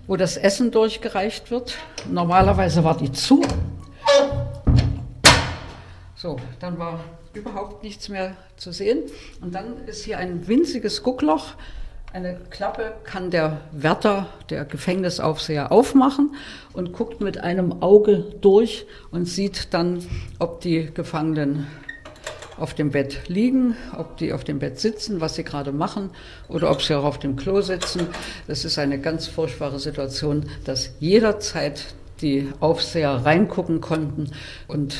wo 0.07 0.15
das 0.15 0.37
Essen 0.37 0.71
durchgereicht 0.71 1.51
wird. 1.51 1.77
Normalerweise 2.09 2.83
war 2.83 2.97
die 2.97 3.11
zu. 3.11 3.43
So, 6.15 6.37
dann 6.59 6.79
war 6.79 6.99
überhaupt 7.33 7.83
nichts 7.83 8.09
mehr 8.09 8.35
zu 8.57 8.71
sehen. 8.71 9.03
Und 9.41 9.53
dann 9.53 9.85
ist 9.85 10.03
hier 10.05 10.17
ein 10.17 10.47
winziges 10.47 11.03
Guckloch. 11.03 11.53
Eine 12.13 12.39
Klappe 12.49 12.93
kann 13.03 13.29
der 13.29 13.61
Wärter, 13.71 14.27
der 14.49 14.63
Gefängnisaufseher 14.63 15.71
aufmachen 15.71 16.35
und 16.71 16.93
guckt 16.93 17.19
mit 17.19 17.39
einem 17.39 17.83
Auge 17.83 18.35
durch 18.39 18.87
und 19.11 19.25
sieht 19.25 19.73
dann, 19.73 20.01
ob 20.39 20.61
die 20.61 20.93
Gefangenen 20.93 21.67
auf 22.57 22.73
dem 22.73 22.91
Bett 22.91 23.27
liegen, 23.27 23.75
ob 23.97 24.17
die 24.17 24.33
auf 24.33 24.43
dem 24.43 24.59
Bett 24.59 24.79
sitzen, 24.79 25.21
was 25.21 25.35
sie 25.35 25.43
gerade 25.43 25.71
machen 25.71 26.09
oder 26.47 26.71
ob 26.71 26.81
sie 26.81 26.95
auch 26.95 27.03
auf 27.03 27.19
dem 27.19 27.35
Klo 27.35 27.61
sitzen. 27.61 28.07
Das 28.47 28.65
ist 28.65 28.77
eine 28.79 28.99
ganz 28.99 29.27
furchtbare 29.27 29.79
Situation, 29.79 30.45
dass 30.63 30.95
jederzeit 30.99 31.95
die 32.21 32.49
Aufseher 32.59 33.11
reingucken 33.25 33.81
konnten 33.81 34.31
und 34.67 34.95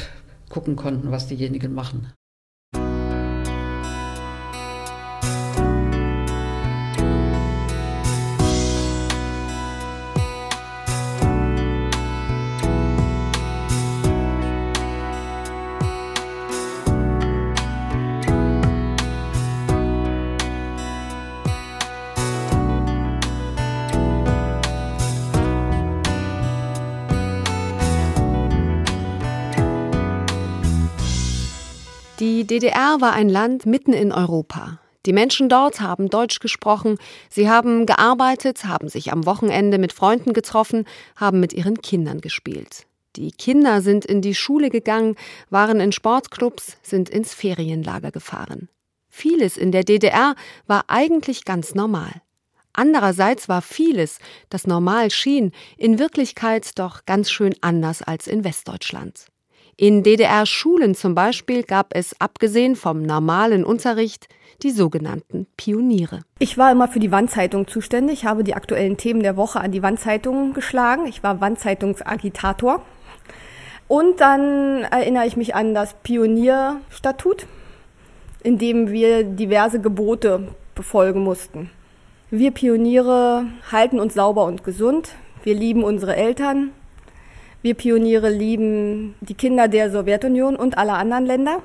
gucken 0.50 0.76
konnten, 0.76 1.12
was 1.12 1.28
diejenigen 1.28 1.74
machen. 1.74 2.12
DDR 32.56 33.02
war 33.02 33.12
ein 33.12 33.28
Land 33.28 33.66
mitten 33.66 33.92
in 33.92 34.14
Europa. 34.14 34.80
Die 35.06 35.12
Menschen 35.12 35.50
dort 35.50 35.82
haben 35.82 36.10
Deutsch 36.10 36.40
gesprochen, 36.40 36.98
sie 37.30 37.50
haben 37.50 37.86
gearbeitet, 37.86 38.64
haben 38.64 38.88
sich 38.88 39.12
am 39.12 39.26
Wochenende 39.26 39.78
mit 39.78 39.92
Freunden 39.92 40.32
getroffen, 40.32 40.86
haben 41.18 41.42
mit 41.42 41.52
ihren 41.52 41.82
Kindern 41.82 42.22
gespielt. 42.22 42.86
Die 43.18 43.34
Kinder 43.34 43.82
sind 43.82 44.06
in 44.06 44.22
die 44.22 44.36
Schule 44.36 44.70
gegangen, 44.70 45.18
waren 45.50 45.82
in 45.82 45.92
Sportclubs, 45.92 46.78
sind 46.82 47.10
ins 47.10 47.34
Ferienlager 47.34 48.12
gefahren. 48.12 48.70
Vieles 49.10 49.58
in 49.58 49.74
der 49.74 49.84
DDR 49.84 50.34
war 50.66 50.86
eigentlich 50.88 51.44
ganz 51.44 51.76
normal. 51.76 52.22
Andererseits 52.72 53.50
war 53.50 53.62
vieles, 53.62 54.20
das 54.48 54.66
normal 54.66 55.12
schien, 55.12 55.52
in 55.76 56.00
Wirklichkeit 56.00 56.80
doch 56.80 57.04
ganz 57.06 57.30
schön 57.30 57.54
anders 57.60 58.02
als 58.02 58.28
in 58.28 58.46
Westdeutschland. 58.46 59.26
In 59.78 60.04
DDR-Schulen 60.04 60.96
zum 60.96 61.16
Beispiel 61.16 61.64
gab 61.64 61.88
es, 61.94 62.16
abgesehen 62.22 62.78
vom 62.78 63.02
normalen 63.02 63.66
Unterricht, 63.66 64.30
die 64.64 64.72
sogenannten 64.72 65.48
Pioniere. 65.58 66.22
Ich 66.40 66.58
war 66.58 66.72
immer 66.72 66.88
für 66.88 67.00
die 67.00 67.12
Wandzeitung 67.12 67.68
zuständig, 67.68 68.24
habe 68.24 68.46
die 68.46 68.54
aktuellen 68.54 68.96
Themen 68.96 69.22
der 69.22 69.36
Woche 69.36 69.60
an 69.60 69.74
die 69.74 69.84
Wandzeitung 69.84 70.54
geschlagen. 70.54 71.08
Ich 71.08 71.24
war 71.24 71.42
Wandzeitungsagitator. 71.42 72.82
Und 73.90 74.22
dann 74.22 74.84
erinnere 74.84 75.28
ich 75.28 75.36
mich 75.36 75.56
an 75.56 75.74
das 75.74 75.94
Pionierstatut, 76.04 77.46
in 78.44 78.58
dem 78.58 78.92
wir 78.92 79.26
diverse 79.26 79.82
Gebote 79.82 80.48
befolgen 80.74 81.22
mussten. 81.22 81.70
Wir 82.32 82.52
Pioniere 82.52 83.46
halten 83.72 84.00
uns 84.00 84.14
sauber 84.14 84.46
und 84.46 84.64
gesund. 84.64 85.16
Wir 85.44 85.54
lieben 85.54 85.84
unsere 85.84 86.16
Eltern. 86.16 86.72
Wir 87.66 87.74
Pioniere 87.74 88.30
lieben 88.30 89.16
die 89.22 89.34
Kinder 89.34 89.68
der 89.68 89.90
Sowjetunion 89.90 90.56
und 90.56 90.78
aller 90.78 91.00
anderen 91.00 91.26
Länder. 91.26 91.64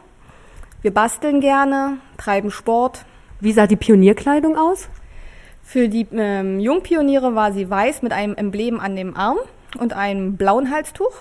Wir 0.80 0.94
basteln 0.94 1.42
gerne, 1.42 1.98
treiben 2.16 2.50
Sport. 2.50 3.04
Wie 3.38 3.52
sah 3.52 3.66
die 3.66 3.76
Pionierkleidung 3.76 4.56
aus? 4.56 4.88
Für 5.62 5.90
die 5.90 6.06
ähm, 6.12 6.58
Jungpioniere 6.58 7.34
war 7.34 7.52
sie 7.52 7.68
weiß 7.68 8.00
mit 8.00 8.12
einem 8.14 8.34
Emblem 8.34 8.80
an 8.80 8.96
dem 8.96 9.14
Arm 9.14 9.36
und 9.78 9.92
einem 9.92 10.38
blauen 10.38 10.70
Halstuch. 10.70 11.12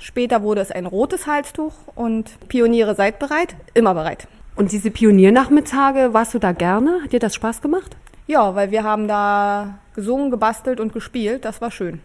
Später 0.00 0.42
wurde 0.42 0.62
es 0.62 0.72
ein 0.72 0.86
rotes 0.86 1.28
Halstuch 1.28 1.74
und 1.94 2.36
Pioniere 2.48 2.96
seid 2.96 3.20
bereit, 3.20 3.54
immer 3.72 3.94
bereit. 3.94 4.26
Und 4.56 4.72
diese 4.72 4.90
Pioniernachmittage, 4.90 6.12
warst 6.12 6.34
du 6.34 6.40
da 6.40 6.50
gerne? 6.50 7.04
Hat 7.04 7.12
dir 7.12 7.20
das 7.20 7.36
Spaß 7.36 7.62
gemacht? 7.62 7.96
Ja, 8.26 8.56
weil 8.56 8.72
wir 8.72 8.82
haben 8.82 9.06
da 9.06 9.78
gesungen, 9.94 10.32
gebastelt 10.32 10.80
und 10.80 10.92
gespielt. 10.92 11.44
Das 11.44 11.60
war 11.60 11.70
schön. 11.70 12.00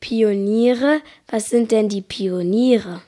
Pioniere? 0.00 1.02
Was 1.28 1.50
sind 1.50 1.70
denn 1.70 1.90
die 1.90 2.00
Pioniere? 2.00 3.02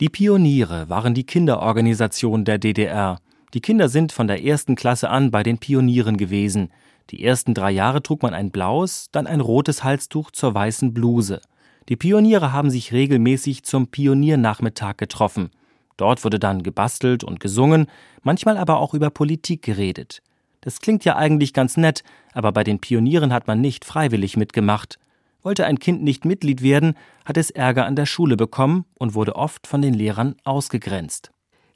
Die 0.00 0.08
Pioniere 0.08 0.88
waren 0.88 1.14
die 1.14 1.24
Kinderorganisation 1.24 2.44
der 2.44 2.58
DDR. 2.58 3.20
Die 3.54 3.60
Kinder 3.60 3.88
sind 3.88 4.10
von 4.10 4.26
der 4.26 4.42
ersten 4.42 4.74
Klasse 4.74 5.08
an 5.08 5.30
bei 5.30 5.44
den 5.44 5.58
Pionieren 5.58 6.16
gewesen. 6.16 6.70
Die 7.10 7.22
ersten 7.22 7.54
drei 7.54 7.70
Jahre 7.70 8.02
trug 8.02 8.22
man 8.22 8.34
ein 8.34 8.50
blaues, 8.50 9.06
dann 9.12 9.28
ein 9.28 9.40
rotes 9.40 9.84
Halstuch 9.84 10.32
zur 10.32 10.52
weißen 10.52 10.92
Bluse. 10.92 11.40
Die 11.88 11.96
Pioniere 11.96 12.52
haben 12.52 12.70
sich 12.70 12.92
regelmäßig 12.92 13.62
zum 13.62 13.86
Pioniernachmittag 13.86 14.96
getroffen. 14.96 15.50
Dort 15.96 16.24
wurde 16.24 16.40
dann 16.40 16.64
gebastelt 16.64 17.22
und 17.22 17.38
gesungen, 17.38 17.86
manchmal 18.22 18.56
aber 18.56 18.78
auch 18.78 18.94
über 18.94 19.10
Politik 19.10 19.62
geredet. 19.62 20.22
Das 20.60 20.80
klingt 20.80 21.04
ja 21.04 21.14
eigentlich 21.14 21.52
ganz 21.52 21.76
nett, 21.76 22.02
aber 22.32 22.50
bei 22.50 22.64
den 22.64 22.80
Pionieren 22.80 23.32
hat 23.32 23.46
man 23.46 23.60
nicht 23.60 23.84
freiwillig 23.84 24.36
mitgemacht. 24.36 24.98
Wollte 25.42 25.66
ein 25.66 25.78
Kind 25.78 26.02
nicht 26.02 26.24
Mitglied 26.24 26.62
werden, 26.62 26.94
hat 27.24 27.36
es 27.36 27.50
Ärger 27.50 27.86
an 27.86 27.96
der 27.96 28.06
Schule 28.06 28.36
bekommen 28.36 28.84
und 28.98 29.14
wurde 29.14 29.36
oft 29.36 29.66
von 29.66 29.82
den 29.82 29.94
Lehrern 29.94 30.36
ausgegrenzt. 30.44 31.30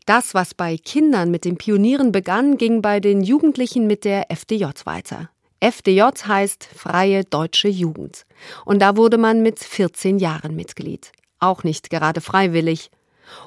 Das, 0.07 0.35
was 0.35 0.55
bei 0.55 0.77
Kindern 0.77 1.33
mit 1.33 1.45
den 1.45 1.57
Pionieren 1.57 2.13
begann, 2.13 2.59
ging 2.59 2.81
bei 2.81 3.01
den 3.01 3.23
Jugendlichen 3.23 3.89
mit 3.89 4.05
der 4.05 4.31
FDJ 4.31 4.67
weiter. 4.85 5.31
FDJ 5.59 6.03
heißt 6.27 6.69
Freie 6.77 7.25
Deutsche 7.25 7.69
Jugend. 7.69 8.25
Und 8.65 8.81
da 8.81 8.97
wurde 8.97 9.19
man 9.19 9.43
mit 9.43 9.59
14 9.59 10.19
Jahren 10.19 10.55
Mitglied. 10.55 11.11
Auch 11.41 11.65
nicht 11.65 11.91
gerade 11.91 12.21
freiwillig. 12.21 12.91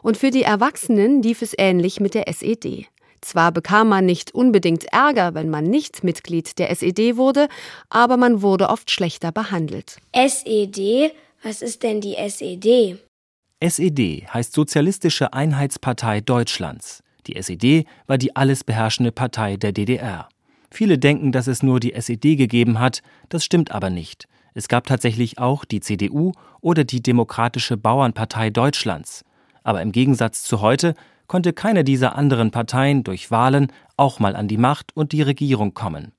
Und 0.02 0.18
für 0.18 0.32
die 0.32 0.44
Erwachsenen 0.44 1.24
lief 1.24 1.42
es 1.42 1.56
ähnlich 1.58 2.02
mit 2.02 2.14
der 2.14 2.28
SED. 2.28 2.88
Zwar 3.22 3.52
bekam 3.52 3.90
man 3.90 4.06
nicht 4.06 4.34
unbedingt 4.34 4.86
Ärger, 4.86 5.34
wenn 5.34 5.50
man 5.50 5.66
nicht 5.66 6.04
Mitglied 6.04 6.58
der 6.60 6.70
SED 6.72 7.18
wurde, 7.18 7.48
aber 7.90 8.18
man 8.18 8.42
wurde 8.42 8.70
oft 8.70 8.92
schlechter 8.92 9.32
behandelt. 9.32 9.98
SED? 10.14 11.12
Was 11.44 11.62
ist 11.62 11.84
denn 11.84 12.02
die 12.02 12.16
SED? 12.16 12.98
SED 13.62 14.28
heißt 14.34 14.54
Sozialistische 14.54 15.34
Einheitspartei 15.34 16.22
Deutschlands. 16.22 17.04
Die 17.28 17.36
SED 17.36 17.86
war 18.08 18.18
die 18.18 18.36
alles 18.36 18.64
beherrschende 18.64 19.12
Partei 19.12 19.58
der 19.58 19.72
DDR. 19.72 20.30
Viele 20.72 20.98
denken, 20.98 21.32
dass 21.32 21.48
es 21.48 21.64
nur 21.64 21.80
die 21.80 21.94
SED 21.94 22.36
gegeben 22.36 22.80
hat, 22.80 23.02
das 23.30 23.44
stimmt 23.44 23.72
aber 23.72 23.90
nicht. 23.90 24.28
Es 24.54 24.68
gab 24.68 24.88
tatsächlich 24.88 25.40
auch 25.40 25.66
die 25.66 25.80
CDU 25.80 26.32
oder 26.62 26.84
die 26.84 27.02
Demokratische 27.02 27.78
Bauernpartei 27.78 28.50
Deutschlands. 28.50 29.24
Aber 29.64 29.82
im 29.82 29.92
Gegensatz 29.92 30.44
zu 30.44 30.62
heute 30.62 30.96
konnte 31.30 31.54
keine 31.54 31.86
dieser 31.86 32.18
anderen 32.18 32.52
Parteien 32.52 33.06
durch 33.06 33.32
Wahlen 33.32 33.72
auch 33.96 34.20
mal 34.20 34.36
an 34.36 34.50
die 34.50 34.58
Macht 34.58 34.92
und 34.98 35.14
die 35.14 35.22
Regierung 35.22 35.74
kommen. 35.74 36.12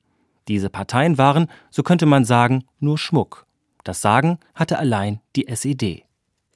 Diese 0.48 0.70
Parteien 0.70 1.18
waren, 1.18 1.48
so 1.70 1.82
könnte 1.82 2.06
man 2.06 2.24
sagen, 2.24 2.64
nur 2.78 2.96
Schmuck. 2.96 3.44
Das 3.84 4.00
Sagen 4.00 4.38
hatte 4.54 4.78
allein 4.78 5.20
die 5.36 5.48
SED. 5.48 6.04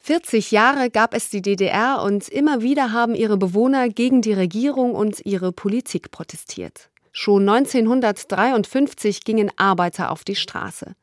40 0.01 0.51
Jahre 0.51 0.91
gab 0.91 1.15
es 1.15 1.31
die 1.31 1.43
DDR 1.43 2.03
und 2.03 2.29
immer 2.29 2.63
wieder 2.63 2.93
haben 2.93 3.15
ihre 3.15 3.37
Bewohner 3.37 3.89
gegen 3.89 4.23
die 4.23 4.35
Regierung 4.35 4.95
und 4.95 5.25
ihre 5.25 5.53
Politik 5.53 6.11
protestiert. 6.11 6.91
Schon 7.11 7.49
1953 7.49 9.25
gingen 9.25 9.51
Arbeiter 9.57 10.11
auf 10.11 10.25
die 10.25 10.35
Straße. 10.35 10.95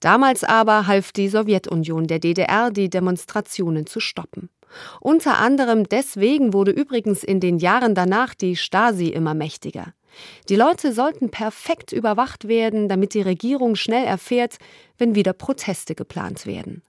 Damals 0.00 0.42
aber 0.42 0.86
half 0.86 1.12
die 1.12 1.28
Sowjetunion 1.28 2.06
der 2.06 2.18
DDR, 2.18 2.70
die 2.70 2.90
Demonstrationen 2.90 3.86
zu 3.86 4.00
stoppen. 4.00 4.48
Unter 5.00 5.38
anderem 5.38 5.88
deswegen 5.88 6.52
wurde 6.52 6.70
übrigens 6.70 7.24
in 7.24 7.40
den 7.40 7.58
Jahren 7.58 7.94
danach 7.94 8.34
die 8.34 8.56
Stasi 8.56 9.08
immer 9.08 9.34
mächtiger. 9.34 9.94
Die 10.48 10.56
Leute 10.56 10.92
sollten 10.92 11.30
perfekt 11.30 11.92
überwacht 11.92 12.48
werden, 12.48 12.88
damit 12.88 13.14
die 13.14 13.22
Regierung 13.22 13.76
schnell 13.76 14.04
erfährt, 14.04 14.58
wenn 14.96 15.14
wieder 15.14 15.32
Proteste 15.32 15.94
geplant 15.94 16.46
werden. 16.46 16.82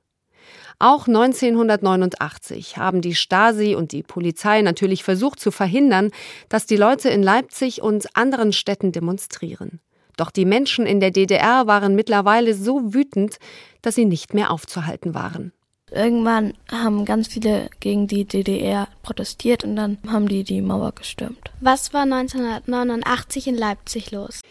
Auch 0.79 1.07
1989 1.07 2.77
haben 2.77 3.01
die 3.01 3.13
Stasi 3.13 3.75
und 3.75 3.91
die 3.91 4.01
Polizei 4.01 4.61
natürlich 4.61 5.03
versucht 5.03 5.39
zu 5.39 5.51
verhindern, 5.51 6.11
dass 6.47 6.65
die 6.65 6.77
Leute 6.77 7.09
in 7.09 7.21
Leipzig 7.21 7.81
und 7.81 8.15
anderen 8.15 8.53
Städten 8.53 8.93
demonstrieren. 8.93 9.81
Doch 10.15 10.31
die 10.31 10.45
Menschen 10.45 10.85
in 10.85 11.01
der 11.01 11.11
DDR 11.11 11.67
waren 11.67 11.95
mittlerweile 11.95 12.53
so 12.53 12.93
wütend, 12.93 13.37
dass 13.81 13.95
sie 13.95 14.05
nicht 14.05 14.33
mehr 14.33 14.51
aufzuhalten 14.51 15.13
waren. 15.13 15.51
Irgendwann 15.91 16.53
haben 16.71 17.05
ganz 17.05 17.27
viele 17.27 17.69
gegen 17.79 18.07
die 18.07 18.25
DDR 18.25 18.87
protestiert 19.03 19.63
und 19.63 19.75
dann 19.75 19.97
haben 20.07 20.27
die 20.27 20.43
die 20.43 20.61
Mauer 20.61 20.91
gestürmt. 20.93 21.51
Was 21.61 21.93
war 21.93 22.03
1989 22.03 23.47
in 23.47 23.55
Leipzig 23.55 24.11
los? 24.11 24.41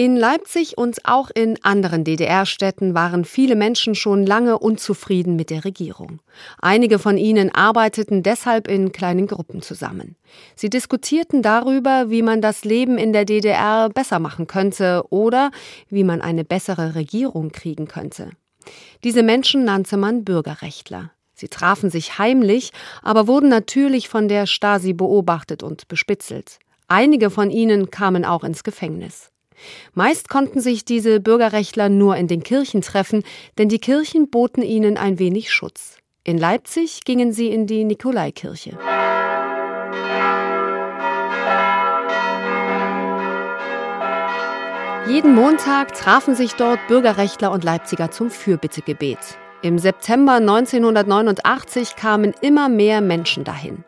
In 0.00 0.16
Leipzig 0.16 0.78
und 0.78 1.04
auch 1.06 1.28
in 1.34 1.58
anderen 1.64 2.04
DDR-Städten 2.04 2.94
waren 2.94 3.24
viele 3.24 3.56
Menschen 3.56 3.96
schon 3.96 4.24
lange 4.24 4.56
unzufrieden 4.56 5.34
mit 5.34 5.50
der 5.50 5.64
Regierung. 5.64 6.20
Einige 6.62 7.00
von 7.00 7.18
ihnen 7.18 7.52
arbeiteten 7.52 8.22
deshalb 8.22 8.68
in 8.68 8.92
kleinen 8.92 9.26
Gruppen 9.26 9.60
zusammen. 9.60 10.14
Sie 10.54 10.70
diskutierten 10.70 11.42
darüber, 11.42 12.10
wie 12.10 12.22
man 12.22 12.40
das 12.40 12.64
Leben 12.64 12.96
in 12.96 13.12
der 13.12 13.24
DDR 13.24 13.88
besser 13.88 14.20
machen 14.20 14.46
könnte 14.46 15.02
oder 15.10 15.50
wie 15.88 16.04
man 16.04 16.22
eine 16.22 16.44
bessere 16.44 16.94
Regierung 16.94 17.50
kriegen 17.50 17.88
könnte. 17.88 18.30
Diese 19.04 19.22
Menschen 19.22 19.64
nannte 19.64 19.96
man 19.96 20.24
Bürgerrechtler. 20.24 21.12
Sie 21.34 21.48
trafen 21.48 21.88
sich 21.90 22.18
heimlich, 22.18 22.72
aber 23.02 23.28
wurden 23.28 23.48
natürlich 23.48 24.08
von 24.08 24.26
der 24.26 24.46
Stasi 24.46 24.92
beobachtet 24.92 25.62
und 25.62 25.86
bespitzelt. 25.88 26.58
Einige 26.88 27.30
von 27.30 27.50
ihnen 27.50 27.90
kamen 27.90 28.24
auch 28.24 28.42
ins 28.42 28.64
Gefängnis. 28.64 29.30
Meist 29.94 30.28
konnten 30.28 30.60
sich 30.60 30.84
diese 30.84 31.20
Bürgerrechtler 31.20 31.88
nur 31.88 32.16
in 32.16 32.28
den 32.28 32.42
Kirchen 32.42 32.80
treffen, 32.80 33.22
denn 33.56 33.68
die 33.68 33.78
Kirchen 33.78 34.30
boten 34.30 34.62
ihnen 34.62 34.96
ein 34.96 35.18
wenig 35.18 35.52
Schutz. 35.52 35.98
In 36.24 36.38
Leipzig 36.38 37.04
gingen 37.04 37.32
sie 37.32 37.48
in 37.48 37.66
die 37.66 37.84
Nikolaikirche. 37.84 38.78
Jeden 45.08 45.34
Montag 45.34 45.94
trafen 45.94 46.34
sich 46.34 46.52
dort 46.52 46.86
Bürgerrechtler 46.86 47.50
und 47.50 47.64
Leipziger 47.64 48.10
zum 48.10 48.30
Fürbittegebet. 48.30 49.18
Im 49.62 49.78
September 49.78 50.34
1989 50.34 51.96
kamen 51.96 52.34
immer 52.42 52.68
mehr 52.68 53.00
Menschen 53.00 53.42
dahin. 53.42 53.84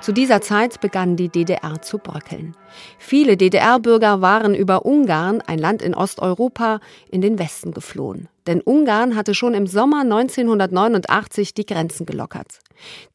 Zu 0.00 0.10
dieser 0.10 0.40
Zeit 0.40 0.80
begann 0.80 1.14
die 1.14 1.28
DDR 1.28 1.80
zu 1.80 1.98
bröckeln. 1.98 2.56
Viele 2.98 3.36
DDR-Bürger 3.36 4.20
waren 4.20 4.52
über 4.56 4.84
Ungarn, 4.84 5.42
ein 5.42 5.60
Land 5.60 5.80
in 5.80 5.94
Osteuropa, 5.94 6.80
in 7.08 7.20
den 7.20 7.38
Westen 7.38 7.72
geflohen. 7.72 8.28
Denn 8.48 8.60
Ungarn 8.60 9.14
hatte 9.14 9.34
schon 9.34 9.54
im 9.54 9.68
Sommer 9.68 10.00
1989 10.00 11.54
die 11.54 11.66
Grenzen 11.66 12.04
gelockert. 12.04 12.58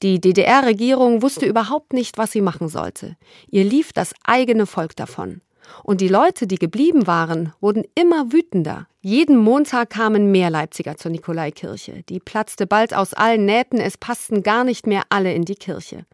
Die 0.01 0.21
DDR-Regierung 0.21 1.21
wusste 1.21 1.45
überhaupt 1.45 1.91
nicht, 1.91 2.17
was 2.17 2.31
sie 2.31 2.41
machen 2.41 2.69
sollte. 2.69 3.17
Ihr 3.49 3.65
lief 3.65 3.91
das 3.91 4.13
eigene 4.23 4.65
Volk 4.65 4.95
davon. 4.95 5.41
Und 5.83 6.01
die 6.01 6.07
Leute, 6.07 6.47
die 6.47 6.57
geblieben 6.57 7.07
waren, 7.07 7.53
wurden 7.59 7.83
immer 7.95 8.31
wütender. 8.31 8.87
Jeden 9.01 9.37
Montag 9.37 9.91
kamen 9.91 10.29
mehr 10.31 10.49
Leipziger 10.49 10.97
zur 10.97 11.11
Nikolaikirche. 11.11 12.03
Die 12.09 12.19
platzte 12.19 12.67
bald 12.67 12.93
aus 12.93 13.13
allen 13.13 13.45
Nähten, 13.45 13.79
es 13.79 13.97
passten 13.97 14.43
gar 14.43 14.65
nicht 14.65 14.87
mehr 14.87 15.03
alle 15.09 15.33
in 15.33 15.45
die 15.45 15.55
Kirche. 15.55 16.05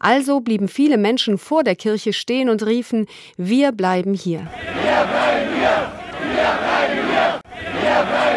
Also 0.00 0.40
blieben 0.40 0.66
viele 0.66 0.98
Menschen 0.98 1.38
vor 1.38 1.62
der 1.62 1.76
Kirche 1.76 2.12
stehen 2.12 2.48
und 2.48 2.66
riefen, 2.66 3.06
wir 3.36 3.70
bleiben 3.70 4.14
hier. 4.14 4.40
Wir 4.40 5.06
bleiben 5.06 5.54
hier! 5.54 5.92
Wir 6.34 6.56
bleiben 6.58 7.08
hier! 7.08 7.40
Wir 7.80 8.32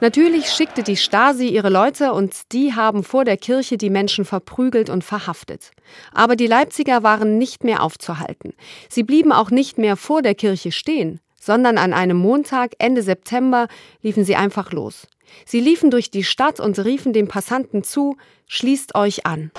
Natürlich 0.00 0.50
schickte 0.50 0.82
die 0.82 0.96
Stasi 0.96 1.48
ihre 1.48 1.68
Leute 1.68 2.14
und 2.14 2.52
die 2.52 2.74
haben 2.74 3.04
vor 3.04 3.26
der 3.26 3.36
Kirche 3.36 3.76
die 3.76 3.90
Menschen 3.90 4.24
verprügelt 4.24 4.88
und 4.88 5.04
verhaftet. 5.04 5.72
Aber 6.12 6.36
die 6.36 6.46
Leipziger 6.46 7.02
waren 7.02 7.36
nicht 7.36 7.64
mehr 7.64 7.82
aufzuhalten. 7.82 8.54
Sie 8.88 9.02
blieben 9.02 9.30
auch 9.30 9.50
nicht 9.50 9.76
mehr 9.76 9.96
vor 9.96 10.22
der 10.22 10.34
Kirche 10.34 10.72
stehen, 10.72 11.20
sondern 11.38 11.76
an 11.76 11.92
einem 11.92 12.16
Montag 12.16 12.72
Ende 12.78 13.02
September 13.02 13.68
liefen 14.00 14.24
sie 14.24 14.36
einfach 14.36 14.72
los. 14.72 15.06
Sie 15.44 15.60
liefen 15.60 15.90
durch 15.90 16.10
die 16.10 16.24
Stadt 16.24 16.60
und 16.60 16.78
riefen 16.78 17.12
den 17.12 17.28
Passanten 17.28 17.84
zu, 17.84 18.16
schließt 18.46 18.94
euch 18.94 19.26
an. 19.26 19.50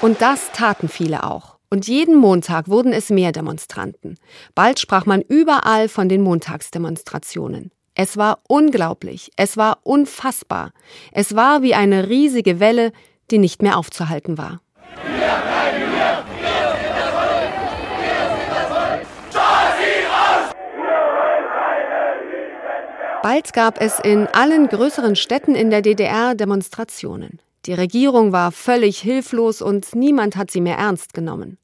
Und 0.00 0.22
das 0.22 0.50
taten 0.52 0.88
viele 0.88 1.24
auch. 1.24 1.55
Und 1.68 1.88
jeden 1.88 2.16
Montag 2.16 2.68
wurden 2.68 2.92
es 2.92 3.10
mehr 3.10 3.32
Demonstranten. 3.32 4.16
Bald 4.54 4.78
sprach 4.78 5.04
man 5.04 5.20
überall 5.22 5.88
von 5.88 6.08
den 6.08 6.22
Montagsdemonstrationen. 6.22 7.72
Es 7.94 8.16
war 8.16 8.40
unglaublich, 8.46 9.30
es 9.36 9.56
war 9.56 9.78
unfassbar. 9.82 10.72
Es 11.12 11.34
war 11.34 11.62
wie 11.62 11.74
eine 11.74 12.08
riesige 12.08 12.60
Welle, 12.60 12.92
die 13.30 13.38
nicht 13.38 13.62
mehr 13.62 13.78
aufzuhalten 13.78 14.38
war. 14.38 14.60
Bald 23.22 23.52
gab 23.54 23.80
es 23.80 23.98
in 23.98 24.28
allen 24.28 24.68
größeren 24.68 25.16
Städten 25.16 25.56
in 25.56 25.70
der 25.70 25.82
DDR 25.82 26.36
Demonstrationen. 26.36 27.40
Die 27.66 27.74
Regierung 27.74 28.32
war 28.32 28.52
völlig 28.52 29.00
hilflos 29.00 29.60
und 29.60 29.94
niemand 29.94 30.36
hat 30.36 30.50
sie 30.50 30.60
mehr 30.60 30.78
ernst 30.78 31.14
genommen. 31.14 31.58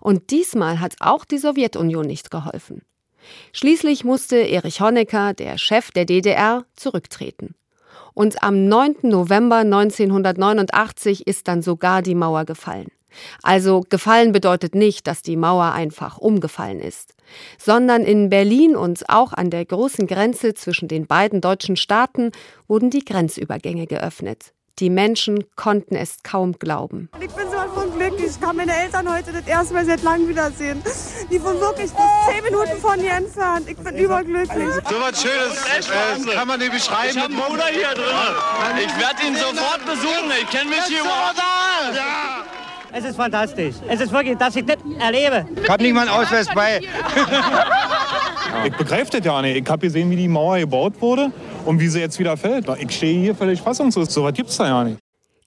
Und 0.00 0.30
diesmal 0.30 0.80
hat 0.80 0.96
auch 1.00 1.24
die 1.24 1.38
Sowjetunion 1.38 2.06
nicht 2.06 2.30
geholfen. 2.30 2.82
Schließlich 3.52 4.04
musste 4.04 4.36
Erich 4.36 4.80
Honecker, 4.80 5.32
der 5.32 5.58
Chef 5.58 5.90
der 5.92 6.04
DDR, 6.04 6.64
zurücktreten. 6.74 7.54
Und 8.14 8.42
am 8.42 8.66
9. 8.66 8.96
November 9.02 9.58
1989 9.58 11.26
ist 11.26 11.48
dann 11.48 11.62
sogar 11.62 12.02
die 12.02 12.14
Mauer 12.14 12.44
gefallen. 12.44 12.88
Also 13.42 13.82
gefallen 13.88 14.32
bedeutet 14.32 14.74
nicht, 14.74 15.06
dass 15.06 15.22
die 15.22 15.36
Mauer 15.36 15.72
einfach 15.72 16.18
umgefallen 16.18 16.80
ist, 16.80 17.14
sondern 17.58 18.02
in 18.02 18.28
Berlin 18.28 18.74
und 18.74 19.08
auch 19.08 19.32
an 19.32 19.50
der 19.50 19.64
großen 19.64 20.08
Grenze 20.08 20.54
zwischen 20.54 20.88
den 20.88 21.06
beiden 21.06 21.40
deutschen 21.40 21.76
Staaten 21.76 22.32
wurden 22.66 22.90
die 22.90 23.04
Grenzübergänge 23.04 23.86
geöffnet. 23.86 24.52
Die 24.80 24.90
Menschen 24.90 25.44
konnten 25.54 25.94
es 25.94 26.16
kaum 26.24 26.58
glauben. 26.58 27.08
Ich 27.20 27.30
bin 27.30 27.46
so 27.48 27.58
von 27.72 27.96
glücklich. 27.96 28.30
Ich 28.30 28.40
kann 28.40 28.56
meine 28.56 28.74
Eltern 28.74 29.12
heute 29.12 29.32
das 29.32 29.46
erste 29.46 29.74
Mal 29.74 29.84
seit 29.84 30.02
langem 30.02 30.28
wiedersehen. 30.28 30.82
Die 31.30 31.42
wohnen 31.42 31.60
wirklich 31.60 31.92
zehn 32.28 32.42
Minuten 32.42 32.80
von 32.80 32.98
hier 32.98 33.12
entfernt. 33.12 33.68
Ich 33.68 33.76
bin 33.76 33.96
überglücklich. 33.96 34.68
So 34.88 35.00
was 35.00 35.22
Schönes 35.22 36.28
äh, 36.28 36.34
kann 36.34 36.48
man 36.48 36.58
nicht 36.58 36.72
beschreiben. 36.72 37.10
Ich 37.10 37.16
habe 37.16 37.32
einen 37.32 37.42
Bruder 37.42 37.66
hier 37.66 37.94
drin. 37.94 38.84
Ich 38.84 38.98
werde 38.98 39.26
ihn 39.26 39.36
sofort 39.36 39.86
besuchen. 39.86 40.32
Ich 40.42 40.50
kenne 40.50 40.70
mich 40.70 40.84
hier 40.86 41.00
überhaupt. 41.02 41.38
Ja. 41.94 42.44
Es 42.96 43.04
ist 43.04 43.16
fantastisch. 43.16 43.74
Es 43.88 44.00
ist 44.00 44.12
wirklich, 44.12 44.38
dass 44.38 44.54
ich 44.54 44.64
das 44.64 44.76
erlebe. 45.00 45.44
Ich 45.60 45.68
habe 45.68 45.82
nicht 45.82 45.94
mal 45.94 46.02
einen 46.02 46.10
Ausweis 46.10 46.46
bei. 46.54 46.80
ich 48.66 48.76
begreife 48.76 49.10
das 49.10 49.26
ja 49.26 49.42
nicht. 49.42 49.56
Ich 49.56 49.68
habe 49.68 49.84
gesehen, 49.84 50.08
wie 50.12 50.16
die 50.16 50.28
Mauer 50.28 50.60
gebaut 50.60 50.92
wurde 51.00 51.32
und 51.64 51.80
wie 51.80 51.88
sie 51.88 51.98
jetzt 51.98 52.20
wieder 52.20 52.36
fällt. 52.36 52.66
Ich 52.78 52.92
stehe 52.92 53.18
hier 53.18 53.34
völlig 53.34 53.60
fassungslos. 53.60 54.14
So 54.14 54.22
was 54.22 54.32
gibt 54.32 54.50
es 54.50 54.58
da 54.58 54.68
ja 54.68 54.84
nicht. 54.84 55.00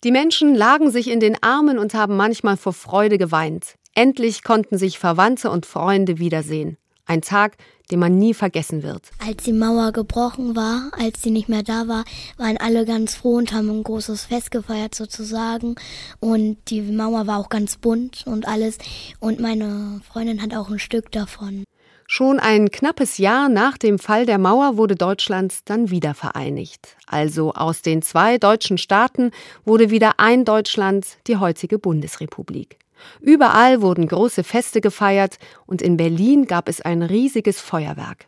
Die 0.04 0.12
Menschen 0.12 0.56
lagen 0.56 0.92
sich 0.92 1.10
in 1.10 1.22
den 1.22 1.42
Armen 1.42 1.80
und 1.80 1.94
haben 1.94 2.18
manchmal 2.18 2.58
vor 2.58 2.74
Freude 2.74 3.18
geweint. 3.18 3.76
Endlich 3.96 4.44
konnten 4.44 4.78
sich 4.78 5.00
Verwandte 5.00 5.50
und 5.50 5.66
Freunde 5.66 6.20
wiedersehen. 6.20 6.76
Ein 7.08 7.22
Tag, 7.22 7.58
den 7.90 8.00
man 8.00 8.18
nie 8.18 8.34
vergessen 8.34 8.84
wird. 8.84 9.02
Als 9.26 9.44
die 9.44 9.54
Mauer 9.54 9.94
gebrochen 9.94 10.56
war, 10.56 10.92
als 10.92 11.22
sie 11.22 11.32
nicht 11.32 11.48
mehr 11.48 11.64
da 11.64 11.88
war, 11.88 12.04
waren 12.38 12.58
alle 12.58 12.86
ganz 12.86 13.16
froh 13.16 13.36
und 13.36 13.54
haben 13.54 13.70
ein 13.70 13.84
großes 13.84 14.26
Fest 14.26 14.52
gefeiert 14.52 14.94
sozusagen. 14.94 15.76
Und 16.20 16.58
die 16.68 16.82
Mauer 16.82 17.26
war 17.28 17.40
auch 17.40 17.50
ganz 17.50 17.78
bunt 17.78 18.26
und 18.28 18.48
alles. 18.48 18.78
Und 19.20 19.40
meine 19.40 20.02
Freundin 20.12 20.42
hat 20.42 20.54
auch 20.54 20.70
ein 20.70 20.80
Stück 20.80 21.12
davon. 21.12 21.64
Schon 22.10 22.40
ein 22.40 22.72
knappes 22.72 23.18
Jahr 23.18 23.50
nach 23.50 23.78
dem 23.78 24.00
Fall 24.00 24.26
der 24.26 24.38
Mauer 24.38 24.78
wurde 24.78 24.96
Deutschland 24.96 25.54
dann 25.66 25.90
wieder 25.90 26.14
vereinigt. 26.14 26.96
Also 27.06 27.54
aus 27.54 27.82
den 27.82 28.02
zwei 28.02 28.38
deutschen 28.38 28.78
Staaten 28.78 29.32
wurde 29.66 29.90
wieder 29.90 30.14
ein 30.18 30.46
Deutschland, 30.46 31.06
die 31.28 31.36
heutige 31.36 31.80
Bundesrepublik. 31.80 32.80
Überall 33.22 33.82
wurden 33.82 34.08
große 34.08 34.44
Feste 34.44 34.82
gefeiert 34.82 35.38
und 35.66 35.82
in 35.82 35.98
Berlin 35.98 36.46
gab 36.46 36.70
es 36.70 36.82
ein 36.82 37.02
riesiges 37.02 37.60
Feuerwerk. 37.60 38.28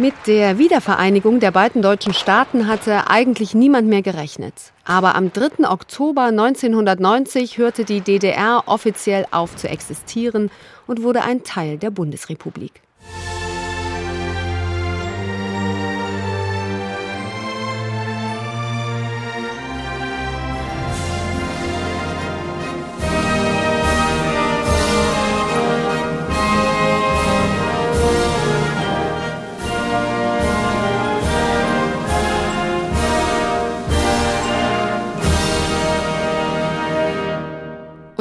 Mit 0.00 0.14
der 0.26 0.56
Wiedervereinigung 0.56 1.40
der 1.40 1.50
beiden 1.50 1.82
deutschen 1.82 2.14
Staaten 2.14 2.66
hatte 2.66 3.10
eigentlich 3.10 3.54
niemand 3.54 3.86
mehr 3.86 4.00
gerechnet. 4.00 4.54
Aber 4.86 5.14
am 5.14 5.30
3. 5.30 5.68
Oktober 5.68 6.22
1990 6.22 7.58
hörte 7.58 7.84
die 7.84 8.00
DDR 8.00 8.62
offiziell 8.64 9.26
auf 9.30 9.56
zu 9.56 9.68
existieren 9.68 10.50
und 10.86 11.02
wurde 11.02 11.20
ein 11.20 11.44
Teil 11.44 11.76
der 11.76 11.90
Bundesrepublik. 11.90 12.80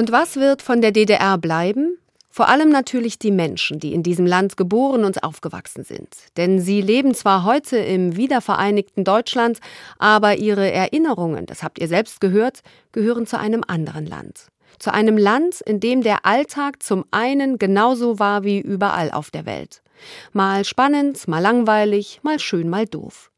Und 0.09 0.13
was 0.13 0.37
wird 0.37 0.63
von 0.63 0.81
der 0.81 0.91
DDR 0.91 1.37
bleiben? 1.37 1.95
Vor 2.31 2.49
allem 2.49 2.69
natürlich 2.69 3.19
die 3.19 3.29
Menschen, 3.29 3.79
die 3.79 3.93
in 3.93 4.01
diesem 4.01 4.25
Land 4.25 4.57
geboren 4.57 5.03
und 5.03 5.23
aufgewachsen 5.23 5.83
sind. 5.83 6.07
Denn 6.35 6.59
sie 6.59 6.81
leben 6.81 7.13
zwar 7.13 7.43
heute 7.43 7.77
im 7.77 8.15
wiedervereinigten 8.15 9.03
Deutschland, 9.03 9.59
aber 9.99 10.37
ihre 10.37 10.71
Erinnerungen, 10.71 11.45
das 11.45 11.61
habt 11.61 11.77
ihr 11.77 11.87
selbst 11.87 12.21
gehört, 12.21 12.61
gehören 12.91 13.27
zu 13.27 13.37
einem 13.37 13.63
anderen 13.67 14.07
Land. 14.07 14.47
Zu 14.79 14.91
einem 14.91 15.15
Land, 15.15 15.61
in 15.61 15.79
dem 15.79 16.01
der 16.01 16.25
Alltag 16.25 16.81
zum 16.81 17.05
einen 17.11 17.59
genauso 17.59 18.17
war 18.17 18.43
wie 18.43 18.59
überall 18.59 19.11
auf 19.11 19.29
der 19.29 19.45
Welt. 19.45 19.83
Mal 20.33 20.65
spannend, 20.65 21.27
mal 21.27 21.37
langweilig, 21.37 22.21
mal 22.23 22.39
schön, 22.39 22.67
mal 22.67 22.87
doof. 22.87 23.29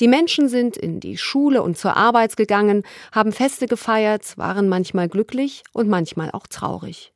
Die 0.00 0.08
Menschen 0.08 0.48
sind 0.48 0.76
in 0.76 1.00
die 1.00 1.16
Schule 1.16 1.62
und 1.62 1.76
zur 1.76 1.96
Arbeit 1.96 2.36
gegangen, 2.36 2.82
haben 3.12 3.32
Feste 3.32 3.66
gefeiert, 3.66 4.36
waren 4.36 4.68
manchmal 4.68 5.08
glücklich 5.08 5.64
und 5.72 5.88
manchmal 5.88 6.30
auch 6.30 6.46
traurig. 6.46 7.12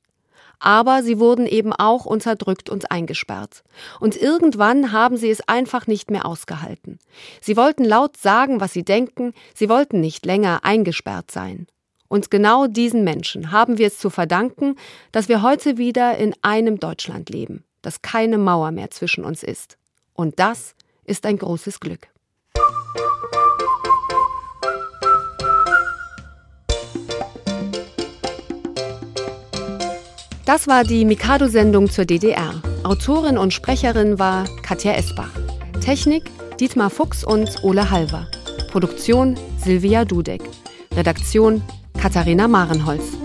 Aber 0.61 1.03
sie 1.03 1.19
wurden 1.19 1.47
eben 1.47 1.73
auch 1.73 2.05
unterdrückt 2.05 2.69
und 2.69 2.91
eingesperrt. 2.91 3.65
Und 3.99 4.17
irgendwann 4.17 4.93
haben 4.93 5.17
sie 5.17 5.31
es 5.31 5.41
einfach 5.49 5.87
nicht 5.87 6.11
mehr 6.11 6.27
ausgehalten. 6.27 6.99
Sie 7.41 7.57
wollten 7.57 7.85
laut 7.85 8.19
sagen, 8.19 8.61
was 8.61 8.75
sie 8.75 8.85
denken, 8.85 9.33
sie 9.55 9.71
wollten 9.71 10.01
nicht 10.01 10.27
länger 10.27 10.61
eingesperrt 10.63 11.31
sein. 11.31 11.67
Und 12.09 12.31
genau 12.31 12.67
diesen 12.67 13.05
Menschen 13.05 13.53
haben 13.53 13.79
wir 13.79 13.87
es 13.87 13.99
zu 13.99 14.11
verdanken, 14.11 14.77
dass 15.13 15.29
wir 15.29 15.43
heute 15.43 15.79
wieder 15.79 16.19
in 16.19 16.35
einem 16.43 16.79
Deutschland 16.79 17.31
leben, 17.31 17.65
dass 17.83 18.03
keine 18.03 18.37
Mauer 18.37 18.73
mehr 18.73 18.91
zwischen 18.91 19.25
uns 19.25 19.43
ist. 19.43 19.79
Und 20.13 20.39
das 20.39 20.75
ist 21.05 21.25
ein 21.25 21.39
großes 21.39 21.81
Glück. 21.81 22.09
Das 30.53 30.67
war 30.67 30.83
die 30.83 31.05
Mikado-Sendung 31.05 31.89
zur 31.89 32.07
DDR. 32.07 32.61
Autorin 32.83 33.39
und 33.39 33.55
Sprecherin 33.55 34.19
war 34.19 34.49
Katja 34.63 34.95
Esbach. 34.95 35.31
Technik 35.81 36.25
Dietmar 36.59 36.91
Fuchs 36.91 37.23
und 37.23 37.63
Ole 37.63 37.89
Halver. 37.89 38.27
Produktion 38.73 39.39
Silvia 39.59 40.05
Dudek. 40.05 40.43
Redaktion 40.97 41.63
Katharina 41.97 42.49
Marenholz. 42.49 43.20